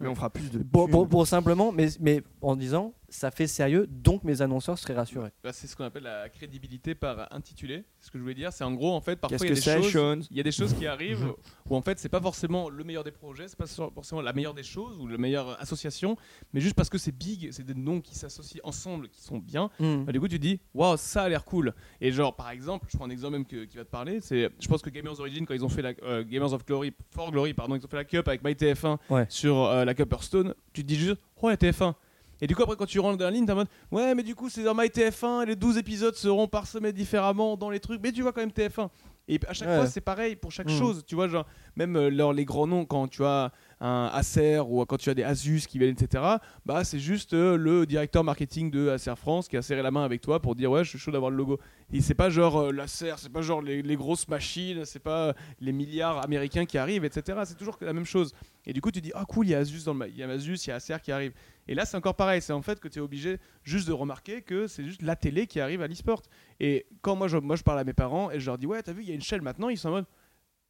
[0.00, 0.58] Mais on fera plus de.
[0.58, 1.10] Pour, pour- thunes.
[1.10, 5.30] pour simplement, mais, mais en disant ça fait sérieux, donc mes annonceurs seraient rassurés.
[5.42, 7.84] Bah, c'est ce qu'on appelle la crédibilité par intitulé.
[7.98, 8.52] C'est ce que je voulais dire.
[8.52, 10.28] C'est en gros, en fait, parfois il y a des choses.
[10.30, 11.34] Il y a des choses qui arrivent
[11.68, 14.54] où en fait c'est pas forcément le meilleur des projets, c'est pas forcément la meilleure
[14.54, 16.16] des choses ou la meilleure association,
[16.52, 19.70] mais juste parce que c'est big, c'est des noms qui s'associent ensemble, qui sont bien.
[19.78, 20.04] Hmm.
[20.04, 21.74] Bah, du coup, tu te dis, waouh, ça a l'air cool.
[22.00, 24.20] Et genre, par exemple, je prends un exemple même que- qui va te parler.
[24.20, 26.92] C'est, je pense que Gamers Origin, quand ils ont fait la euh, Gamers of Glory,
[27.10, 29.26] For Glory, pardon, ils ont fait la cup avec MyTF1 Ouais.
[29.28, 30.54] sur euh, la Cup Hearthstone.
[30.72, 31.94] Tu te dis juste, oh la TF1.
[32.42, 34.22] Et du coup, après, quand tu rentres dans la ligne, t'es en mode, ouais, mais
[34.22, 38.00] du coup, c'est dans MyTF1, et les 12 épisodes seront parsemés différemment dans les trucs,
[38.02, 38.88] mais tu vois quand même TF1.
[39.28, 39.76] Et à chaque Ouais.
[39.76, 40.78] fois, c'est pareil pour chaque Mm.
[40.78, 41.04] chose.
[41.06, 44.84] Tu vois, genre, même euh, leur- les grands noms, quand tu as un Acer ou
[44.84, 46.22] quand tu as des Asus qui viennent, etc.,
[46.66, 50.04] bah, c'est juste euh, le directeur marketing de Acer France qui a serré la main
[50.04, 51.58] avec toi pour dire, ouais, je suis chaud d'avoir le logo.
[51.92, 55.32] Et c'est pas genre euh, l'Acer, c'est pas genre les, grosses machines, c'est pas euh,
[55.60, 57.40] les milliards américains qui arrivent, etc.
[57.44, 58.34] C'est toujours la même chose.
[58.66, 60.22] Et du coup, tu dis, ah cool, il y a Asus dans le il y
[60.22, 61.32] a Asus, il y a Acer qui arrive.
[61.66, 62.42] Et là, c'est encore pareil.
[62.42, 65.46] C'est en fait que tu es obligé juste de remarquer que c'est juste la télé
[65.46, 66.22] qui arrive à l'e-sport.
[66.58, 68.82] Et quand moi je, moi, je parle à mes parents et je leur dis, ouais,
[68.82, 70.06] t'as vu, il y a une chaîne maintenant, ils sont en mode,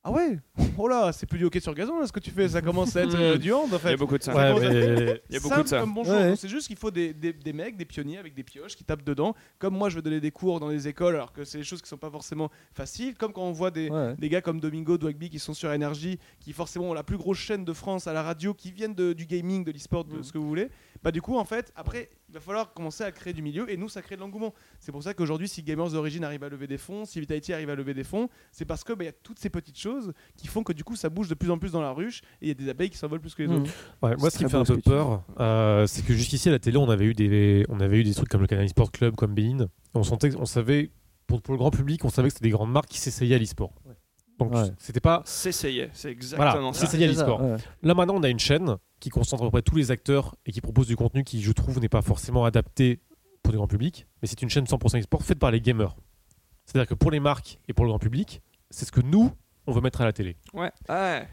[0.03, 0.39] ah ouais,
[0.79, 2.97] oh là, c'est plus du hockey sur gazon là ce que tu fais, ça commence
[2.97, 3.89] à être euh, du hand en Il y fait.
[3.93, 4.35] a beaucoup de ça.
[4.35, 5.81] Ouais, mais- Il y a beaucoup Simple de ça.
[5.81, 6.15] comme bonjour.
[6.15, 6.29] Ouais.
[6.31, 8.85] Donc, C'est juste qu'il faut des, des, des mecs, des pionniers avec des pioches qui
[8.85, 9.35] tapent dedans.
[9.59, 11.83] Comme moi, je vais donner des cours dans les écoles alors que c'est des choses
[11.83, 13.15] qui sont pas forcément faciles.
[13.15, 14.15] Comme quand on voit des, Ouais.
[14.17, 17.39] des gars comme Domingo Dwagby qui sont sur Énergie, qui forcément ont la plus grosse
[17.39, 20.23] chaîne de France à la radio, qui viennent de- du gaming, de l'e-sport, de Mhm.
[20.25, 20.71] ce que vous voulez.
[21.03, 23.77] Bah du coup, en fait, après, il va falloir commencer à créer du milieu et
[23.77, 24.55] nous, ça crée de l'engouement.
[24.79, 27.71] C'est pour ça qu'aujourd'hui, si Gamers d'origine arrive à lever des fonds, si Vitality arrive
[27.71, 30.13] à lever des fonds, c'est parce que bah, il y a toutes ces petites choses
[30.37, 32.47] qui font que du coup, ça bouge de plus en plus dans la ruche et
[32.47, 33.63] il y a des abeilles qui s'envolent plus que les Hmm.
[33.63, 33.71] autres.
[34.03, 36.53] Ouais, moi, C'est ce qui me fait un peu peur, euh, c'est que jusqu'ici à
[36.53, 38.93] la télé, on avait eu des, on avait eu des trucs comme le Canal Sport
[38.93, 39.67] Club, comme Bein.
[39.95, 40.93] On sentait, on savait,
[41.27, 43.39] pour, pour le grand public, on savait que c'était des grandes marques qui s'essayaient à
[43.39, 43.73] l'e-sport.
[44.41, 44.71] Donc Ouais.
[44.79, 45.23] c'était pas.
[45.25, 46.87] S'essayer, c'est exactement Voilà, ça.
[46.87, 47.41] C'est ça, l'e-sport.
[47.43, 47.57] ouais.
[47.83, 50.53] Là maintenant, on a une chaîne qui concentre à peu près tous les acteurs et
[50.53, 53.01] qui propose du contenu qui, je trouve, n'est pas forcément adapté
[53.43, 55.95] pour le grand public, mais c'est une chaîne 100% e-sport faite par les gamers.
[56.67, 59.31] C'est-à-dire que pour les marques et pour le grand public, c'est ce que nous,
[59.67, 60.37] on veut mettre à la télé.
[60.55, 60.71] Ouais.
[60.89, 61.27] Ouais.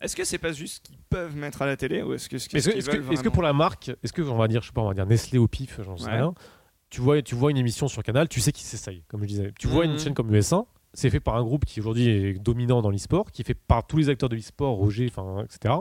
[0.00, 2.38] Est-ce que c'est pas juste ce qu'ils peuvent mettre à la télé ou est-ce que
[2.38, 4.80] ce qu'ils Est-ce que, pour la marque, est-ce que on va dire, je sais pas,
[4.80, 6.12] on va dire Nestlé au pif, j'en sais Ouais.
[6.16, 6.34] rien.
[6.88, 9.52] Tu vois, tu vois une émission sur Canal, tu sais qu'ils s'essayent, comme je disais.
[9.58, 9.92] Tu vois Mhm.
[9.92, 13.30] une chaîne comme US1, c'est fait par un groupe qui aujourd'hui est dominant dans l'e-sport,
[13.32, 15.74] qui est fait par tous les acteurs de l'e-sport, Roger, enfin, etc.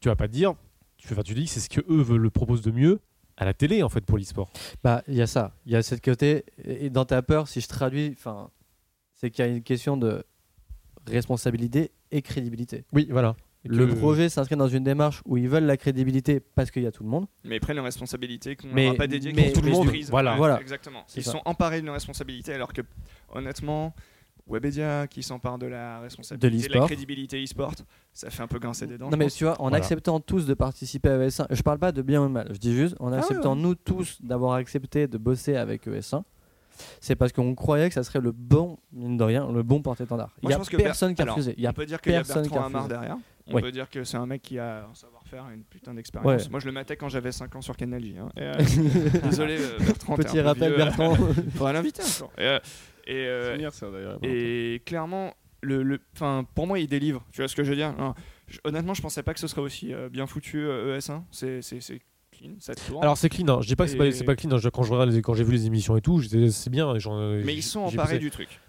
[0.00, 0.54] Tu vas pas te dire,
[0.96, 3.00] tu, enfin, tu dis que c'est ce que eux veulent le proposent de mieux
[3.36, 4.50] à la télé en fait pour l'e-sport.
[4.82, 5.54] Bah, il y a ça.
[5.66, 6.44] Il y a cette côté.
[6.64, 8.50] Et dans ta peur, si je traduis, enfin,
[9.14, 10.24] c'est qu'il y a une question de
[11.06, 12.84] responsabilité et crédibilité.
[12.92, 13.36] Oui, voilà.
[13.64, 16.86] Le que- projet s'inscrit dans une démarche où ils veulent la crédibilité parce qu'il y
[16.86, 17.26] a tout le monde.
[17.44, 19.90] Mais ils prennent une responsabilité qu'on Mais- leur a pas dédiée, mais- tout le monde,
[20.08, 20.36] voilà.
[20.36, 20.60] Voilà.
[20.60, 21.04] Exactement.
[21.16, 21.32] Ils ça.
[21.32, 22.82] sont emparés d'une responsabilité alors que,
[23.34, 23.92] honnêtement,
[24.48, 26.86] Webedia qui s'empare de la responsabilité, de, la l'e-sport.
[26.88, 27.72] crédibilité e-sport,
[28.12, 29.10] ça fait un peu grincer des dents.
[29.10, 29.34] Non, mais pense.
[29.34, 29.78] tu vois, en Voilà.
[29.78, 32.58] acceptant tous de participer à ES1, je parle pas de bien ou de mal, je
[32.58, 36.22] dis juste en ouais, acceptant nous tous d'avoir accepté de bosser avec ES1,
[37.00, 40.30] c'est parce qu'on croyait que ça serait le bon, mine de rien, le bon porte-étendard.
[40.42, 41.54] Il y a personne qui a refusé.
[41.56, 43.16] Il y a on peut dire qu'il y a personne qui Bertrand Amar derrière.
[43.48, 43.62] On Ouais.
[43.62, 46.42] peut dire que c'est un mec qui a un savoir-faire, une putain d'expérience.
[46.44, 46.50] Ouais.
[46.50, 48.16] Moi, je le matais quand j'avais 5 ans sur Canal J.
[48.18, 48.28] hein.
[48.36, 50.16] Et, euh, désolé, euh, Bertrand.
[50.16, 50.76] Petit rappel, vieux.
[50.78, 51.14] Bertrand.
[51.54, 52.02] Faudra l'inviter.
[52.38, 52.58] Et, euh,
[53.06, 54.18] et, euh, Souvenir, ça, d'ailleurs.
[54.22, 57.24] Et clairement, le, le, enfin, pour moi, il délivre.
[57.32, 57.94] Tu vois ce que je veux dire?
[57.98, 58.14] Non,
[58.48, 61.22] je- Honnêtement, je pensais pas que ce serait aussi euh, bien foutu euh, ES1.
[61.30, 62.00] C'est c'est- c'est
[62.32, 63.02] clean, ça tourne.
[63.02, 63.60] Alors c'est clean, hein.
[63.62, 64.58] je dis pas que c'est Et- pas, c'est pas clean, hein.
[64.58, 66.70] Je- quand je regarde les- quand j'ai vu les émissions et tout, je disais, c'est
[66.70, 66.98] bien.
[66.98, 68.60] j'en- mais ils sont emparés du truc.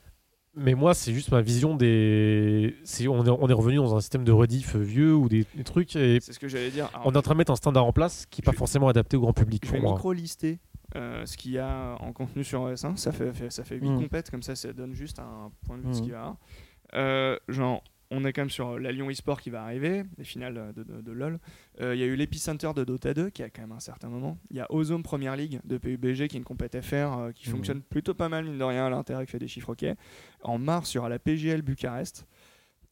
[0.60, 2.76] Mais moi, c'est juste ma vision des.
[2.84, 5.64] c'est- on, est, on est revenu dans un système de rediff vieux ou des, des
[5.64, 6.90] trucs et C'est ce que j'allais dire.
[6.96, 8.88] Alors, on est en train de mettre un standard en place qui n'est pas forcément
[8.88, 10.58] adapté au grand public je vais micro-lister
[10.96, 12.96] euh, ce qu'il y a en contenu sur ES1.
[12.96, 14.00] Ça fait, fait- ça fait 8 Mm.
[14.02, 16.04] compètes, comme ça, ça donne juste un point de vue de ce Mm.
[16.04, 16.36] qu'il y a.
[16.96, 20.72] Euh, genre, on est quand même sur la Lyon eSport qui va arriver, les finales
[20.74, 21.40] de, de- de LoL.
[21.82, 24.08] Euh, Il y a eu l'Epicenter de Dota 2 qui a quand même un certain
[24.08, 24.38] moment.
[24.50, 27.50] Il y a Ozone Premier League de PUBG qui est une compète FR euh, qui
[27.50, 27.56] Mhm.
[27.58, 29.86] fonctionne plutôt pas mal, mine de rien, à l'intérieur qui fait des chiffres ok.
[30.42, 32.26] En mars, il y aura la PGL Bucarest.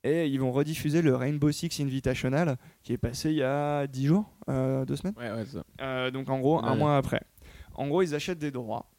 [0.04, 4.06] Et ils vont rediffuser le Rainbow Six Invitational qui est passé il y a 10
[4.08, 5.16] jours, euh, 2 semaines.
[5.18, 5.64] Ouais, ouais, c'est ça.
[5.82, 7.22] Euh, donc en gros, un mois après.
[7.76, 8.90] En gros, ils achètent des droits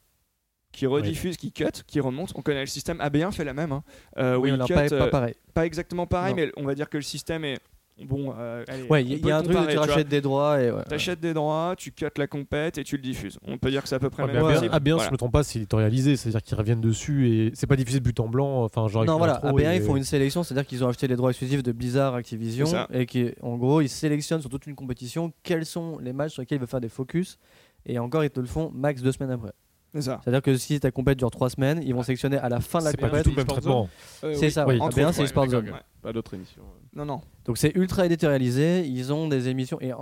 [0.73, 2.33] qui rediffusent, qui cut, qui remontent.
[2.37, 2.99] On connaît le système.
[2.99, 3.73] AB1 fait la même.
[3.73, 3.83] Hein.
[4.19, 5.35] Euh, Oui, alors cut, pas, pas euh, pareil.
[5.55, 6.43] pas exactement pareil, Non.
[6.43, 7.57] mais on va dire que le système est
[8.05, 8.35] bon.
[8.37, 10.83] euh, Ouais, il y, a un truc où tu rachètes des droits et ouais.
[10.85, 13.39] T'achètes des droits, tu cut la compète et tu le diffuses.
[13.47, 14.73] On peut dire que c'est à peu près Ouais, le même AB1, principe.
[14.73, 15.07] AB1, si Voilà.
[15.07, 18.05] je me trompe pas, c'est éditorialisé, c'est-à-dire qu'ils reviennent dessus et c'est pas diffusé de
[18.05, 18.63] but en blanc.
[18.65, 21.09] Enfin, genre Non, voilà, intro AB1 et- ils font une sélection, c'est-à-dire qu'ils ont acheté
[21.09, 24.75] les droits exclusifs de Blizzard Activision et qui, en gros, ils sélectionnent sur toute une
[24.75, 27.39] compétition quels sont les matchs sur lesquels ils veulent faire des focus
[27.87, 29.53] et encore ils te le font max deux semaines après.
[29.95, 30.21] C'est ça.
[30.23, 32.85] C'est-à-dire que si ta compète dure trois semaines, ils vont sélectionner à la fin de
[32.85, 33.25] la C'est pas du compète.
[33.25, 33.89] tout le même traitement.
[34.25, 34.51] Euh, C'est oui.
[34.51, 34.75] ça, Oui.
[34.75, 34.81] ouais.
[34.83, 35.73] Entre AB1 autres, c'est ouais, les Sport Zone.
[36.03, 36.63] Pas d'autres émissions.
[36.95, 37.21] Non, non.
[37.47, 39.93] Donc c'est ultra éditorialisé, ils ont des émissions et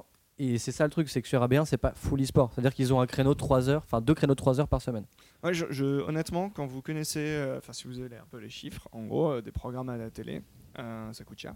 [0.41, 2.51] Et c'est ça le truc, c'est que sur AB1, c'est pas full e-sport.
[2.53, 4.83] C'est-à-dire qu'ils ont un créneau de 3 heures, enfin deux créneaux de 3 heures par
[4.83, 5.05] semaine.
[5.45, 8.51] Ouais, je, je- honnêtement, quand vous connaissez, euh, enfin si vous avez un peu les
[8.51, 10.43] chiffres, en gros, euh, des programmes à la télé,
[10.81, 11.55] euh, ça coûte cher.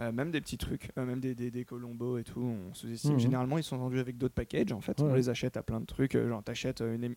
[0.00, 3.14] Euh, même des petits trucs, euh, même des, des, des Colombo et tout, on sous-estime.
[3.14, 3.18] Mhm.
[3.18, 4.72] Généralement, ils sont vendus avec d'autres packages.
[4.72, 6.14] En fait, on les achète à plein de trucs.
[6.14, 7.14] euh, genre, t'achètes une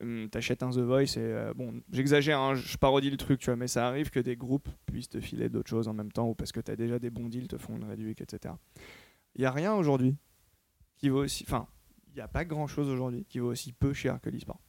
[0.00, 3.56] hum, t'achètes un The Voice et bon, j'exagère, hein, je parodie le truc, tu vois,
[3.56, 6.34] mais ça arrive que des groupes puissent te filer d'autres choses en même temps ou
[6.34, 8.54] parce que t'as déjà des bons deals, te font une réduction, etc.
[9.34, 10.14] Il y a rien aujourd'hui
[10.96, 11.66] qui vaut aussi, enfin,
[12.08, 14.60] il n'y a pas grand chose aujourd'hui qui vaut aussi peu cher que l'e-sport.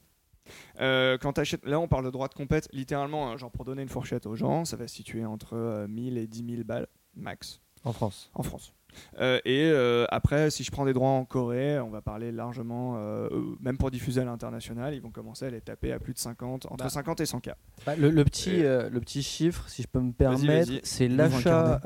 [0.80, 3.90] Euh, quand là on parle de droit de compète, littéralement, hein, genre pour donner une
[3.90, 7.60] fourchette aux gens, ça va se situer entre euh, 1000 et 10 000 balles max
[7.84, 8.30] En France.
[8.34, 8.74] en France.
[9.20, 12.96] Euh, et euh, après, si je prends des droits en Corée, on va parler largement,
[12.98, 16.18] euh, même pour diffuser à l'international, ils vont commencer à les taper à plus de
[16.20, 16.90] 50, entre Bah.
[16.90, 17.50] 50 et 100 k.
[17.86, 21.80] Bah, le, le petit, Et- le petit chiffre, si je peux me permettre, c'est l'achat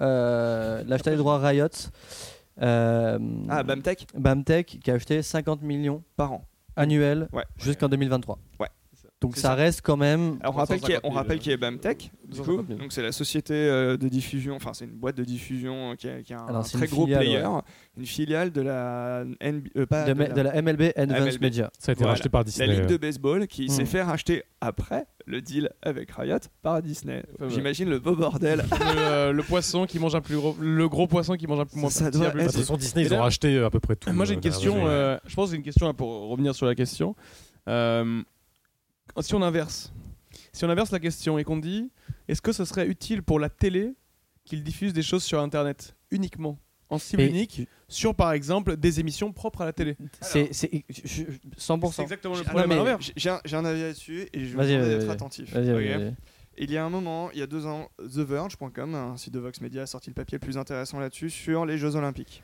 [0.88, 1.68] l'achat des droits Riot.
[2.60, 3.18] Ah,
[3.64, 6.46] Bamtech Bamtech qui a acheté 50 millions par an.
[6.78, 7.44] annuels Ouais.
[7.58, 8.40] jusqu'en 2023.
[8.60, 8.70] Ouais.
[9.22, 9.54] Donc ça, ça.
[9.56, 10.38] reste quand même.
[10.42, 12.38] Alors on rappelle qu'il y a, on 250 000, rappelle qu'il y a Bamtech, du
[12.38, 12.80] 250 coup, 000.
[12.80, 16.10] donc c'est la société euh, de diffusion, enfin c'est une boîte de diffusion euh, qui
[16.10, 17.48] a, qui a un, Alors, un c'est très gros filiale, player,
[17.98, 21.42] une filiale de la NB euh, pas de, la- de la MLB Advanced MLB.
[21.42, 21.70] Media.
[21.78, 22.14] Ça a été Voilà.
[22.14, 22.68] racheté par la Disney.
[22.76, 23.86] ligue de baseball qui s'est Hmm.
[23.86, 27.22] fait racheter après le deal avec Riot par Disney.
[27.48, 28.64] J'imagine le beau bordel.
[28.72, 31.66] le, euh, le poisson qui mange un plus gros, le gros poisson qui mange un
[31.66, 33.80] peu moins Ça petit, doit plus De toute façon, Disney, ils ont racheté à peu
[33.80, 34.12] près tout.
[34.12, 34.76] Moi j'ai une la question,
[35.28, 37.16] je pense que c'est une question pour revenir sur la question.
[37.70, 38.24] Euh,
[39.22, 39.94] si on inverse,
[40.54, 41.92] si on inverse la question et qu'on dit,
[42.28, 43.94] est-ce que ce serait utile pour la télé
[44.46, 46.58] qu'ils diffusent des choses sur Internet uniquement,
[46.90, 49.98] en cible unique, sur par exemple des émissions propres à la télé?
[50.22, 51.24] C'est c'est- je- je-
[51.58, 51.92] 100%.
[51.92, 52.98] C'est exactement le Ah, problème.
[53.16, 55.54] J'ai- un, avis là-dessus et je Vas-y, vais être attentif.
[56.58, 59.62] Il y a un moment, il y a deux ans, TheVerge.com, un site de Vox
[59.62, 62.44] Media, a sorti le papier le plus intéressant là-dessus sur les Jeux Olympiques.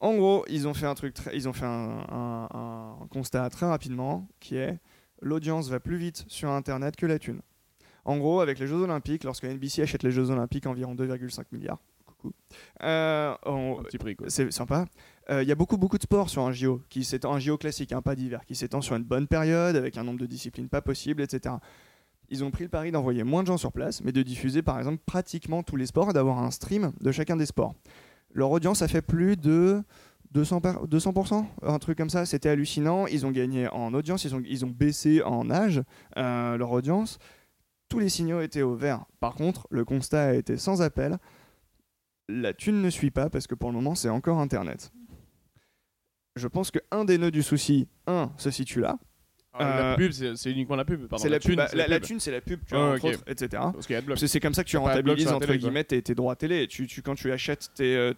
[0.00, 2.48] En gros, ils ont fait un truc, très- ils ont fait un, un-
[3.00, 4.78] un constat très rapidement qui est
[5.24, 7.40] l'audience va plus vite sur Internet que la thune.
[8.04, 11.78] En gros, avec les Jeux Olympiques, lorsque NBC achète les Jeux Olympiques environ 2,5 milliards,
[12.06, 12.32] coucou,
[12.82, 14.28] euh, on- Un petit prix quoi.
[14.28, 14.84] c'est sympa.
[15.30, 17.56] Euh, Il y a beaucoup beaucoup de sports sur un JO, qui s'étend un JO
[17.56, 20.68] classique, hein, pas d'hiver, qui s'étend sur une bonne période avec un nombre de disciplines
[20.68, 21.54] pas possible, etc.
[22.28, 24.78] Ils ont pris le pari d'envoyer moins de gens sur place, mais de diffuser par
[24.78, 27.74] exemple pratiquement tous les sports et d'avoir un stream de chacun des sports.
[28.32, 29.82] Leur audience a fait plus de
[30.34, 33.06] 200%, par- 200% un truc comme ça, c'était hallucinant.
[33.06, 35.82] Ils ont gagné en audience, ils ont, ils ont baissé en âge
[36.16, 37.18] euh, leur audience.
[37.88, 39.04] Tous les signaux étaient au vert.
[39.20, 41.18] Par contre, le constat a été sans appel.
[42.28, 44.90] La thune ne suit pas parce que pour le moment, c'est encore Internet.
[46.36, 48.98] Je pense que un des nœuds du souci, un, se situe là.
[49.60, 51.06] Euh, la pub, c'est uniquement la pub.
[51.06, 51.50] Pardon, c'est la, pub.
[51.50, 53.62] thune, Bah, c'est la, la thune, c'est la pub, tu Ouais, vois, entre autres, etc.
[54.26, 56.66] C'est comme ça que tu rentabilises la entre guillemets tes, droits télé.
[56.66, 58.12] Tu, tu- quand tu achètes tes, euh,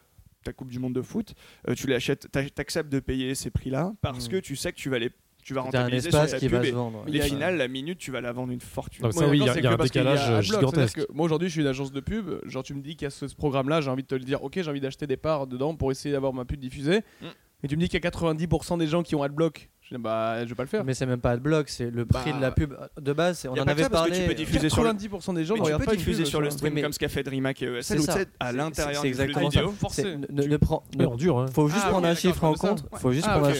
[0.46, 1.34] ta Coupe du Monde de foot,
[1.68, 4.30] euh, tu l'achètes, t'a- t'acceptes de payer ces prix-là parce Mm.
[4.30, 5.10] que tu sais que tu vas les,
[5.42, 6.58] tu vas T'as un rentabiliser sur espace ta qui pub.
[6.58, 7.04] va se vendre.
[7.06, 7.26] les ouais.
[7.28, 9.10] finales, la minute, tu vas la vendre une fortune.
[9.12, 11.00] Ça, Moi, oui, il y a- un décalage gigantesque.
[11.12, 12.30] Moi aujourd'hui, je suis une agence de pub.
[12.44, 14.24] Genre, tu me dis qu'il y a ce, ce programme-là, j'ai envie de te le
[14.24, 14.42] dire.
[14.42, 17.00] Ok, j'ai envie d'acheter des parts dedans pour essayer d'avoir ma pub diffusée.
[17.22, 17.26] Mm.
[17.64, 19.70] Et tu me dis qu'il y a 90% des gens qui ont Adblock.
[19.88, 20.84] Je dis, bah, je vais pas le faire.
[20.84, 23.46] Mais c'est même pas Adblock, c'est le prix Bah, de la pub de base.
[23.48, 24.20] On y a en avait parlé.
[24.20, 26.22] tu peux diffuser sur le- 90% des gens Mais ne tu regardent peux pas diffuser
[26.24, 28.52] pub, sur le stream Oui, comme ce qu'a fait DreamHack et ESL C'est ou à
[28.52, 29.74] l'intérieur c'est du exactement vidéo.
[29.90, 31.46] C'est- ne- ne prends- Mais ne- en dur, hein.
[31.54, 32.68] faut juste Ah, prendre oui, un chiffre en comme ça.
[32.68, 33.00] compte.
[33.00, 33.56] Faut juste Ah, prendre un ok.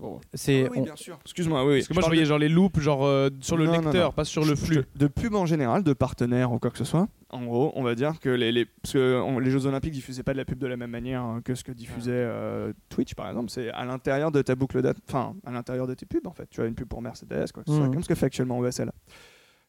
[0.00, 0.28] Ça.
[0.34, 1.18] C'est oui, on- bien sûr.
[1.24, 1.72] Excuse-moi, oui.
[1.72, 1.78] oui.
[1.80, 3.80] Parce que moi, je voyais de- genre les loops, genre euh, sur le Non, non,
[3.82, 4.12] lecteur, non.
[4.12, 4.84] pas sur le Je- flux.
[4.96, 7.08] De pub en général, de partenaires ou quoi que ce soit.
[7.30, 10.22] En gros, on va dire que les, les, parce que on- les Jeux Olympiques diffusaient
[10.22, 13.14] pas de la pub de la même manière hein, que ce que diffusait euh, Twitch
[13.14, 13.50] par exemple.
[13.50, 16.48] C'est à l'intérieur de ta boucle date, enfin à l'intérieur de tes pubs en fait.
[16.50, 18.58] Tu as une pub pour Mercedes, quoi que ce soit, comme ce que fait actuellement
[18.60, 18.90] OSL.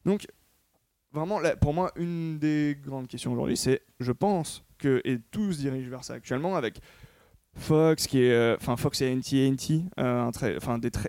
[0.06, 0.28] Donc
[1.14, 5.52] vraiment, là, pour moi, une des grandes questions aujourd'hui, c'est, je pense que et tout
[5.52, 6.80] se dirige vers ça actuellement avec
[7.58, 10.32] Fox qui est, euh, enfin Fox et AT&T, euh,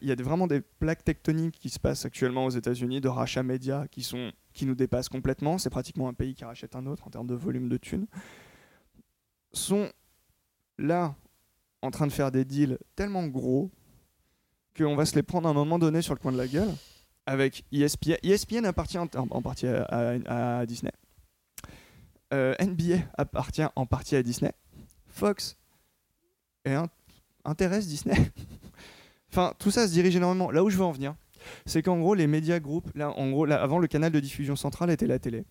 [0.03, 3.42] il y a vraiment des plaques tectoniques qui se passent actuellement aux États-Unis de rachats
[3.42, 5.59] médias qui sont qui nous dépassent complètement.
[5.59, 8.07] C'est pratiquement un pays qui rachète un autre en termes de volume de thunes.
[9.53, 9.90] Sont
[10.78, 11.14] là
[11.82, 13.70] en train de faire des deals tellement gros
[14.76, 16.74] qu'on va se les prendre à un moment donné sur le coin de la gueule
[17.26, 18.16] avec ESPN.
[18.22, 20.92] ESPN appartient en, partie à Disney.
[22.32, 24.53] Euh, NBA appartient en partie à Disney.
[25.07, 25.57] Fox
[26.68, 26.78] et
[27.44, 28.16] intéresse Disney.
[29.32, 30.50] enfin, tout ça se dirige énormément.
[30.50, 31.14] Là où je veux en venir,
[31.66, 34.56] c'est qu'en gros, les médias groupes, là, en gros, là, avant, le canal de diffusion
[34.56, 35.44] central était la télé.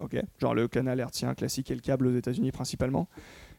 [0.00, 3.06] Ok, genre le canal hertzien classique et le câble aux États-Unis principalement.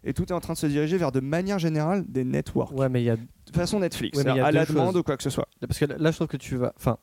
[0.03, 2.71] Et tout est en train de se diriger vers de manière générale des networks.
[2.75, 5.21] Ouais, mais il y a De façon Netflix, Ouais, à la demande ou quoi que
[5.21, 5.47] ce soit.
[5.59, 6.73] parce que là, je trouve que tu vas.
[6.77, 6.97] Enfin,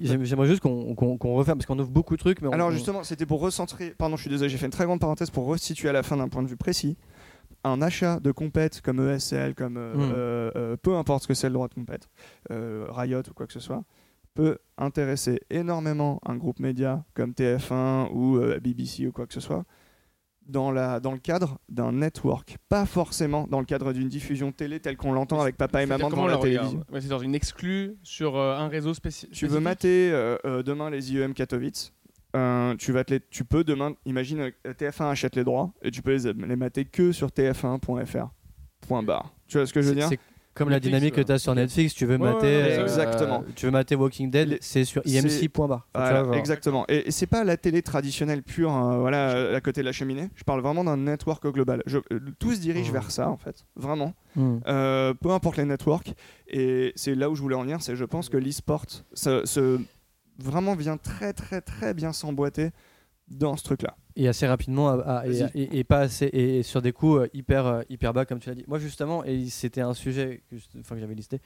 [0.00, 2.72] j'aime- j'aimerais juste qu'on qu'on refaire parce qu'on ouvre beaucoup de trucs, mais on- Alors
[2.72, 3.90] justement, c'était pour recentrer.
[3.96, 6.16] Pardon, je suis désolé, j'ai fait une très grande parenthèse pour resituer à la fin
[6.16, 6.96] d'un point de vue précis.
[7.68, 10.12] Un achat de compète comme ESL, comme euh, Mm.
[10.14, 12.08] euh, euh, peu importe ce que c'est le droit de compète,
[12.50, 13.82] Riot ou quoi que ce soit,
[14.34, 19.64] peut intéresser énormément un groupe média comme TF1 ou BBC ou quoi que ce soit
[20.46, 24.78] dans, la, dans le cadre d'un network, pas forcément dans le cadre d'une diffusion télé
[24.78, 26.84] telle qu'on l'entend avec papa et maman devant la télévision.
[26.92, 29.32] Ouais, C'est dans une exclue sur euh, un réseau spécial.
[29.32, 31.92] Tu veux mater euh, euh, demain les IEM Katowice
[32.34, 35.90] euh, tu, vas te les, tu peux demain, imagine euh, TF1 achète les droits et
[35.90, 38.28] tu peux les, les mater que sur tf1.fr.
[38.86, 39.32] Point barre.
[39.48, 40.18] Tu vois ce que je veux C'est- dire C'est
[40.54, 41.54] comme la dynamique que tu as sur.
[41.54, 43.44] Netflix, tu veux Ouais, mater ouais, euh, exactement.
[43.54, 45.02] tu veux mater Walking Dead, c'est sur
[45.94, 46.36] Voilà, voir.
[46.38, 46.84] exactement.
[46.88, 50.30] Et, et c'est pas la télé traditionnelle pure, hein, voilà, à côté de la cheminée.
[50.34, 51.82] Je parle vraiment d'un network au global.
[51.86, 52.92] Je, euh, tout se dirige Mhm.
[52.94, 53.66] vers ça, en fait.
[53.76, 54.14] Vraiment.
[54.38, 56.12] Euh, peu importe les networks.
[56.48, 59.80] Et c'est là où je voulais en venir, c'est je pense que l'e-sport se, se-
[60.38, 62.70] vraiment vient très très très bien s'emboîter
[63.28, 63.96] dans ce truc-là.
[64.14, 65.50] Et assez rapidement, à- à- et, Vas-y.
[65.54, 68.48] et- et pas assez, et sur des coups euh, hyper, euh, hyper bas, comme tu
[68.48, 68.64] l'as dit.
[68.68, 71.40] Moi, justement, et c'était un sujet que, que j'avais listé.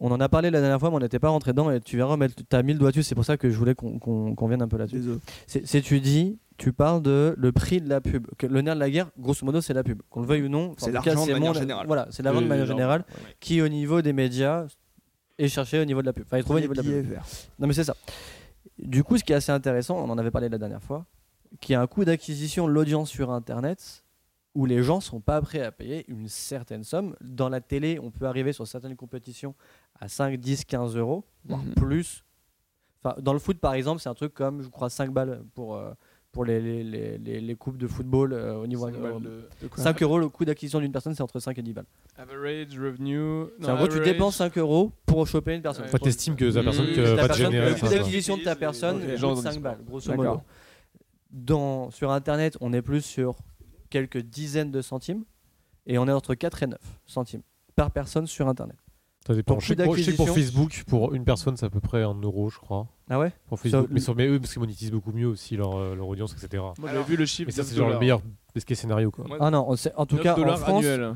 [0.00, 1.70] On en a parlé la dernière fois, mais on n'était pas rentré dedans.
[1.70, 3.02] Et tu verras, tu as mis le doigt dessus.
[3.04, 5.02] C'est pour ça que je voulais qu'on qu'on- qu'on vienne un peu là-dessus.
[5.46, 8.26] C'est tu dis, tu parles de le prix de la pub.
[8.36, 10.02] Que le nerf de la guerre, grosso modo, c'est la pub.
[10.10, 10.74] Qu'on le veuille ou non.
[10.76, 11.86] C'est l'argent de manière mon- générale.
[11.86, 13.04] Voilà, c'est l'argent de manière générale
[13.40, 14.66] qui, au niveau des médias,
[15.38, 16.24] est cherché au niveau de la pub.
[16.26, 17.06] Enfin, est trouvé au niveau de la pub.
[17.06, 17.24] Verts.
[17.58, 17.96] Non mais c'est ça.
[18.78, 21.06] Du coup, ce qui est assez intéressant, on en avait parlé la dernière fois,
[21.60, 24.04] qu'il y a un coût d'acquisition de l'audience sur Internet
[24.54, 27.16] où les gens sont pas prêts à payer une certaine somme.
[27.22, 29.54] Dans la télé, on peut arriver sur certaines compétitions
[29.98, 31.74] à 5, 10, 15 euros, voire Mhm.
[31.74, 32.24] plus.
[33.02, 35.76] Enfin, dans le foot, par exemple, c'est un truc comme, je crois, 5 balles pour,
[35.76, 35.92] euh,
[36.32, 38.86] pour les, les, les, les- les coupes de football euh, au niveau...
[38.86, 41.58] Cinq euh, de- de quoi 5 euros, le coût d'acquisition d'une personne, c'est entre 5
[41.58, 41.84] et 10 balles.
[42.16, 43.44] Average revenue.
[43.60, 45.84] C'est non, en gros, tu dépenses 5 euros pour choper une personne.
[45.84, 45.90] Ouais.
[45.90, 46.94] Enfin, t'estimes que la personne Mmh.
[46.94, 47.70] que Ta va te personne- générer.
[47.70, 50.40] le coût d'acquisition de ta personne les gens 5 disent balles, grosso modo.
[51.30, 53.36] Dans, sur Internet, on est plus sur
[53.90, 55.24] quelques dizaines de centimes
[55.86, 57.42] et on est entre 4 et 9 centimes
[57.76, 58.76] par personne sur Internet.
[59.26, 59.54] Ça dépend.
[59.54, 61.66] Pour Je sais, coût que pour, je sais que pour Facebook, pour une personne, c'est
[61.66, 62.88] à peu près un euro, je crois.
[63.08, 63.32] Ah ouais?
[63.46, 63.82] Pour Facebook.
[63.86, 66.32] Ça- mais, sur, mais eux, parce qu'ils monétisent beaucoup mieux aussi leur, euh, leur audience,
[66.34, 66.62] etc.
[66.78, 67.46] Moi, j'avais vu le chiffre.
[67.46, 68.20] Mais ça, c'est genre le meilleur
[68.54, 69.24] best scénario, quoi.
[69.40, 71.14] Ah non, on sait- en tout 9 cas en France, annuels.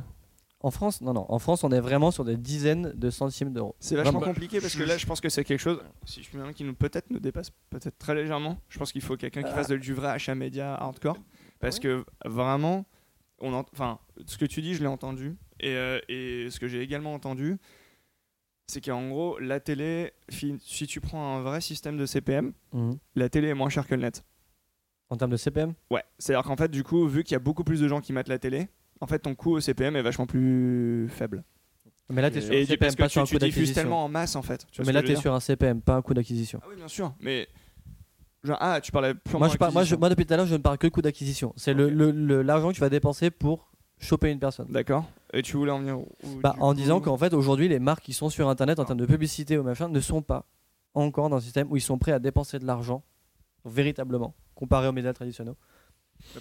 [0.60, 3.74] en France, non non, en France, on est vraiment sur des dizaines de centimes d'euros.
[3.80, 4.32] C'est vachement Vraiment.
[4.32, 6.56] compliqué parce que là, je pense que c'est quelque chose, si je puis me permettre,
[6.58, 8.58] qui nous peut-être nous dépasse peut-être très légèrement.
[8.68, 11.16] Je pense qu'il faut quelqu'un qui fasse de, du vrai achat média hardcore
[11.60, 12.86] parce que vraiment,
[13.40, 16.68] on ent- enfin, ce que tu dis, je l'ai entendu et, euh, et ce que
[16.68, 17.58] j'ai également entendu,
[18.66, 22.98] c'est qu'en gros, la télé, si tu prends un vrai système de CPM, Mhm.
[23.14, 24.24] la télé est moins chère que le net.
[25.08, 27.62] En termes de CPM Ouais, c'est-à-dire qu'en fait, du coup, vu qu'il y a beaucoup
[27.62, 28.68] plus de gens qui mettent la télé,
[29.00, 31.44] en fait, ton coût au CPM est vachement plus faible.
[32.08, 33.82] Mais là, tu es sur un CPM, parce pas sur un tu, coût diffuses d'acquisition.
[33.82, 34.66] tellement en masse, en fait.
[34.72, 36.60] Tu Mais là, tu es sur un CPM, pas un coût d'acquisition.
[36.62, 37.48] Ah oui, bien sûr, mais.
[38.44, 40.46] Genre, ah, tu parlais purement Moi, je parle- moi, je- moi, depuis tout à l'heure,
[40.46, 41.52] je ne parle que de coût d'acquisition.
[41.56, 41.92] C'est le- Ok.
[41.92, 44.68] le- le- l'argent que tu vas dépenser pour choper une personne.
[44.70, 45.04] D'accord.
[45.36, 46.06] Et tu voulais en venir où,
[46.42, 48.98] Bah, en coup disant qu'en fait aujourd'hui les marques qui sont sur internet en termes
[48.98, 50.46] de publicité ou machin ne sont pas
[50.94, 53.02] encore dans un système où ils sont prêts à dépenser de l'argent
[53.64, 55.54] véritablement comparé aux médias traditionnels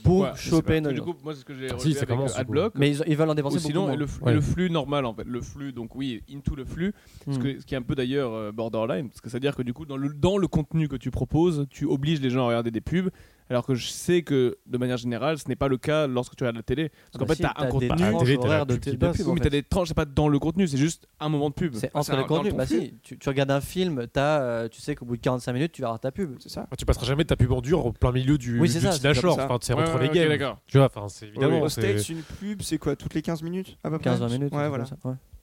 [0.03, 2.35] pour sais choper Du coup, moi, c'est ce que j'ai Si, relevé ça avec commence,
[2.37, 2.39] euh.
[2.39, 2.73] Adblock.
[2.75, 4.33] Mais ils, ils veulent en dépenser Ou beaucoup sinon, et le, flux, Ouais.
[4.33, 6.93] le flux normal en fait, le flux donc oui, into le flux,
[7.25, 7.43] ce, Hmm.
[7.43, 9.61] que- ce qui est un peu d'ailleurs euh, borderline, parce que c'est à dire que
[9.63, 12.47] du coup dans le, dans le contenu que tu proposes, tu obliges les gens à
[12.47, 13.09] regarder des pubs,
[13.49, 16.43] alors que je sais que de manière générale ce n'est pas le cas lorsque tu
[16.43, 18.73] regardes la télé, parce qu'en Bah fait si, tu as un des contenu, horaires de,
[18.73, 18.79] mais
[19.13, 19.39] fait.
[19.43, 21.73] t'as des tranches, c'est pas dans le contenu, c'est juste un moment de pub.
[21.75, 22.53] C'est Ah, entre les un- contenus.
[22.55, 25.53] Bah si, tu, tu regardes un film, as, euh, tu sais qu'au bout de 45
[25.53, 26.35] minutes tu verras ta pub.
[26.39, 26.67] C'est ça.
[26.71, 28.79] Ah, Tu passeras jamais de ta pub en dur au plein milieu du, Oui, c'est.
[28.85, 30.29] Enfin, c'est Ouais, entre ouais, les games.
[30.29, 30.59] d'accord.
[30.67, 31.61] Tu vois, enfin, c'est évidemment.
[31.61, 34.29] Au c'est- States, une pub, c'est quoi Toutes les 15 minutes à peu près 15-20
[34.29, 34.53] minutes.
[34.53, 34.85] un Ouais, voilà.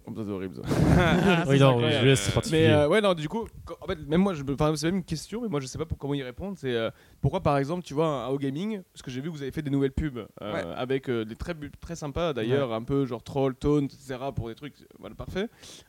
[0.06, 0.62] Oh, c'est horrible ça.
[1.48, 2.66] Oui, non, aux US, c'est particulier.
[2.66, 3.46] Mais euh, ouais, non, du coup,
[3.80, 5.84] en fait, même moi, je, enfin, c'est même une question, mais moi, je sais pas
[5.84, 6.56] pour- comment y répondre.
[6.58, 9.42] C'est euh, pourquoi, par exemple, tu vois, à Gaming, parce que j'ai vu que vous
[9.42, 10.64] avez fait des nouvelles pubs euh, Ouais.
[10.76, 14.16] avec euh, des très, très sympas d'ailleurs, un peu genre troll, tone, etc.
[14.34, 15.48] pour des trucs, voilà, parfait.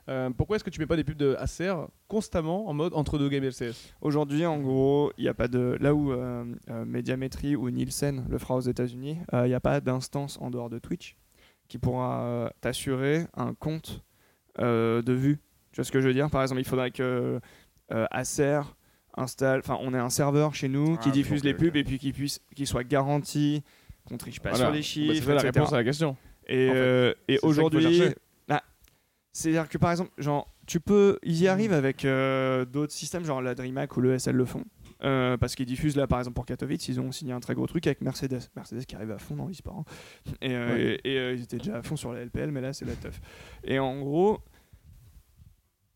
[0.10, 1.74] Euh, pourquoi est-ce que tu mets pas des pubs de Acer
[2.08, 5.76] constamment en mode entre deux games LCS Aujourd'hui, en gros, il n'y a pas de.
[5.80, 9.60] Là où euh, euh, Médiamétrie ou Nielsen le fera aux États-Unis, euh, il n'y a
[9.60, 11.16] pas d'instance en dehors de Twitch
[11.74, 14.04] qui pourra euh, t'assurer un compte
[14.60, 15.40] euh, de vue.
[15.72, 16.30] Tu vois ce que je veux dire?
[16.30, 17.40] Par exemple, il faudrait que
[17.92, 18.62] euh, Acer
[19.18, 19.62] installe.
[19.62, 21.98] Enfin, on ait un serveur chez nous qui Ah, diffuse ok, les pubs et puis
[21.98, 23.64] qui puisse, qui soit garanti,
[24.06, 24.66] qu'on triche pas Voilà.
[24.66, 25.14] sur les Bah, chiffres.
[25.16, 26.16] C'est ça la réponse à la question.
[26.46, 28.04] Et, En fait, et c'est aujourd'hui,
[28.48, 28.62] bah,
[29.32, 33.42] c'est-à-dire que par exemple, genre, tu peux, ils y arrivent avec euh, d'autres systèmes, genre
[33.42, 34.64] la DreamHack ou le SL le font.
[35.06, 37.68] Euh, parce qu'ils diffusent là, par exemple pour Katowice, ils ont signé un très gros
[37.68, 38.40] truc avec Mercedes.
[38.56, 39.80] Mercedes qui arrive à fond dans l'e-sport.
[39.80, 40.32] hein.
[40.42, 41.00] Et, euh, Ouais.
[41.04, 42.96] et- et, euh, ils étaient déjà à fond sur la LPL, mais là c'est la
[42.96, 43.20] teuf.
[43.66, 44.40] Et en gros,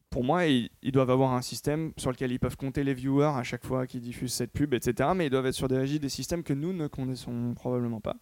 [0.10, 3.34] pour moi, ils, ils doivent avoir un système sur lequel ils peuvent compter les viewers
[3.38, 5.10] à chaque fois qu'ils diffusent cette pub, etc.
[5.16, 8.16] Mais ils doivent être sur des régies des systèmes que nous ne connaissons probablement pas.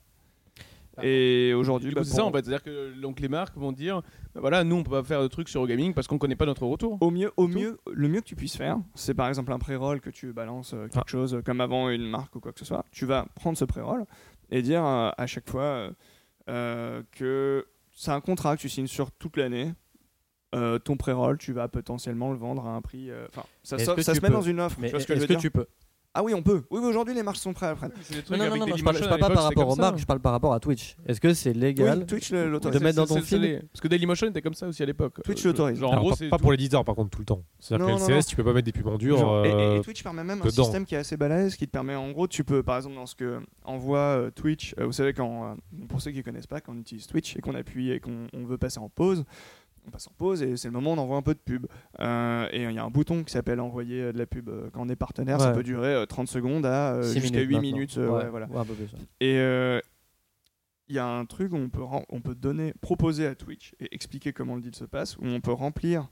[1.04, 2.46] Et aujourd'hui, bah, c'est ça en fait.
[2.46, 4.02] C'est-à-dire que donc, les marques vont dire
[4.34, 6.46] bah voilà, nous on peut pas faire de trucs sur Eurogaming parce qu'on connaît pas
[6.46, 6.98] notre retour.
[7.02, 10.02] Au mieux, au mieux, le mieux que tu puisses faire, c'est par exemple un pré-roll
[10.02, 11.04] que tu balances euh, quelque Ah.
[11.08, 12.86] chose euh, comme avant une marque ou quoi que ce soit.
[12.92, 14.06] Tu vas prendre ce pré-roll
[14.52, 15.90] et dire euh, à chaque fois
[16.50, 19.74] euh, que c'est un contrat que tu signes sur toute l'année.
[20.86, 23.10] Ton pré-roll, tu vas potentiellement le vendre à un prix.
[23.28, 24.80] Enfin, ça, Est-ce se met dans une offre.
[24.82, 25.68] Tu vois ce que est-ce dire tu peux
[26.18, 26.64] Ah oui, on peut.
[26.72, 29.20] Oui, aujourd'hui, les marques sont prêtes trucs Non, non, non, non, je parle, je parle
[29.20, 30.96] pas par rapport aux marques, je parle par rapport à Twitch.
[31.06, 33.82] Est-ce que c'est légal Oui, Twitch le- de mettre dans ton c'est- fil c'est- Parce
[33.82, 35.22] que Dailymotion était comme ça aussi à l'époque.
[35.24, 35.84] Twitch Euh, l'autorise.
[35.84, 37.44] En gros, pas, pour les leaders par contre tout le temps.
[37.60, 39.18] C'est-à-dire Non, que non, LCS, tu peux pas mettre des pubs en dur.
[39.18, 41.66] Genre, et- et, euh, et Twitch permet même un système qui est assez balèze qui
[41.68, 44.86] te permet en gros tu peux par exemple dans ce que envoie euh, Twitch euh,
[44.86, 45.56] vous savez quand euh,
[45.90, 48.46] pour ceux qui connaissent pas quand on utilise Twitch et qu'on appuie et qu'on on
[48.46, 49.26] veut passer en pause
[49.88, 51.68] on passe en pause et c'est le moment où on envoie un peu de pub
[52.00, 54.70] Euh, et il y a un bouton qui s'appelle envoyer euh, de la pub euh,
[54.74, 57.62] quand on est partenaire ça peut durer euh, 30 secondes à jusqu'à 8 maintenant.
[57.62, 58.48] minutes Ouais, ouais, voilà
[59.22, 59.36] et
[60.88, 63.74] il y a un truc où on peut, ren- on peut donner, proposer à Twitch
[63.80, 66.10] et expliquer comment le deal se passe, où on peut remplir,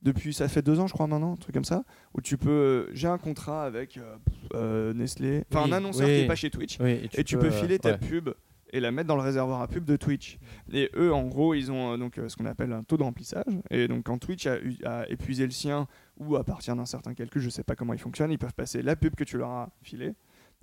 [0.00, 1.82] depuis, ça fait deux ans je crois maintenant, un truc comme ça,
[2.14, 4.14] où tu peux, j'ai un contrat avec euh,
[4.54, 6.14] euh, Nestlé, enfin Oui, un annonceur oui.
[6.14, 7.98] qui est pas chez Twitch, Oui, et tu peux filer ta ouais.
[7.98, 8.30] pub
[8.76, 10.38] et la mettre dans le réservoir à pub de Twitch.
[10.72, 13.02] Et eux, en gros, ils ont euh, donc euh, ce qu'on appelle un taux de
[13.02, 13.44] remplissage.
[13.70, 15.88] Et donc, quand Twitch a, épuisé le sien
[16.18, 18.82] ou à partir d'un certain calcul, je sais pas comment il fonctionne, ils peuvent passer
[18.82, 20.12] la pub que tu leur as filée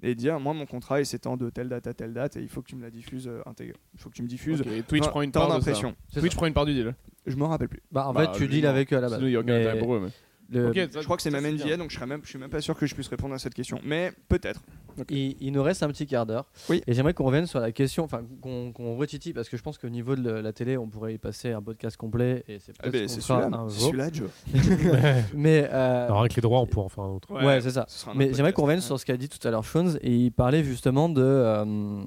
[0.01, 2.49] et dire moi mon contrat il s'étend de telle date à telle date et il
[2.49, 3.77] faut que tu me la diffuses euh, intégrée.
[3.93, 4.61] Il faut que tu me diffuses.
[4.61, 5.57] Et Twitch prend une part de ça.
[5.57, 5.95] d'impression.
[6.13, 6.37] Twitch ça.
[6.37, 6.93] prend une part du deal.
[7.25, 7.81] Je me rappelle plus.
[7.91, 9.17] Bah, en Bah, fait, tu deals avec eux à la base.
[9.17, 10.01] Sinon, il y a aucun Mais intérêt pour eux.
[10.03, 10.11] mais-
[10.53, 11.41] le- Je crois que c'est bien.
[11.41, 13.39] NDA donc je serais même je suis même pas sûr que je puisse répondre à
[13.39, 13.79] cette question.
[13.83, 14.61] Mais peut-être.
[15.09, 16.45] Il, il nous reste un petit quart d'heure.
[16.69, 16.81] Oui.
[16.87, 19.77] Et j'aimerais qu'on revienne sur la question, enfin qu'on qu'on retitille, parce que je pense
[19.77, 22.43] qu'au niveau de la télé, on pourrait y passer un podcast complet.
[22.47, 23.65] Et c'est Ah, ben, ce celui-là.
[23.69, 24.29] celui-là, Joe.
[25.33, 27.31] Mais, euh, Alors avec les droits, on pourra en faire un autre.
[27.33, 27.85] ouais, c'est ça.
[27.87, 28.85] Ce Mais j'aimerais qu'on revienne Ouais.
[28.85, 32.01] sur ce qu'a dit tout à l'heure Shones et il parlait justement de euh,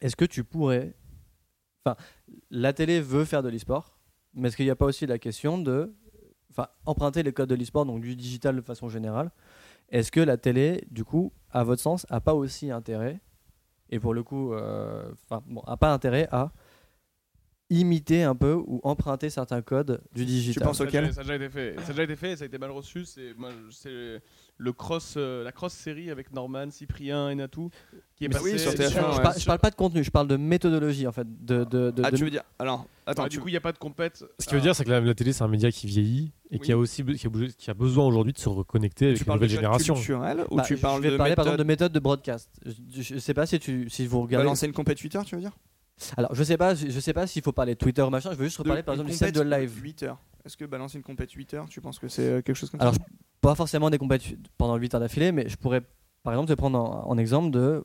[0.00, 0.94] est-ce que tu pourrais
[1.84, 1.96] enfin
[2.50, 3.98] la télé veut faire de l'e-sport
[4.34, 5.92] mais est-ce qu'il n'y a pas aussi la question de
[6.50, 9.30] enfin emprunter les codes de l'e-sport donc du digital de façon générale
[9.90, 13.20] est-ce que la télé du coup à votre sens a pas aussi intérêt
[13.90, 16.52] et pour le coup euh, enfin bon a pas intérêt à
[17.70, 20.66] imiter un peu ou emprunter certains codes du digital?
[20.68, 21.04] penses Ça a auquel?
[21.08, 21.76] déjà- Ça a déjà été fait.
[21.80, 23.04] Ça a déjà été fait ça a été mal reçu.
[23.04, 24.22] C'est moi, c'est
[24.60, 27.70] le cross, euh, la cross série avec Norman, Cyprien et Natou
[28.16, 28.52] qui est passé.
[28.52, 29.22] oui, sur je, TF1, je ouais.
[29.22, 32.02] par- je parle pas de contenu je parle de méthodologie en fait de, de, de-
[32.04, 33.70] Ah, de- tu veux dire Alors, attends, Ah, tu du coup, il n'y a pas
[33.72, 34.24] de compète.
[34.40, 36.58] Ce qui veut dire, c'est que la, la télé, c'est un média qui vieillit et
[36.58, 39.24] qui a aussi qui a, bougé- qui a besoin aujourd'hui de se reconnecter avec tu
[39.24, 39.94] de nouvelle génération.
[39.94, 42.50] culturel ou Bah, tu je parles vais de parler par exemple de méthode de broadcast.
[42.66, 44.44] Je, je sais pas si tu si vous regardez.
[44.44, 45.56] Balancer une compète Twitter, tu veux dire?
[46.16, 48.30] Alors je sais pas je, je sais pas s'il faut parler de Twitter ou machin.
[48.32, 49.72] Je veux juste reparler par exemple du set de live.
[49.82, 50.18] 8 heures.
[50.44, 52.80] Est-ce que balancer une compète 8 heures, tu penses que c'est euh, quelque chose comme
[52.80, 53.00] Alors ça?
[53.40, 55.82] Pas forcément des compétitions pendant 8 heures d'affilée, mais je pourrais
[56.22, 57.84] par exemple te prendre en, en exemple de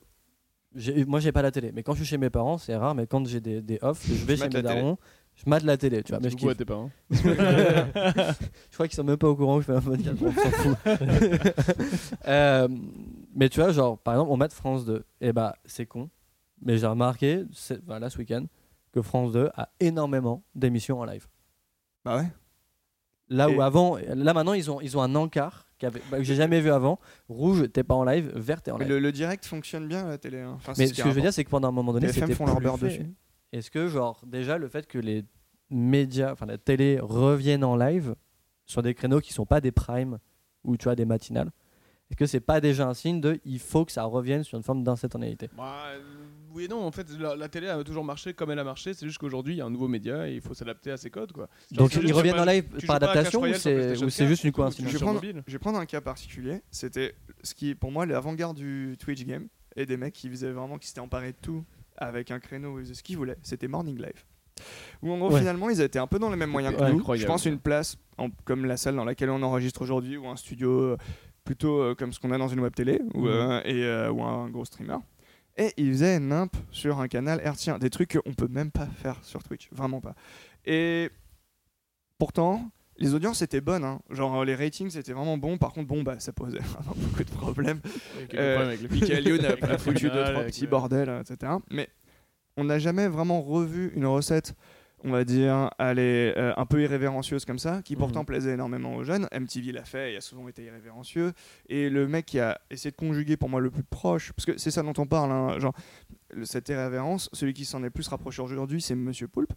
[1.06, 3.06] moi j'ai pas la télé, mais quand je suis chez mes parents c'est rare, mais
[3.06, 4.98] quand j'ai des, des off, je vais chez mes darons,
[5.36, 6.20] je mate la télé, tu vois.
[6.20, 6.90] Mais je, à tes parents.
[7.10, 8.34] je
[8.72, 10.76] crois qu'ils sont même pas au courant que je fais un podcast, on s'en fout.
[12.28, 12.68] Euh,
[13.34, 15.04] mais tu vois, genre, par exemple, on met France 2.
[15.20, 16.08] Et bah, c'est con.
[16.62, 17.44] Mais j'ai remarqué,
[17.84, 18.46] enfin, là, ce week-end,
[18.92, 21.26] que France 2 a énormément d'émissions en live.
[22.04, 22.26] Bah ouais.
[23.28, 26.34] Là Et- où avant, là maintenant, ils ont, ils ont un encart bah, que j'ai
[26.34, 26.98] jamais vu avant.
[27.28, 28.32] Rouge, t'es pas en live.
[28.34, 28.94] Vert, t'es en Mais live.
[28.94, 30.40] le, le direct fonctionne bien à la télé.
[30.40, 30.52] hein.
[30.56, 32.10] Enfin, mais ce qui que je veux est dire, c'est que pendant un moment donné,
[32.10, 33.06] c'était font leur beurre dessus.
[33.52, 35.24] Est-ce que, genre, déjà, le fait que les
[35.70, 38.14] médias, enfin la télé reviennent en live
[38.66, 40.18] sur des créneaux qui sont pas des primes
[40.64, 41.50] ou tu as des matinales,
[42.10, 44.64] est-ce que c'est pas déjà un signe de il faut que ça revienne sur une
[44.64, 45.48] forme d'instantanéité?
[45.56, 46.00] Bah, euh,
[46.54, 48.94] oui et non, en fait, la, la télé a toujours marché comme elle a marché.
[48.94, 51.10] C'est juste qu'aujourd'hui, il y a un nouveau média et il faut s'adapter à ses
[51.10, 51.32] codes.
[51.32, 51.48] Quoi.
[51.72, 54.52] Donc ils reviennent en live par adaptation ou c'est PlayStation ou c'est 4, juste une
[54.52, 56.62] coïncidence Je je vais prendre un cas particulier.
[56.70, 60.78] C'était ce qui, pour moi, l'avant-garde du Twitch game et des mecs qui faisaient vraiment,
[60.78, 61.64] qui s'étaient emparés de tout
[61.96, 63.36] avec un créneau où ils faisaient ce qu'ils voulaient.
[63.42, 64.24] C'était Morning Live.
[65.02, 65.40] Où en gros, Ouais.
[65.40, 66.98] finalement, ils étaient un peu dans les mêmes moyens que Ouais, nous.
[66.98, 67.22] incroyable.
[67.22, 70.36] Je pense une place en- comme la salle dans laquelle on enregistre aujourd'hui ou un
[70.36, 70.96] studio euh,
[71.44, 73.26] plutôt euh, comme ce qu'on a dans une web télé ou, Mhm.
[73.28, 74.96] euh, et, euh, ou un gros streamer.
[75.56, 79.18] Et ils faisaient nimp sur un canal hertzien, des trucs qu'on peut même pas faire
[79.22, 80.14] sur Twitch, vraiment pas.
[80.66, 81.10] Et
[82.18, 84.00] pourtant, les audiences étaient bonnes, hein.
[84.10, 85.58] genre les ratings étaient vraiment bons.
[85.58, 87.80] Par contre, bon, bah ça posait vraiment beaucoup de problèmes.
[88.16, 90.42] Avec Euh, le problème avec le Michael Youn a, Avec a la foutu deux trois
[90.44, 91.52] petits bordels, etc.
[91.70, 91.88] Mais
[92.56, 94.54] on n'a jamais vraiment revu une recette,
[95.04, 98.26] on va dire, allez, euh, un peu irrévérencieuse comme ça, qui pourtant Mhm.
[98.26, 99.28] plaisait énormément aux jeunes.
[99.32, 101.32] MTV l'a fait et a souvent été irrévérencieux.
[101.68, 104.56] Et le mec qui a essayé de conjuguer pour moi le plus proche, parce que
[104.58, 105.74] c'est ça dont on parle, hein, genre
[106.44, 109.52] cette irrévérence, celui qui s'en est plus rapproché aujourd'hui, c'est Monsieur Poulpe.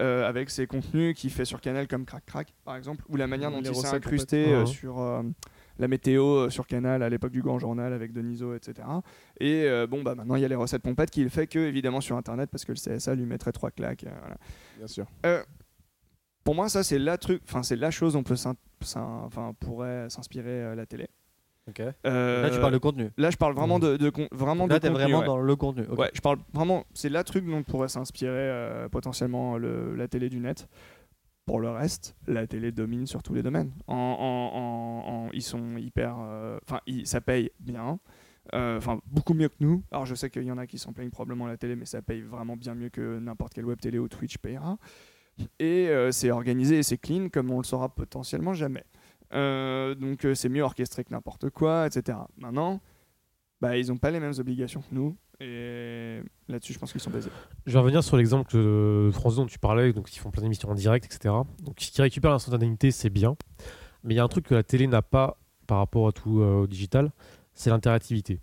[0.00, 3.26] euh, avec ses contenus qu'il fait sur Canal comme Crac Crac par exemple ou la
[3.26, 5.22] manière dont Les il s'est incrusté euh, sur euh,
[5.78, 8.86] la météo euh, sur Canal à l'époque du Grand Journal avec Deniso, etc.
[9.40, 11.58] Et euh, bon, bah maintenant il y a les recettes pompettes qui le fait que
[11.58, 14.04] évidemment sur Internet parce que le CSA lui mettrait trois claques.
[14.04, 14.36] euh, voilà.
[14.78, 15.06] Bien sûr.
[16.44, 18.34] Pour moi, ça c'est la truc, enfin c'est la chose dont on peut
[18.82, 21.08] enfin pourrait s'inspirer euh, la télé.
[21.68, 21.82] Ok.
[22.06, 23.10] Euh, Là, tu parles de contenu.
[23.18, 25.26] Là, je parle vraiment de, de con- vraiment Là, de t'es contenu, vraiment ouais.
[25.26, 25.84] dans le contenu.
[25.90, 25.98] ok.
[25.98, 26.84] Ouais, je parle vraiment.
[26.94, 30.66] C'est la truc dont pourrait s'inspirer euh, potentiellement le- la télé du net.
[31.48, 33.72] Pour le reste, la télé domine sur tous les domaines.
[35.32, 36.16] Ils sont hyper.
[36.20, 37.98] euh, Enfin, ça paye bien.
[38.54, 39.82] Euh, Enfin, beaucoup mieux que nous.
[39.90, 41.84] Alors, je sais qu'il y en a qui s'en plaignent probablement à la télé, mais
[41.86, 44.76] ça paye vraiment bien mieux que n'importe quelle web télé ou Twitch payera.
[45.58, 48.84] Et euh, c'est organisé et c'est clean comme on le saura potentiellement jamais.
[49.32, 52.18] Donc, c'est mieux orchestré que n'importe quoi, etc.
[52.38, 52.80] Maintenant,
[53.60, 55.16] bah, ils n'ont pas les mêmes obligations que nous.
[55.40, 57.30] Et là-dessus, je pense qu'ils sont basés.
[57.66, 60.42] Je vais revenir sur l'exemple de France 2 dont tu parlais, donc ils font plein
[60.42, 61.34] d'émissions en direct, etc.
[61.62, 63.36] Donc qui récupère l'instantanéité, c'est bien.
[64.02, 66.40] Mais il y a un truc que la télé n'a pas par rapport à tout
[66.40, 67.12] euh, au digital,
[67.54, 68.40] c'est l'interactivité.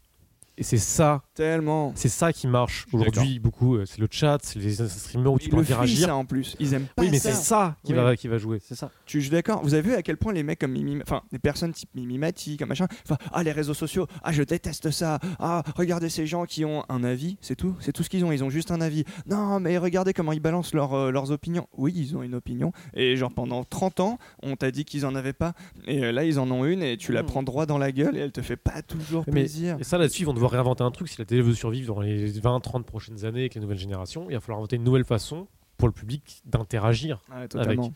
[0.57, 1.91] Et c'est ça, Tellement.
[1.95, 3.75] c'est ça qui marche aujourd'hui beaucoup.
[3.75, 6.07] euh, C'est le chat, c'est les streamers où tu Ils peux interagir.
[6.07, 6.55] ça en plus.
[6.59, 7.97] Ils aiment pas Oui, mais c'est ça qui, Oui.
[7.99, 8.59] va, qui va jouer.
[8.65, 8.89] C'est ça.
[9.05, 9.61] Tu, je suis d'accord.
[9.63, 12.55] Vous avez vu à quel point les mecs comme Mimi, enfin des personnes type Mimimati,
[12.57, 16.45] comme machin, enfin ah les réseaux sociaux, ah je déteste ça, ah regardez ces gens
[16.45, 18.79] qui ont un avis, c'est tout, c'est tout ce qu'ils ont, ils ont juste un
[18.79, 19.03] avis.
[19.27, 21.67] Non mais regardez comment ils balancent leurs, euh, leurs opinions.
[21.77, 25.15] Oui ils ont une opinion et genre pendant 30 ans on t'a dit qu'ils en
[25.15, 25.53] avaient pas
[25.85, 27.25] et euh, là ils en ont une et tu la Hmm.
[27.27, 29.77] prends droit dans la gueule et elle te fait pas toujours Mais- plaisir.
[29.79, 31.07] Et ça, là-dessus, ils vont devoir réinventer un truc.
[31.09, 34.33] Si la télé veut survivre dans les 20-30 prochaines années avec les nouvelles générations, il
[34.33, 35.47] va falloir inventer une nouvelle façon
[35.77, 37.21] pour le public d'interagir.
[37.35, 37.91] Ouais, totalement.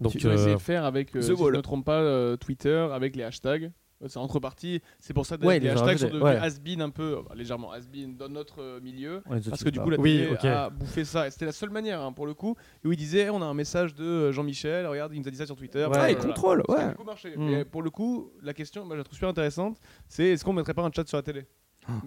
[0.00, 1.84] Donc, Tu vas essayer euh, de faire avec, euh, The si je ne me trompe
[1.86, 3.72] pas, euh, Twitter, avec les hashtags.
[4.02, 4.82] Euh, C'est entre parties.
[5.00, 6.36] C'est pour ça que Ouais, les hashtags sont devenus ouais.
[6.36, 9.22] has-been un peu, euh, légèrement has-been dans notre euh, milieu.
[9.48, 11.26] Parce que du coup, la Oui, télé a bouffé ça.
[11.26, 13.54] Et c'était la seule manière, hein, pour le coup, où il disait on a un
[13.54, 15.78] message de euh, Jean-Michel, regarde, il nous a dit ça sur Twitter.
[15.78, 16.20] Ouais, Ah, blablabla.
[16.22, 16.90] ils contrôlent, Ça a ouais.
[16.90, 17.34] beaucoup marché.
[17.38, 17.48] Mm.
[17.54, 20.52] Et pour le coup, la question, moi, je la trouve super intéressante c'est est-ce qu'on
[20.52, 21.46] mettrait pas un chat sur la télé?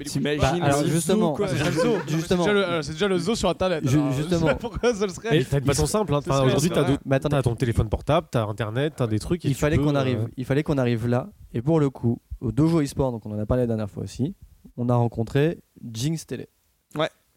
[0.05, 1.47] T'imagines Bah, alors, justement, quoi.
[1.47, 1.95] C'est déjà le zoo.
[2.07, 2.43] Justement.
[2.43, 3.87] C'est déjà le- alors, C'est déjà le zoo sur Internet.
[3.87, 4.55] Sais justement.
[4.59, 5.43] pourquoi ça le serait.
[5.43, 6.13] T'as une façon simple.
[6.13, 6.21] hein.
[6.27, 9.43] Aujourd'hui, t'as ton téléphone portable, t'as Internet, t'as des trucs.
[9.45, 11.29] il fallait qu'on euh, arrive, il fallait qu'on arrive là.
[11.53, 14.03] Et pour le coup, au Dojo eSport, donc on en a parlé la dernière fois
[14.03, 14.35] aussi,
[14.77, 15.59] on a rencontré
[15.91, 16.47] Jinx Télé.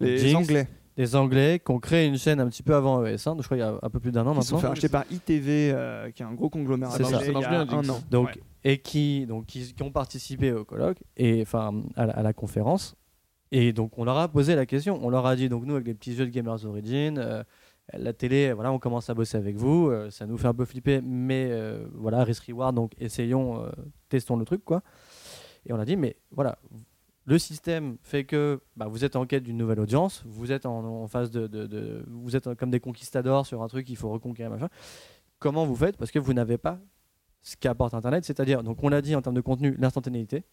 [0.00, 0.68] Les Jinx, Anglais.
[0.96, 3.60] Des Anglais qui ont créé une chaîne un petit peu avant ES1, je crois il
[3.60, 4.88] y a un peu plus d'un an Ils se sont fait maintenant.
[4.90, 7.10] par ITV, euh, qui est un gros conglomérat C'est ça.
[7.10, 8.00] Ça marche il y a bien, un an.
[8.10, 8.34] Donc, Ouais.
[8.64, 12.94] Et qui, donc, qui, ont participé au colloque et enfin à la, conférence.
[13.50, 14.98] Et donc on leur a posé la question.
[15.02, 17.42] On leur a dit donc nous avec les petits jeux de Gamers Origin, euh,
[17.92, 19.88] la télé, voilà, on commence à bosser avec vous.
[19.88, 22.74] euh, ça nous fait un peu flipper, mais euh, voilà, risk reward.
[22.74, 23.66] Donc essayons,
[24.08, 24.82] testons le truc quoi.
[25.66, 26.58] Et on a dit mais voilà,
[27.24, 31.02] le système fait que bah, vous êtes en quête d'une nouvelle audience, vous êtes en,
[31.02, 34.50] en phase de- de- vous êtes comme des conquistadors sur un truc qu'il faut reconquérir
[34.50, 34.68] machin.
[35.38, 35.96] Comment vous faites?
[35.96, 36.78] Parce que vous n'avez pas
[37.42, 40.44] ce qu'apporte Internet, c'est-à-dire, donc on l'a dit en termes de contenu, l'instantanéité,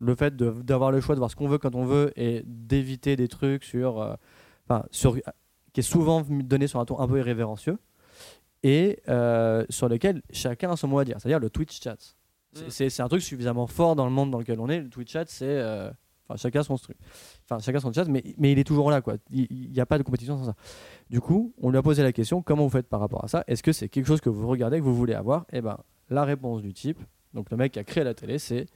[0.00, 3.16] le fait d'avoir le choix de voir ce qu'on veut quand on veut et d'éviter
[3.16, 4.14] des trucs sur, euh,
[4.68, 5.16] enfin, sur,
[5.72, 7.78] qui est souvent donné sur un ton un peu irrévérencieux
[8.62, 11.96] et euh, sur lequel chacun a son mot à dire, c'est-à-dire le Twitch chat.
[12.52, 12.70] C'est- Mm.
[12.70, 14.80] C'est c'est un truc suffisamment fort dans le monde dans lequel on est.
[14.80, 15.90] Le Twitch chat, c'est, euh,
[16.28, 16.96] enfin, chacun son truc,
[17.44, 19.16] enfin, chacun son chat, mais, mais il est toujours là, quoi.
[19.30, 20.54] Il n'y a pas de compétition sans ça.
[21.10, 23.44] Du coup, on lui a posé la question comment vous faites par rapport à ça?
[23.46, 25.46] Est-ce que c'est quelque chose que vous regardez, que vous voulez avoir?
[25.52, 25.78] Et ben,
[26.10, 26.98] la réponse du type,
[27.34, 28.66] donc le mec qui a créé la télé, c'est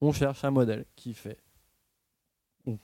[0.00, 1.38] on cherche un modèle qui fait.
[2.66, 2.78] on-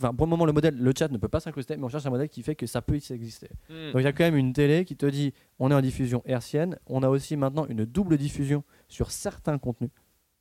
[0.00, 2.06] Enfin, pour le moment, le modèle, le chat ne peut pas s'incruster, mais on cherche
[2.06, 3.48] un modèle qui fait que ça peut exister.
[3.68, 3.90] Mm.
[3.92, 6.22] Donc il y a quand même une télé qui te dit on est en diffusion
[6.24, 9.90] hertzienne, on a aussi maintenant une double diffusion sur certains contenus,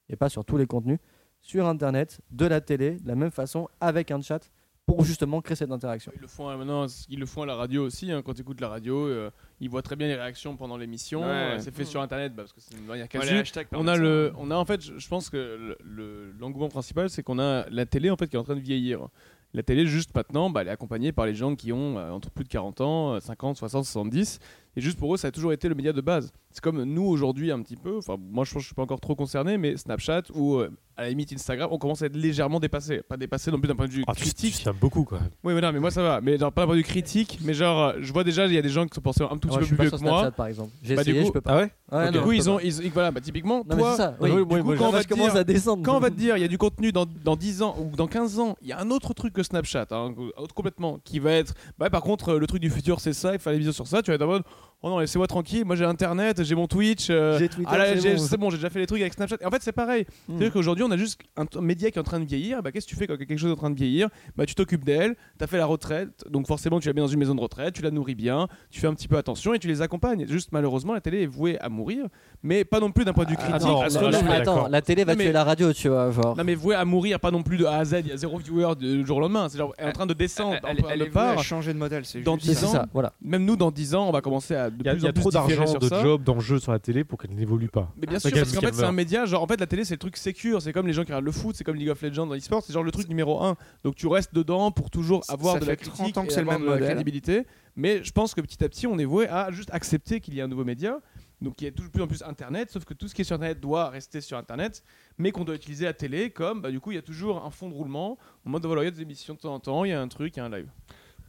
[0.10, 1.00] et pas sur tous les contenus,
[1.48, 4.50] sur Internet, de la télé, de la même façon, avec un chat,
[4.86, 6.12] pour justement créer cette interaction.
[6.16, 8.10] Ils le font euh, maintenant, ils le font à la radio aussi.
[8.12, 9.30] hein, quand tu écoutes la radio, euh,
[9.60, 11.22] ils voient très bien les réactions pendant l'émission.
[11.22, 11.28] Ouais.
[11.28, 13.98] euh, c'est fait sur Internet bah, parce que c'est une manière Ouais, hashtags on a
[13.98, 17.66] le, on a en fait, je pense que le- le- l'engouement principal, c'est qu'on a
[17.70, 19.08] la télé en fait qui est en train de vieillir.
[19.54, 22.30] La télé, juste maintenant, bah, elle est accompagnée par les gens qui ont euh, entre
[22.32, 24.40] plus de 40 ans, euh, 50, 60, 70.
[24.78, 26.32] Et juste pour eux, ça a toujours été le média de base.
[26.52, 27.98] C'est comme nous aujourd'hui un petit peu.
[27.98, 30.70] Enfin, moi, je pense que je suis pas encore trop concerné, mais Snapchat ou euh,
[30.96, 33.02] à la limite Instagram, on commence à être légèrement dépassé.
[33.02, 34.54] Pas dépassé non plus d'un point de vue Ah, tu critique.
[34.56, 35.20] tu tiens beaucoup, quoi.
[35.44, 36.22] Oui, mais non, mais moi ça va.
[36.22, 38.54] Mais genre, pas d'un point de vue critique, mais genre, euh, je vois déjà, il
[38.54, 39.98] y a des gens qui sont pensés un tout petit Moi, peu plus vieux que
[39.98, 40.12] moi.
[40.20, 40.70] Snapchat, par exemple.
[40.84, 41.52] J'ai Bah, du essayé, coup- je peux pas.
[41.54, 43.92] Ah ouais Ouais, du non, coup, ils ont, ils, ils- voilà, bah, typiquement, Non, toi,
[43.92, 44.30] c'est ça, du oui.
[44.32, 45.84] coup, moi, quand, je- on va te dire, à descendre.
[45.84, 47.96] quand on va te dire, il y a du contenu dans, dans 10 ans ou
[47.96, 51.18] dans 15 ans, il y a un autre truc que Snapchat, hein, autre complètement, qui
[51.20, 53.72] va être, bah, par contre, euh, le truc du futur, c'est ça, il fallait viser
[53.72, 54.44] sur ça, tu vas être en mode,
[54.84, 57.08] Oh non, laissez-moi tranquille, moi j'ai internet, j'ai mon Twitch.
[57.10, 58.52] euh, J'ai Twitter, ah là, c'est bon.
[58.52, 59.38] j'ai déjà fait les trucs avec Snapchat.
[59.42, 60.06] Et en fait, c'est pareil.
[60.28, 60.34] Hmm.
[60.34, 62.62] C'est-à-dire qu'aujourd'hui, on a juste un, un média qui est en train de vieillir.
[62.62, 64.08] Bah, qu'est-ce que tu fais quand quelque chose est en train de vieillir?
[64.36, 67.08] Bah, tu t'occupes d'elle, tu as fait la retraite, donc forcément, tu la mets dans
[67.08, 69.60] une maison de retraite, tu la nourris bien, tu fais un petit peu attention et
[69.60, 70.28] tu les accompagnes.
[70.28, 72.06] Juste, malheureusement, la télé est vouée à mourir,
[72.44, 73.62] mais pas non plus d'un point de vue critique.
[73.66, 76.38] non, attends, la télé va Non, mais- tuer la radio, tu vois, genre.
[76.38, 78.18] Non mais voué à mourir, pas non plus de A à Z, il y a
[78.18, 80.78] zéro viewer du jour au lendemain, c'est genre elle est en train de descendre elle,
[80.78, 81.44] peu elle de est vouée part.
[81.44, 82.06] changer de modèle.
[82.06, 82.68] C'est Dans juste C'est dix ça.
[82.68, 83.14] ans, ça, voilà.
[83.22, 85.04] Même nous dans 10 ans, on va commencer à de Il y a, plus il
[85.04, 86.02] y a en plus d'argent, de ça.
[86.02, 87.92] jobs, d'enjeux sur la télé pour qu'elle n'évolue pas.
[87.98, 89.26] Mais bien sûr, parce qu'en fait, c'est un média.
[89.26, 90.62] Genre, en fait, la télé, c'est le truc sécure.
[90.62, 92.64] C'est comme les gens qui regardent le foot, c'est comme League of Legends dans l'e-sport.
[92.64, 93.56] C'est genre le truc numéro un.
[93.84, 96.28] Donc, tu restes dedans pour toujours avoir ça de la fait 30 critique ans que
[96.28, 96.96] et c'est le avoir même de la modèle.
[96.96, 97.46] crédibilité.
[97.76, 100.42] Mais je pense que petit à petit, on est voué à juste accepter qu'il y
[100.42, 101.00] a un nouveau média.
[101.42, 102.72] Donc, il y a toujours plus en plus Internet.
[102.72, 104.84] Sauf que tout ce qui est sur Internet doit rester sur Internet.
[105.18, 107.52] Mais qu'on doit utiliser la télé comme, bah, du coup, il y a toujours un
[107.52, 108.18] fond de roulement.
[108.46, 110.02] En mode, voilà, il y a des émissions de temps en temps, il y a
[110.02, 110.70] un truc, il y a un live.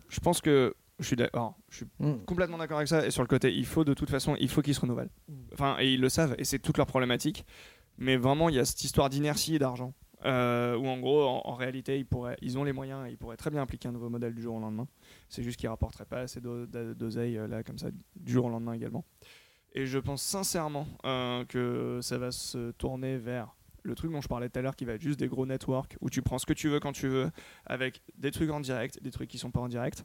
[0.09, 1.57] Je pense que je suis d'accord.
[1.71, 2.25] Je suis Mm.
[2.27, 3.07] complètement d'accord avec ça.
[3.07, 5.11] Et sur le côté, il faut de toute façon, il faut qu'ils se renouvellent.
[5.53, 7.45] Enfin, et ils le savent, et c'est toute leur problématique.
[7.99, 9.93] Mais vraiment, il y a cette histoire d'inertie et d'argent.
[10.25, 13.17] Euh, où en gros, en, en réalité, ils, pourraient, ils ont les moyens et ils
[13.17, 14.89] pourraient très bien appliquer un nouveau modèle du jour au lendemain.
[15.29, 18.73] C'est juste qu'ils rapporteraient pas assez d'oseille euh, là, comme ça, du jour au lendemain
[18.73, 19.05] également.
[19.75, 23.55] Et je pense sincèrement euh, que ça va se tourner vers
[23.85, 25.97] le truc dont je parlais tout à l'heure, qui va être juste des gros networks
[26.01, 27.31] où tu prends ce que tu veux quand tu veux,
[27.65, 30.05] avec des trucs en direct, des trucs qui sont pas en direct.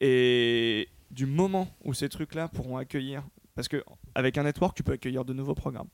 [0.00, 3.22] Et du moment où ces trucs-là pourront accueillir,
[3.54, 3.82] parce que
[4.14, 5.88] avec un network, tu peux accueillir de nouveaux programmes.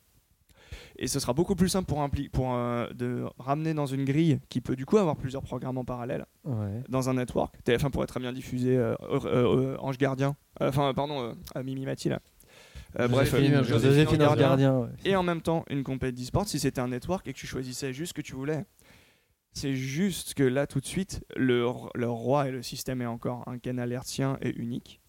[0.97, 4.41] Et ce sera beaucoup plus simple pour, impli- pour euh, de ramener dans une grille
[4.49, 6.83] qui peut du coup avoir plusieurs programmes en parallèle Ouais.
[6.89, 7.55] dans un network.
[7.67, 12.21] TF1 pourrait très bien diffuser euh, euh, Ange Gardien, enfin pardon, Mimi Mati là.
[12.97, 14.79] Bref, Joséphine, Gardien.
[14.79, 14.89] ouais.
[15.05, 17.93] et en même temps une compétition d'e-sport si c'était un network et que tu choisissais
[17.93, 18.65] juste ce que tu voulais.
[19.55, 21.65] C'est juste que là, tout de suite, le,
[21.95, 25.01] le roi et le système est encore un canal hertzien et unique.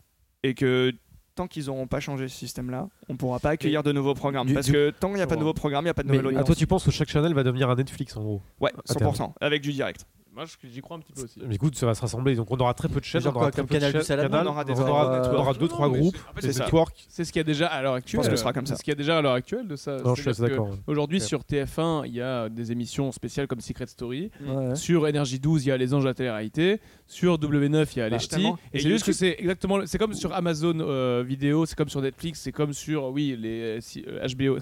[0.44, 0.94] Et que
[1.34, 4.48] tant qu'ils n'auront pas changé ce système-là, on ne pourra pas accueillir de nouveaux programmes.
[4.48, 5.94] du- parce du- que tant qu'il n'y a pas de nouveaux programmes, il n'y a
[5.96, 6.46] pas de nouvelle audience.
[6.46, 8.42] toi, tu penses que chaque channel va devenir un Netflix en gros?
[8.62, 9.12] Ouais, à terme.
[9.14, 10.06] 100%, avec du direct.
[10.36, 11.40] Moi, je- j'y crois un petit peu aussi.
[11.48, 12.36] Mais écoute, ça va se rassembler.
[12.36, 13.22] Donc on aura très peu de chaînes.
[13.26, 16.64] On aura comme Canal+, on aura deux, trois groupes, c'est- en fait, des c'est ça.
[16.66, 17.06] networks.
[17.08, 18.18] C'est ce qu'il y a déjà à l'heure actuelle.
[18.20, 18.76] pense que ce sera comme ça.
[18.76, 19.98] C'est ce qu'il y a déjà à l'heure actuelle de ça.
[20.04, 20.70] Non, je suis d'accord.
[20.88, 24.30] Aujourd'hui, sur TF1, il y a des émissions spéciales comme Secret Story.
[24.76, 26.80] Sur Énergie 12, il y a Les Anges de la télé-réalité.
[27.08, 28.30] Sur W9, il y a Les Bah, Ch'tis.
[28.30, 28.58] tellement.
[28.74, 29.86] Et c'est juste que c'est exactement.
[29.86, 33.62] C'est comme sur Amazon euh, Vidéo, c'est comme sur Netflix, c'est comme sur, oui, les
[33.62, 34.58] euh, si- euh, HBO.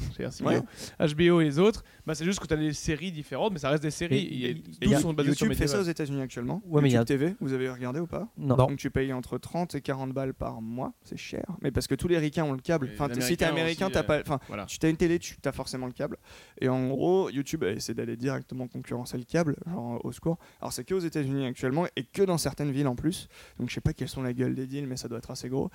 [1.00, 1.84] HBO et les autres.
[2.06, 4.62] Bah, c'est juste que tu as des séries différentes, mais ça reste des séries.
[4.82, 5.84] Et sont basés sur YouTube fait ça aux.
[5.84, 6.62] États-Unis actuellement.
[6.66, 8.28] Ouais, mais il y a- YouTube TV, vous avez regardé ou pas?
[8.38, 8.56] Non.
[8.56, 8.68] Non.
[8.68, 11.44] Donc tu payes entre 30 et 40 balles par mois, c'est cher.
[11.62, 12.90] Mais parce que tous les ricains ont le câble.
[12.94, 14.20] Enfin, si t'es américain, aussi, t'as euh, pas.
[14.22, 14.66] Enfin, Voilà.
[14.66, 16.18] tu as une télé, tu as forcément le câble.
[16.62, 20.38] Et en gros, YouTube essaie d'aller directement concurrencer le câble, genre au secours.
[20.62, 23.28] Alors c'est que aux États-Unis actuellement et que dans certaines villes en plus.
[23.60, 25.50] Donc je sais pas quelles sont la gueule des deals, mais ça doit être assez
[25.50, 25.70] gros.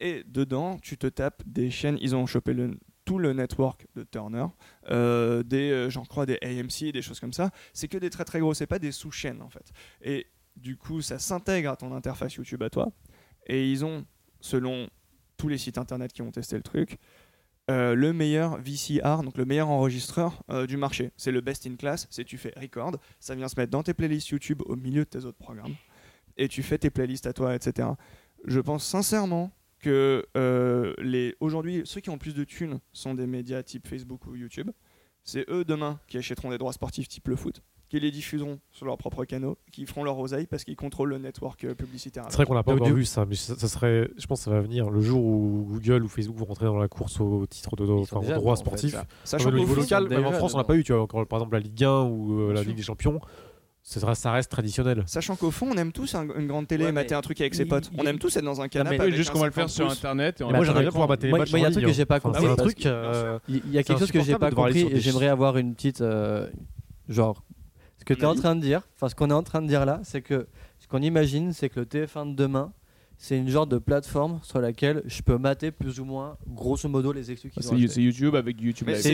[0.00, 1.98] Et dedans, tu te tapes des chaînes.
[2.00, 2.78] Ils ont chopé le
[3.10, 4.46] tout le network de Turner,
[4.88, 7.50] euh, des, euh, j'en crois des AMC, des choses comme ça.
[7.72, 9.72] C'est que des très très gros, c'est pas des sous-chaînes en fait.
[10.00, 12.92] Et du coup, ça s'intègre à ton interface YouTube à toi.
[13.48, 14.06] Et ils ont,
[14.40, 14.88] selon
[15.36, 16.98] tous les sites internet qui ont testé le truc,
[17.68, 21.10] euh, le meilleur VCR, donc le meilleur enregistreur du marché.
[21.16, 23.92] C'est le best in class, c'est tu fais record, ça vient se mettre dans tes
[23.92, 25.74] playlists YouTube au milieu de tes autres programmes,
[26.36, 27.88] et tu fais tes playlists à toi, etc.
[28.44, 29.50] Je pense sincèrement
[29.80, 33.88] que euh, les aujourd'hui ceux qui ont le plus de thunes sont des médias type
[33.88, 34.70] Facebook ou YouTube.
[35.24, 38.86] C'est eux demain qui achèteront des droits sportifs type le foot, qui les diffuseront sur
[38.86, 42.24] leurs propres canaux, qui feront leur oseille parce qu'ils contrôlent le network euh, publicitaire.
[42.28, 44.44] C'est vrai qu'on n'a pas encore vu ça, mais ça, ça serait, je pense que
[44.44, 47.44] ça va venir le jour où Google ou Facebook vont rentrer dans la course au
[47.46, 48.92] titre de enfin, au déjà droit dedans, en fait, sportif.
[48.92, 49.06] ça.
[49.24, 51.40] Sachant au niveau local, même en France, on n'a pas eu, tu vois, encore par
[51.40, 52.62] exemple la Ligue 1 ou euh, la.
[52.62, 53.20] Ligue des Champions.
[53.82, 55.02] Ça reste, ça reste traditionnel.
[55.06, 57.40] Sachant qu'au fond, on aime tous un- une grande télé Ouais, et mater un truc
[57.40, 57.90] avec ses potes.
[57.92, 58.98] il- On aime tous être dans un canapé.
[58.98, 60.40] mais- juste qu'on va le faire 50 sur internet.
[60.40, 61.84] Et on moi, j'aimerais bien pouvoir mater les matchs moi, il y a un truc
[61.86, 62.44] que j'ai pas compris.
[62.86, 65.74] euh, Il y a C'est quelque chose que j'ai pas compris et j'aimerais avoir une
[65.74, 66.00] petite.
[66.02, 66.48] euh,
[67.08, 67.42] genre.
[67.98, 69.66] Ce que tu es en train de dire, enfin ce qu'on est en train de
[69.66, 70.46] dire là, c'est que
[70.78, 72.72] ce qu'on imagine, c'est que le TF1 de demain,
[73.18, 77.12] c'est une genre de plateforme sur laquelle je peux mater plus ou moins, grosso modo,
[77.12, 78.88] les exclus ont C'est YouTube avec du YouTube.
[78.94, 79.10] C'est-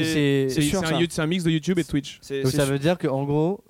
[0.76, 2.20] un, c'est un mix de YouTube et Twitch.
[2.42, 3.64] Donc ça veut dire qu'en gros,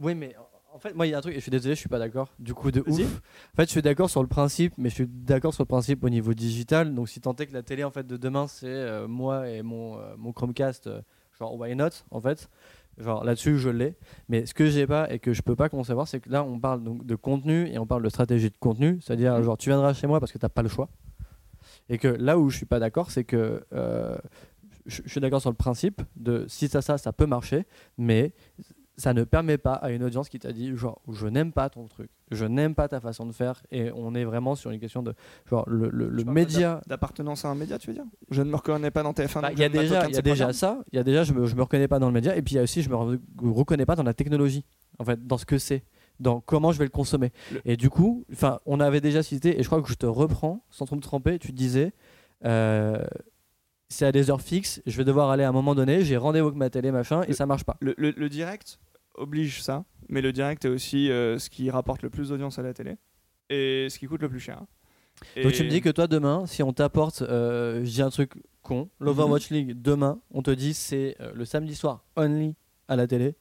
[0.00, 0.34] oui, mais
[0.72, 1.98] en fait, moi, il y a un truc, et je suis désolé, je suis pas
[1.98, 2.32] d'accord.
[2.38, 3.00] Du coup, de ouf.
[3.00, 6.04] En fait, je suis d'accord sur le principe, mais je suis d'accord sur le principe
[6.04, 6.94] au niveau digital.
[6.94, 9.62] Donc, si tant est que la télé en fait de demain, c'est euh, moi et
[9.62, 11.00] mon, euh, mon Chromecast, euh,
[11.38, 12.48] genre why not en fait.
[12.98, 13.96] Genre là-dessus, je l'ai.
[14.28, 16.58] Mais ce que j'ai pas et que je peux pas concevoir, c'est que là, on
[16.58, 18.98] parle donc de contenu et on parle de stratégie de contenu.
[19.00, 20.88] C'est-à-dire, genre, tu viendras chez moi parce que t'as pas le choix.
[21.88, 24.16] Et que là où je suis pas d'accord, c'est que euh,
[24.86, 27.66] je, je suis d'accord sur le principe de si ça, ça, ça peut marcher,
[27.96, 28.32] mais
[28.98, 31.86] ça ne permet pas à une audience qui t'a dit genre je n'aime pas ton
[31.86, 35.02] truc, je n'aime pas ta façon de faire et on est vraiment sur une question
[35.02, 35.14] de
[35.48, 36.80] genre le, le- média.
[36.88, 38.04] D'appartenance à un média, tu veux dire?
[38.30, 39.40] Je ne me reconnais pas dans TF1.
[39.40, 41.46] Bah, Il y a déjà, il y a ça, il y a déjà je me,
[41.46, 42.96] je me reconnais pas dans le média et puis il y a aussi je me
[42.96, 44.64] re- reconnais pas dans la technologie
[44.98, 45.84] en fait dans ce que c'est
[46.18, 49.60] dans comment je vais le consommer Le- et du coup enfin on avait déjà cité
[49.60, 51.92] et je crois que je te reprends sans trop me tromper tu disais
[52.44, 53.04] euh,
[53.88, 56.48] c'est à des heures fixes je vais devoir aller à un moment donné j'ai rendez-vous
[56.48, 58.80] avec ma télé machin et ça marche pas le direct?
[59.18, 62.62] Oblige ça, mais le direct est aussi euh, ce qui rapporte le plus d'audience à
[62.62, 62.96] la télé
[63.50, 64.62] et ce qui coûte le plus cher.
[65.42, 68.32] donc tu me dis que toi demain si on t'apporte euh, je dis un truc
[68.62, 72.54] con l'Overwatch League demain on te dit c'est euh, le samedi soir only
[72.88, 73.34] à la télé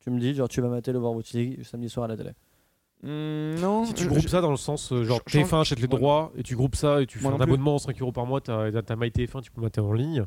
[0.00, 2.30] tu me dis genre tu vas mater l'Overwatch League le samedi soir à la télé
[3.02, 5.60] Hmm, non, Si tu groupes je- ça dans le sens, euh, genre je- je- TF1
[5.60, 8.10] achète les droits et tu groupes ça et tu fais Moi un abonnement 5 euros
[8.10, 10.24] par mois, t'as t'as MyTF1, tu peux mater en ligne.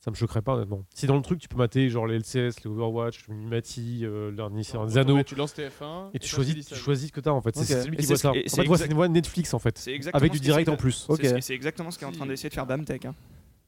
[0.00, 0.84] Ça me choquerait pas honnêtement.
[0.94, 4.30] Si dans le truc tu peux mater genre les LCS, les Overwatch, le Mimati, euh,
[4.30, 7.56] Ouais, Zano Tu lances TF1 et tu choisis, tu choisis ce que t'as en fait.
[7.64, 8.30] C'est- lui qui voit ça.
[8.30, 9.76] En fait, c'est une voix Netflix en fait.
[10.14, 11.06] Avec du direct en plus.
[11.08, 11.20] Ok.
[11.40, 13.04] C'est exactement ce qu'est en train d'essayer de faire Bamtech.
[13.06, 13.14] hein.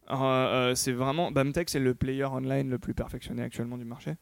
[0.06, 4.12] Alors, euh, c'est vraiment Bamtech, c'est le player online le plus perfectionné actuellement du marché,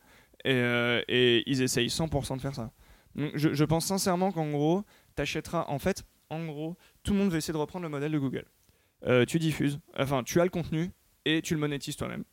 [0.44, 2.72] et, euh, et ils essayent 100% de faire ça.
[3.16, 4.82] Donc, je, je pense sincèrement qu'en gros,
[5.14, 5.64] t'achèteras.
[5.68, 8.44] En fait, en gros, tout le monde va essayer de reprendre le modèle de Google.
[9.06, 10.90] Euh, tu diffuses, enfin, tu as le contenu
[11.36, 12.24] et tu le monétises toi-même.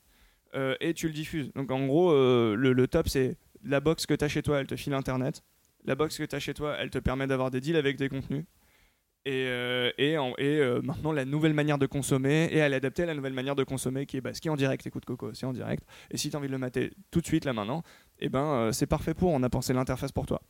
[0.54, 1.52] Euh, et tu le diffuses.
[1.54, 4.68] Donc en gros, euh, le, top, c'est la box que tu as chez toi, elle
[4.68, 5.44] te file Internet.
[5.84, 8.10] La box que tu as chez toi, elle te permet d'avoir des deals avec des
[8.10, 8.46] contenus.
[9.26, 13.08] Et, euh, et, en- et maintenant, la nouvelle manière de consommer, et est adaptée à
[13.08, 14.86] la nouvelle manière de consommer qui est bah, est en direct.
[14.88, 15.84] Écoute Coco, c'est en direct.
[16.12, 17.84] Et si tu as envie de le mater tout de suite, là maintenant,
[18.20, 19.32] et ben, c'est parfait pour.
[19.32, 20.42] On a pensé l'interface pour toi.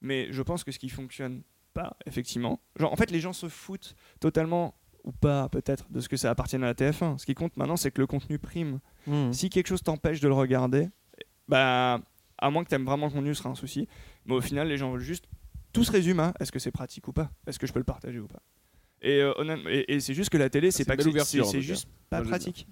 [0.00, 1.42] Mais je pense que ce qui fonctionne
[1.72, 4.74] pas, effectivement, genre en fait, les gens se foutent totalement
[5.06, 7.16] ou pas peut-être de ce que ça appartienne à la TF1.
[7.18, 8.80] Ce qui compte maintenant, c'est que le contenu prime.
[9.06, 9.32] Hmm.
[9.32, 10.88] Si quelque chose t'empêche de le regarder,
[11.48, 12.00] bah,
[12.38, 13.88] à moins que t'aimes vraiment le contenu, ce sera un souci.
[14.26, 15.24] Mais au final, les gens veulent juste.
[15.72, 17.30] Tout se résume à est-ce que c'est pratique ou pas?
[17.46, 18.40] Est-ce que je peux le partager ou pas?
[19.02, 21.88] Et, euh, honnêtement- et, et c'est juste que la télé, c'est c'est pas c'est juste
[22.10, 22.66] pas pratique.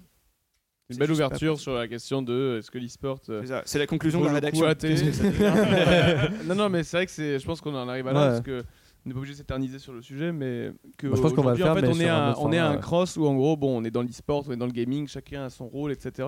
[0.89, 3.19] Une belle ouverture sur la question de est-ce que l'e-sport.
[3.29, 4.65] euh, C'est la conclusion de la rédaction.
[6.45, 7.11] non, non, mais c'est vrai que.
[7.39, 8.27] Je pense qu'on en arrive à là Ouais.
[8.27, 8.63] parce que
[9.05, 11.43] on n'est pas obligé de s'éterniser sur le sujet, mais que Bah, je pense qu'on
[11.43, 12.81] va le faire, en fait, on est un à, autre on est à format, un
[12.81, 15.43] cross où en gros, bon, on est dans l'e-sport, on est dans le gaming, chacun
[15.45, 16.27] a son rôle, etc.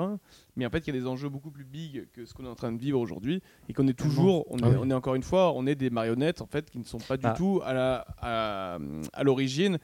[0.55, 2.49] Mais en fait, il y a des enjeux beaucoup plus big que ce qu'on est
[2.49, 4.75] en train de vivre aujourd'hui et qu'on est toujours, on est, Ah oui.
[4.79, 7.17] on est encore une fois, on est des marionnettes en fait qui ne sont pas
[7.17, 7.33] du Ah.
[7.35, 8.77] tout à la à,
[9.13, 9.77] à l'origine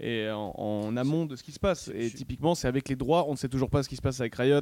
[0.00, 1.90] et en, en amont de ce qui se passe.
[1.94, 4.20] Et typiquement, c'est avec les droits, on ne sait toujours pas ce qui se passe
[4.20, 4.60] avec Riot,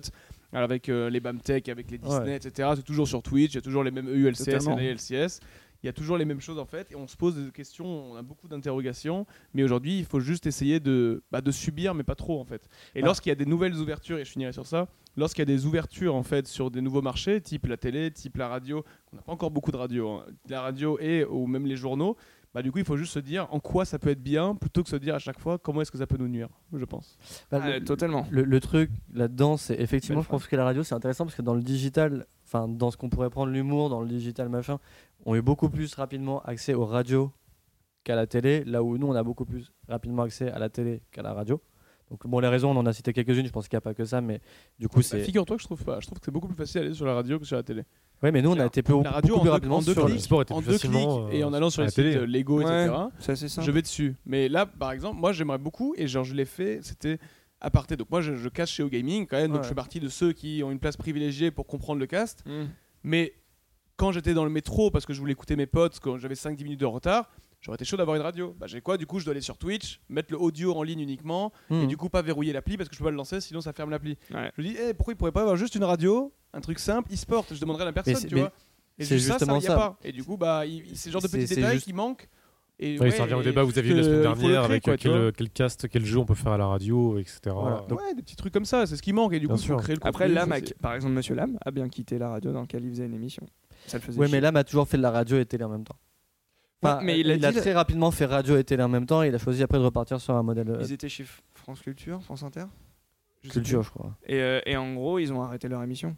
[0.53, 2.37] avec euh, les Bamtech, avec les Disney, Ouais.
[2.37, 2.71] etc.
[2.77, 4.79] C'est toujours sur Twitch, il y a toujours les mêmes E ULCS Totalement.
[4.79, 5.41] et les LCS.
[5.83, 7.87] Il y a toujours les mêmes choses en fait, et on se pose des questions,
[7.87, 12.03] on a beaucoup d'interrogations, mais aujourd'hui il faut juste essayer de, bah, de subir, mais
[12.03, 12.69] pas trop en fait.
[12.97, 13.07] Et Ah.
[13.07, 15.67] lorsqu'il y a des nouvelles ouvertures, et je finirai sur ça, lorsqu'il y a des
[15.67, 19.23] ouvertures en fait sur des nouveaux marchés, type la télé, type la radio, on n'a
[19.23, 22.17] pas encore beaucoup de radio, hein, la radio et ou même les journaux,
[22.55, 24.83] bah du coup il faut juste se dire en quoi ça peut être bien, plutôt
[24.83, 27.17] que se dire à chaque fois comment est-ce que ça peut nous nuire, je pense.
[27.53, 28.27] Bah, Ah, le- totalement.
[28.33, 31.37] Le, le truc là-dedans, c'est effectivement, Belle je pense que la radio, c'est intéressant parce
[31.37, 34.79] que dans le digital, enfin, dans ce qu'on pourrait prendre l'humour, dans le digital machin,
[35.27, 37.31] on a eu beaucoup plus rapidement accès aux radios
[38.05, 41.03] qu'à la télé, là où nous, on a beaucoup plus rapidement accès à la télé
[41.13, 41.61] qu'à la radio.
[42.11, 43.93] Donc, bon, les raisons, on en a cité quelques-unes, je pense qu'il n'y a pas
[43.93, 44.41] que ça, mais
[44.79, 45.21] du coup, Bah, c'est.
[45.21, 47.13] Figure-toi que je trouve pas, je trouve que c'est beaucoup plus facile d'aller sur la
[47.13, 47.83] radio que sur la télé.
[48.23, 50.05] Ouais, mais nous, on a été peu- La radio beaucoup plus rapidement en deux sur
[50.07, 51.93] clics, le- sport était en plus deux clics et en euh, allant sur les la
[51.93, 52.13] télé.
[52.13, 53.61] sites euh, Lego, Ouais, etc.
[53.61, 54.17] je vais dessus.
[54.25, 57.19] Mais là, par exemple, moi j'aimerais beaucoup, et genre je l'ai fait, c'était
[57.61, 57.97] à parté.
[57.97, 59.63] Donc moi je, je cache chez O Gaming quand même, donc Ouais.
[59.65, 62.45] je fais partie de ceux qui ont une place privilégiée pour comprendre le cast.
[62.47, 62.67] Mm.
[63.05, 63.35] Mais
[63.97, 66.63] quand j'étais dans le métro, parce que je voulais écouter mes potes, quand j'avais 5-10
[66.65, 67.31] minutes de retard,
[67.61, 68.55] j'aurais été chaud d'avoir une radio.
[68.59, 68.97] Bah j'ai quoi?
[68.97, 71.87] Du coup, je dois aller sur Twitch, mettre le audio en ligne uniquement, et Hmm.
[71.89, 73.91] du coup pas verrouiller l'appli parce que je peux pas le lancer, sinon ça ferme
[73.91, 74.17] l'appli.
[74.33, 74.53] Ouais.
[74.57, 77.13] Je me dis, eh, pourquoi il pourrait pas avoir juste une radio, un truc simple,
[77.13, 77.45] e-sport?
[77.51, 78.53] Je demanderais à la personne, tu mais vois.
[79.01, 79.77] Et c'est juste ça, ça, justement y a ça.
[79.77, 79.99] pas.
[80.03, 80.63] Et du coup, bah,
[80.95, 82.29] c'est le genre de petits détails juste- qui manquent.
[82.81, 84.57] Et Oui, ouais, ça revient au débat que vous aviez eu la semaine dernière créer,
[84.57, 87.41] avec quoi, quel, quel cast, quel jeu on peut faire à la radio, etc.
[87.47, 87.85] Voilà.
[87.89, 89.33] Donc- ouais, des petits trucs comme ça, c'est ce qui manque.
[89.33, 91.71] Et du coup, faut créer le Après, contenu, Lam, ça, par exemple, Monsieur Lam a
[91.73, 93.45] bien quitté la radio dans laquelle il faisait une émission.
[93.87, 94.41] Ça le faisait Ouais, chier.
[94.41, 95.97] mais là, a toujours fait de la radio et télé en même temps.
[96.85, 99.25] Ouais, Enfin, mais il a très rapidement fait radio et télé en même temps.
[99.25, 101.25] Et il a choisi après de repartir sur un modèle euh, Ils étaient chez
[101.55, 102.65] France Culture, France Inter?
[103.43, 104.17] Je culture, je crois.
[104.27, 106.17] Et, euh, et en gros, ils ont arrêté leur émission.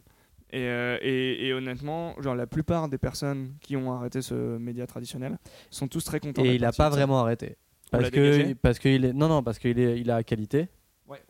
[0.53, 4.85] Et, euh, et, et honnêtement, genre la plupart des personnes qui ont arrêté ce média
[4.85, 5.37] traditionnel
[5.69, 6.43] sont tous très contents.
[6.43, 7.55] Et il a partis pas vraiment arrêté.
[7.89, 10.67] Parce que parce qu'il est non non parce qu'il est il a qualité.
[11.07, 11.21] Ouais.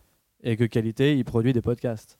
[0.43, 2.18] Et que qualité, il produit des podcasts.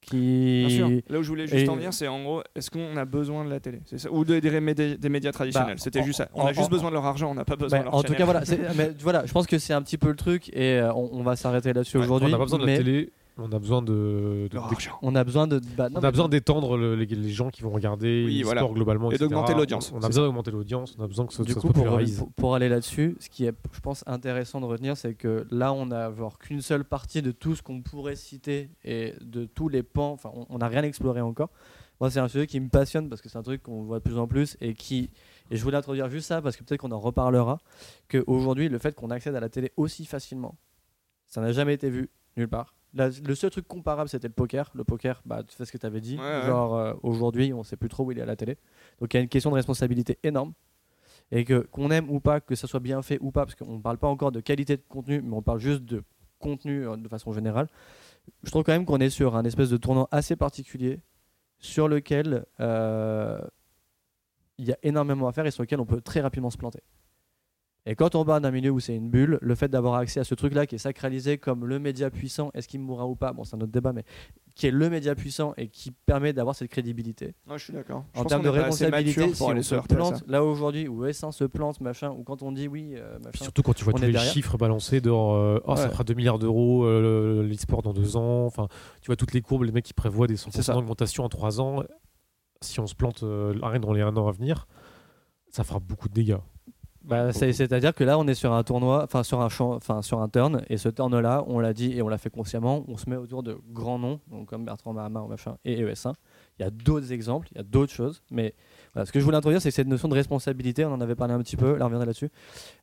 [0.00, 0.90] Qui Bien sûr.
[1.08, 3.42] Là où je voulais juste Et- en venir, c'est en gros, est-ce qu'on a besoin
[3.44, 3.80] de la télé?
[3.96, 6.28] Ça Ou de- des, médi- des médias traditionnels Bah, C'était juste ça.
[6.34, 7.90] On en- a juste en- besoin de leur argent, on n'a pas besoin Bah, de
[7.90, 8.42] leur en tout cas voilà,
[8.76, 11.22] mais voilà, je pense que c'est un petit peu le truc et euh, on, on
[11.22, 12.28] va s'arrêter là-dessus Ouais, aujourd'hui.
[12.28, 13.12] on n'a pas besoin de mais, la télé.
[13.36, 14.96] On a besoin de, de- argent.
[15.02, 15.60] On a besoin de.
[15.76, 18.38] bah, non, on mais- a besoin d'étendre le- les, les gens qui vont regarder Oui,
[18.38, 18.60] le voilà.
[18.60, 19.28] sport globalement Et etc.
[19.28, 21.60] d'augmenter l'audience, On c'est a besoin d'augmenter l'audience, on a besoin que ça, Du ça
[21.60, 22.18] coup, se pour, popularise.
[22.18, 25.72] pour- pour aller là-dessus, ce qui est, je pense, intéressant de retenir, c'est que là,
[25.72, 29.68] on a genre qu'une seule partie de tout ce qu'on pourrait citer et de tous
[29.68, 30.12] les pans.
[30.12, 31.50] Enfin, on- on n'a rien exploré encore.
[32.00, 34.04] Moi, c'est un sujet qui me passionne parce que c'est un truc qu'on voit de
[34.04, 35.10] plus en plus et qui.
[35.50, 37.58] Et je voulais introduire juste ça parce que peut-être qu'on en reparlera.
[38.08, 40.54] Qu'aujourd'hui, le fait qu'on accède à la télé aussi facilement,
[41.26, 42.74] ça n'a jamais été vu nulle part.
[42.94, 44.70] La- le seul truc comparable, c'était le poker.
[44.74, 46.16] Le poker, bah, tu fais ce que tu avais dit.
[46.16, 46.42] Ouais.
[46.46, 48.56] Genre, euh, aujourd'hui, on sait plus trop où il est à la télé.
[49.00, 50.52] Donc, il y a une question de responsabilité énorme.
[51.32, 53.76] Et que qu'on aime ou pas, que ça soit bien fait ou pas, parce qu'on
[53.78, 56.02] ne parle pas encore de qualité de contenu, mais on parle juste de
[56.38, 57.68] contenu euh, de façon générale.
[58.42, 61.00] Je trouve quand même qu'on est sur un espèce de tournant assez particulier
[61.58, 63.40] sur lequel euh,
[64.58, 66.80] il y a énormément à faire et sur lequel on peut très rapidement se planter.
[67.86, 70.24] Et quand on parle d'un milieu où c'est une bulle, le fait d'avoir accès à
[70.24, 73.44] ce truc-là qui est sacralisé comme le média puissant, est-ce qu'il mourra ou pas Bon,
[73.44, 74.04] c'est un autre débat, mais
[74.54, 77.34] qui est le média puissant et qui permet d'avoir cette crédibilité.
[77.46, 78.04] Ouais, je suis d'accord.
[78.14, 81.80] Je En termes de responsabilité, si on se plante là aujourd'hui, où S1 se plante,
[81.82, 83.44] machin, ou quand on dit oui, euh, Puis machin.
[83.44, 84.32] surtout quand tu vois tous les derrière.
[84.32, 88.46] chiffres balancés de euh, oh, ça fera 2 milliards d'euros euh, l'e-sport dans 2 ans.
[88.46, 88.68] Enfin,
[89.02, 90.72] tu vois toutes les courbes, les mecs qui prévoient des 100% C'est ça.
[90.72, 91.82] d'augmentation en 3 ans.
[92.62, 94.66] Si on se plante euh, rien dans les 1 an à venir,
[95.50, 96.38] ça fera beaucoup de dégâts.
[97.06, 100.00] Bah, c'est- C'est-à-dire que là, on est sur un tournoi, enfin sur un champ, enfin
[100.02, 102.96] sur un turn, et ce turn-là, on l'a dit et on l'a fait consciemment, on
[102.96, 106.14] se met autour de grands noms, donc comme Bertrand Mahama ou machin, et ES1.
[106.58, 108.54] Il y a d'autres exemples, il y a d'autres choses, mais
[108.94, 110.84] voilà, ce que je voulais introduire, c'est cette notion de responsabilité.
[110.84, 112.30] On en avait parlé un petit peu, là on reviendra là-dessus.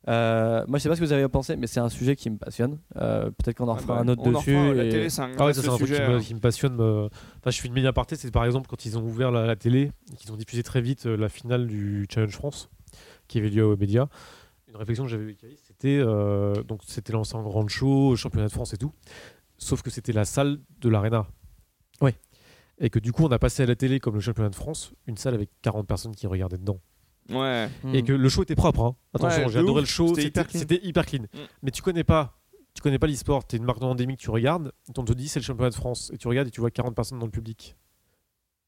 [0.08, 2.28] Euh, moi, je sais pas ce que vous avez pensé, mais c'est un sujet qui
[2.30, 2.78] me passionne.
[2.96, 4.74] Euh, Peut-être qu'on en Ah refera bah, un autre on en dessus.
[4.74, 6.06] La télé, c'est un Ah ouais, ça c'est un truc qui sujet.
[6.08, 6.20] me, hein.
[6.20, 6.74] qui me passionne.
[6.76, 7.06] me-
[7.38, 9.56] Enfin, je fais une mini aparté, c'est par exemple quand ils ont ouvert la, la
[9.56, 12.68] télé et qu'ils ont diffusé très vite euh, la finale du Challenge France
[13.32, 14.06] qui avait lieu aux médias.
[14.68, 18.46] Une réflexion que j'avais avec Alice, c'était euh, donc c'était lancé en grande show, championnat
[18.46, 18.92] de France et tout.
[19.58, 21.26] Sauf que c'était la salle de l'Arena.
[22.00, 22.12] Oui.
[22.78, 24.92] Et que du coup, on a passé à la télé comme le championnat de France,
[25.06, 26.80] une salle avec 40 personnes qui regardaient dedans.
[27.30, 27.68] Ouais.
[27.92, 28.80] Et que le show était propre.
[28.82, 28.96] hein.
[29.14, 29.86] Attention, Ouais, j'ai adoré ouf.
[29.88, 30.58] le show, C'était hyper clean.
[30.60, 31.22] c'était hyper clean.
[31.22, 31.38] Mm.
[31.62, 32.38] Mais tu connais pas,
[32.74, 35.44] tu connais pas l'e-sport, t'es une marque endémique, tu regardes, on te dit c'est le
[35.44, 37.76] championnat de France, et tu regardes et tu vois 40 personnes dans le public.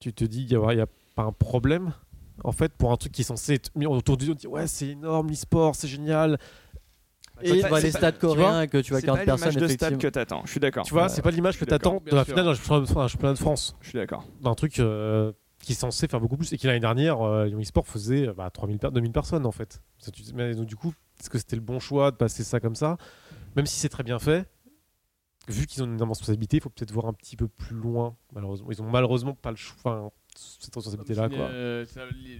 [0.00, 0.86] Tu te dis, il y, a- y a
[1.16, 1.94] pas un problème
[2.42, 4.46] en fait pour un truc qui est censé être mis autour du dos, on dit
[4.46, 6.38] ouais c'est énorme l'e-sport, c'est génial.
[7.42, 9.40] Et tu vois c'est les stades coréens et que tu vois C'est 40 pas l'image
[9.40, 10.42] personnes, de stade que t'attends.
[10.44, 10.84] Je suis d'accord.
[10.86, 13.88] Tu vois, c'est pas l'image que t'attends de la finale d'un championnat de- France, Je
[13.88, 14.24] suis d'accord.
[14.40, 17.60] d'un truc euh, qui est censé faire beaucoup plus et qui l'année dernière, euh, Lyon
[17.60, 19.82] e-sport faisait euh, bah, 3000 per- 2000 personnes en fait.
[20.56, 22.98] Donc, du coup, est-ce que c'était le bon choix de passer ça comme ça?
[23.56, 24.48] Même si c'est très bien fait,
[25.48, 28.14] vu qu'ils ont une énorme responsabilité, il faut peut-être voir un petit peu plus loin.
[28.32, 30.12] Malheureusement, ils ont malheureusement pas le choix.
[30.38, 31.46] Cette responsabilité-là, quoi.
[31.46, 31.84] Euh,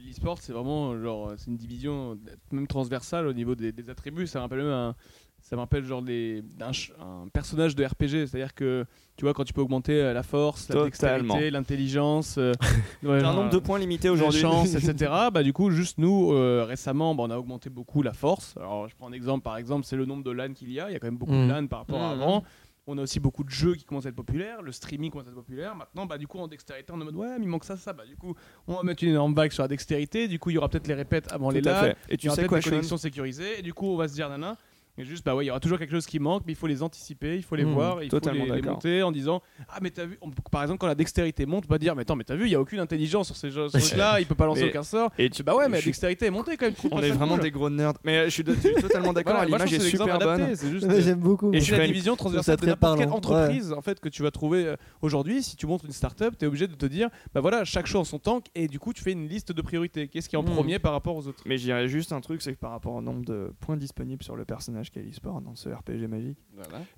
[0.07, 2.19] L'e-sport, c'est vraiment genre, c'est une division
[2.51, 4.27] même transversale au niveau des, des attributs.
[4.27, 4.95] Ça me rappelle même un,
[5.41, 8.27] ça me rappelle genre les, un, personnage de RPG.
[8.27, 10.87] C'est-à-dire que tu vois quand tu peux augmenter euh, la force, la Totalement.
[11.35, 12.53] dextérité, l'intelligence, euh,
[13.03, 14.41] ouais, un genre, nombre de points limité la aujourd'hui.
[14.41, 15.13] chance, etc.
[15.33, 18.57] bah du coup, juste nous euh, récemment, bah, on a augmenté beaucoup la force.
[18.57, 20.89] Alors je prends un exemple, par exemple, c'est le nombre de LAN qu'il y a.
[20.89, 22.23] Il y a quand même beaucoup de LAN par rapport à Mhm.
[22.23, 22.45] avant.
[22.87, 25.31] On a aussi beaucoup de jeux qui commencent à être populaires, le streaming commence à
[25.31, 25.75] être populaire.
[25.75, 27.79] Maintenant, bah, du coup, en dextérité, on est en mode ouais, mais il manque ça,
[27.79, 27.95] ça.
[27.95, 28.35] Bah, du coup,
[28.67, 30.29] on va mettre une énorme vague sur la dextérité.
[30.29, 31.97] Du coup, il y aura peut-être les répètes avant les Tout fait.
[32.11, 32.71] Et tu sais quoi, des Sean?
[32.71, 33.59] connexions sécurisées.
[33.61, 34.59] Et du coup, on va se dire nana.
[34.97, 36.69] Et juste, bah ouais, il y aura toujours quelque chose qui manque, mais il faut
[36.69, 39.91] les anticiper, il faut les Mhm, voir, il faut les, monter en disant Ah, mais
[39.91, 42.23] t'as vu, on- par exemple, quand la dextérité monte, on va dire Mais attends, mais
[42.25, 44.63] t'as vu, il y a aucune intelligence sur ces jeux- truc-là, il peut pas lancer
[44.63, 45.11] Mais- aucun sort.
[45.19, 46.75] Et Tu bah ouais, mais la suis- dextérité est montée quand même.
[46.93, 47.95] On est vraiment cool des gros nerds.
[48.05, 49.35] Mais euh, je suis, de- je suis totalement d'accord.
[49.35, 50.55] Voilà, L'image est c'est super bonne.
[50.55, 51.53] C'est J'aime beaucoup.
[51.53, 54.31] Et je puis la division transversale de n'importe quelle entreprise en fait que tu vas
[54.31, 57.41] trouver euh, aujourd'hui, si tu montres une startup, tu es obligé de te dire bah
[57.41, 60.07] voilà, chaque chose en son tank et du coup tu fais une liste de priorités.
[60.09, 60.55] Qu'est-ce qui est en Mm.
[60.55, 61.43] premier par rapport aux autres?
[61.47, 64.23] Mais je dirais juste un truc, c'est que par rapport au nombre de points disponibles
[64.23, 66.39] sur le personnage qu'est l'e-sport dans ce RPG magique,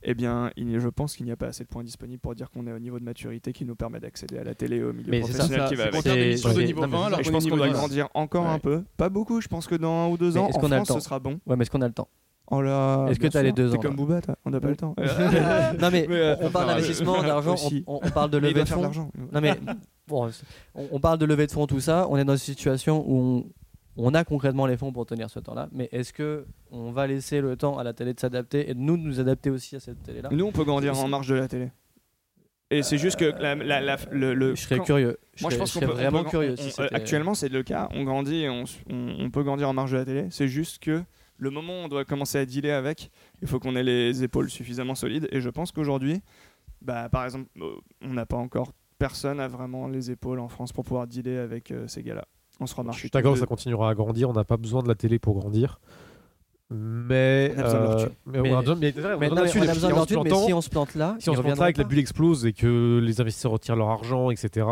[0.02, 2.50] eh bien, il- je pense qu'il n'y a pas assez de points disponibles pour dire
[2.50, 5.10] qu'on est au niveau de maturité qui nous permet d'accéder à la télé au milieu
[5.10, 6.32] Mais professionnel Ça, qui va c'est avec.
[6.32, 7.72] de c'est- niveau non, mais 20 c'est alors je pense qu'on doit 10.
[7.74, 8.50] grandir encore Ouais.
[8.50, 8.84] un peu.
[8.96, 11.00] Pas beaucoup, je pense que dans un ou deux Mais ans, en le France, ce
[11.00, 11.38] sera bon.
[11.46, 12.08] Ouais, mais est-ce qu'on a le temps
[12.48, 14.20] Oh là, Est-ce que t'as les deux ans, comme toi.
[14.44, 14.94] on n'a pas le temps.
[15.80, 17.82] Non mais, Mais, euh, on, on parle d'investissement, d'argent, on, aussi.
[17.88, 18.82] on- parle de levée de fonds.
[19.32, 19.58] Non mais
[20.06, 20.30] bon,
[20.92, 22.06] on parle de levée de fonds, tout ça.
[22.08, 23.50] On est dans une situation où
[23.96, 25.68] on, a concrètement les fonds pour tenir ce temps-là.
[25.72, 28.78] Mais est-ce que on va laisser le temps à la télé de s'adapter et de
[28.80, 30.28] nous de nous adapter aussi à cette télé-là?
[30.32, 31.70] Nous, on peut grandir en marge de la télé.
[32.70, 35.16] Et c'est juste que la, la- la- le, le- Je serais quand- curieux.
[35.36, 36.54] Je Moi, je pense qu'on peut vraiment on peut- curieux.
[36.54, 37.88] on- si on- c'était- actuellement, c'est le cas.
[37.92, 40.26] On grandit et on, s- on- on peut grandir en marge de la télé.
[40.30, 41.00] C'est juste que
[41.38, 43.10] le moment où on doit commencer à dealer avec,
[43.40, 45.28] il faut qu'on ait les épaules suffisamment solides.
[45.30, 46.20] Et je pense qu'aujourd'hui,
[46.82, 50.72] bah, par exemple, euh, on n'a pas encore personne a vraiment les épaules en France
[50.72, 52.24] pour pouvoir dealer avec euh, ces gars-là.
[52.60, 52.98] On se Je remarque.
[52.98, 54.30] suis d'accord ça continuera à grandir.
[54.30, 55.78] On n'a pas besoin de la télé pour grandir.
[56.70, 59.28] Mais, On a besoin de euh, mais Mais- on a besoin, mais, on a Mais
[59.28, 61.32] besoin non, de mais on a besoin de si on se plante là, Si on
[61.34, 64.30] se reviendront plantera et que la bulle explose et que les investisseurs retirent leur argent,
[64.32, 64.66] etc.,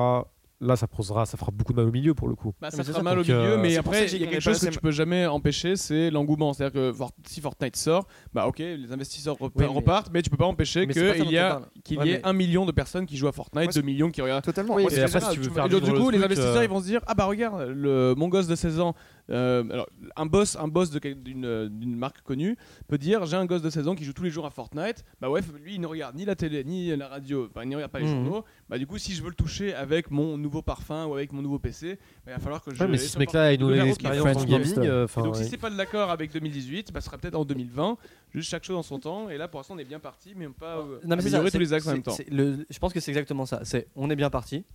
[0.60, 2.52] là, ça posera, ça fera beaucoup de mal au milieu pour le coup.
[2.60, 4.40] Bah, ça Mais fera ça, mal au milieu, euh, mais après, il y a quelque
[4.40, 6.52] chose que tu peux jamais empêcher, c'est l'engouement.
[6.52, 10.30] C'est-à-dire que si Fortnite sort, bah ok, les investisseurs rep- Oui, mais- repartent, mais tu
[10.30, 11.66] peux pas empêcher qu'il y, a- parle.
[11.84, 13.82] qu'il Ouais, y ait mais- un million de personnes qui jouent à Fortnite, Ouais, 2
[13.82, 14.44] millions qui regardent.
[14.44, 14.74] Totalement.
[14.76, 16.70] Oui, et après, si tu veux Et donc, du le coup, les investisseurs euh, ils
[16.70, 18.94] vont se dire ah bah regarde le mon gosse de 16 ans
[19.30, 22.56] euh, alors, un boss un boss d'une euh, d'une marque connue
[22.88, 25.02] peut dire j'ai un gosse de 16 ans qui joue tous les jours à Fortnite
[25.20, 27.76] bah ouais lui il ne regarde ni la télé ni la radio enfin, il ne
[27.76, 28.24] regarde pas les Mhm.
[28.24, 31.32] journaux bah du coup si je veux le toucher avec mon nouveau parfum ou avec
[31.32, 31.94] mon nouveau PC
[32.26, 33.70] bah, il va falloir que je Ouais, mais si ce mec-là a une Il devient
[33.70, 35.48] nouvelle ok, expérience French en gaming, euh, donc si ouais.
[35.48, 37.96] c'est pas de l'accord avec 2018 bah, ce sera peut-être en 2020
[38.30, 40.46] juste chaque chose en son temps et là pour l'instant on est bien parti mais
[40.46, 42.78] on pas euh, Non, mais c'est ça, tous les axes en même temps le- je
[42.78, 43.60] pense que c'est exactement ça.
[43.64, 44.66] C'est on est bien parti,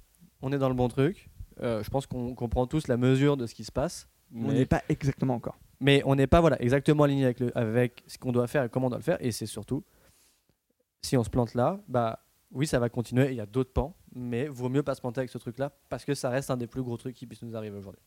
[0.42, 1.30] on est dans le bon truc.
[1.62, 4.08] Je pense qu'on comprend tous la mesure de ce qui se passe.
[4.36, 5.58] On n'est pas exactement encore.
[5.80, 8.70] mais on n'est pas voilà, exactement aligné avec, le- avec ce qu'on doit faire et
[8.70, 9.18] comment on doit le faire.
[9.22, 9.84] Et c'est surtout,
[11.02, 12.20] si on se plante là, bah
[12.52, 13.30] oui, ça va continuer.
[13.30, 16.04] Il y a d'autres pans, mais vaut mieux pas se planter avec ce truc-là parce
[16.06, 18.02] que ça reste un des plus gros trucs qui puisse nous arriver aujourd'hui.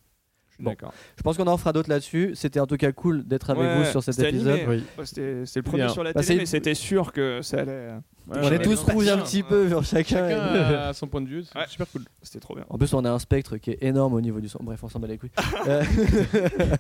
[0.51, 0.71] Je suis Bon.
[0.71, 0.93] d'accord.
[1.17, 2.33] Je pense qu'on en fera d'autres là-dessus.
[2.35, 4.61] C'était en tout cas cool d'être avec Ouais, vous sur cet épisode.
[4.69, 4.85] Oui.
[5.05, 5.89] C'était le premier Bien.
[5.89, 7.93] sur la Bah, télé, mais c'était sûr que ça allait.
[8.31, 10.29] Euh, Ouais, on est tous rouges un petit peu, genre chacun.
[10.29, 11.65] chacun a son point de vue c'est Ouais.
[11.69, 12.65] super cool C'était trop bien.
[12.69, 14.59] En plus, on a un spectre qui est énorme au niveau du son.
[14.63, 15.31] Bref, on s'en bat les couilles.
[15.69, 15.83] Euh,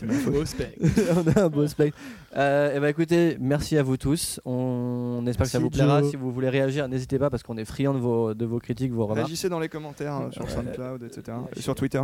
[1.16, 1.98] on a un beau spectre.
[2.36, 4.40] Euh, et bah écoutez, merci à vous tous.
[4.44, 6.00] On espère que ça Merci, vous plaira.
[6.00, 6.10] Joe.
[6.10, 8.92] Si vous voulez réagir, n'hésitez pas parce qu'on est friand de vos, de vos critiques,
[8.92, 9.26] vos remarques.
[9.26, 10.48] Réagissez dans les commentaires hein, sur.
[10.50, 11.36] SoundCloud, etc.
[11.56, 12.02] Et sur Twitter.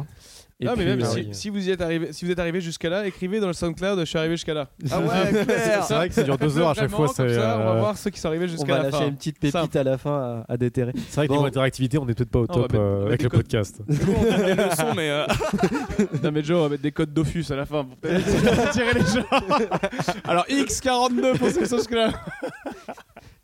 [0.59, 1.29] Et non, mais puis, même euh, si, oui.
[1.33, 3.99] si vous y êtes arrivé, si vous êtes arrivé jusqu'à là, écrivez dans le SoundCloud,
[4.01, 4.69] je suis arrivé jusqu'à là.
[4.91, 7.15] Ah ouais, clair C'est vrai que ça dure deux heures à chaque Vraiment, fois.
[7.15, 8.86] comme c'est, ça, on va euh, voir ceux qui sont arrivés on jusqu'à va la
[8.91, 9.09] lâcher fin.
[9.09, 9.79] une petite pépite Simple.
[9.79, 10.93] à la fin à, à déterrer.
[11.09, 11.37] C'est vrai que Bon.
[11.37, 13.41] niveau interactivité, on n'est peut-être pas au top mettre- euh, avec le codes.
[13.41, 13.81] podcast.
[13.89, 13.93] on
[14.23, 15.27] donne des leçons, mais euh,
[16.23, 18.95] non mais Joe, on va mettre des codes Dofus à la fin pour peut-être attirer
[18.95, 19.27] les gens.
[20.25, 22.13] Alors X42 pour qui sont jusque-là.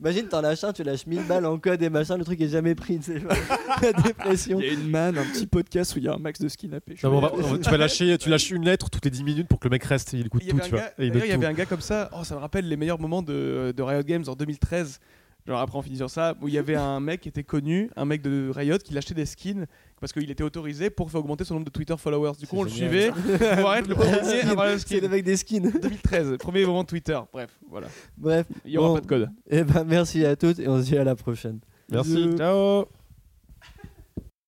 [0.00, 2.48] Imagine, t'en lâches un, tu lâches 1000 balles en code et machin, le truc est
[2.48, 2.98] jamais pris.
[2.98, 3.30] tu sais, genre,
[3.80, 4.58] La dépression.
[4.60, 6.48] il y a une manne, un petit podcast où il y a un max de
[6.48, 7.06] skin à pêcher.
[7.06, 9.12] Non, mais on va- on va- tu vas lâcher, tu lâches une lettre toutes les
[9.12, 10.56] 10 minutes pour que le mec reste, il écoute tout,
[10.98, 13.72] il y avait un gars comme ça, oh, ça me rappelle les meilleurs moments de,
[13.76, 14.98] de Riot Games en 2013.
[15.46, 17.90] Genre après on finit sur ça, où il y avait un mec qui était connu,
[17.96, 19.66] un mec de Riot qui l'achetait des skins
[20.00, 22.32] parce qu'il était autorisé pour faire augmenter son nombre de Twitter followers.
[22.38, 25.08] Du coup on le suivait pour être le premier à avoir le skin.
[25.08, 25.70] mec des skins.
[25.80, 27.18] 2013, premier moment de Twitter.
[27.32, 27.88] Bref, voilà.
[28.16, 28.94] Bref, Il y aura Bon.
[28.94, 29.30] pas de code.
[29.50, 31.58] et ben merci à toutes et on se dit à la prochaine.
[31.90, 32.30] Merci.
[32.38, 33.01] Ciao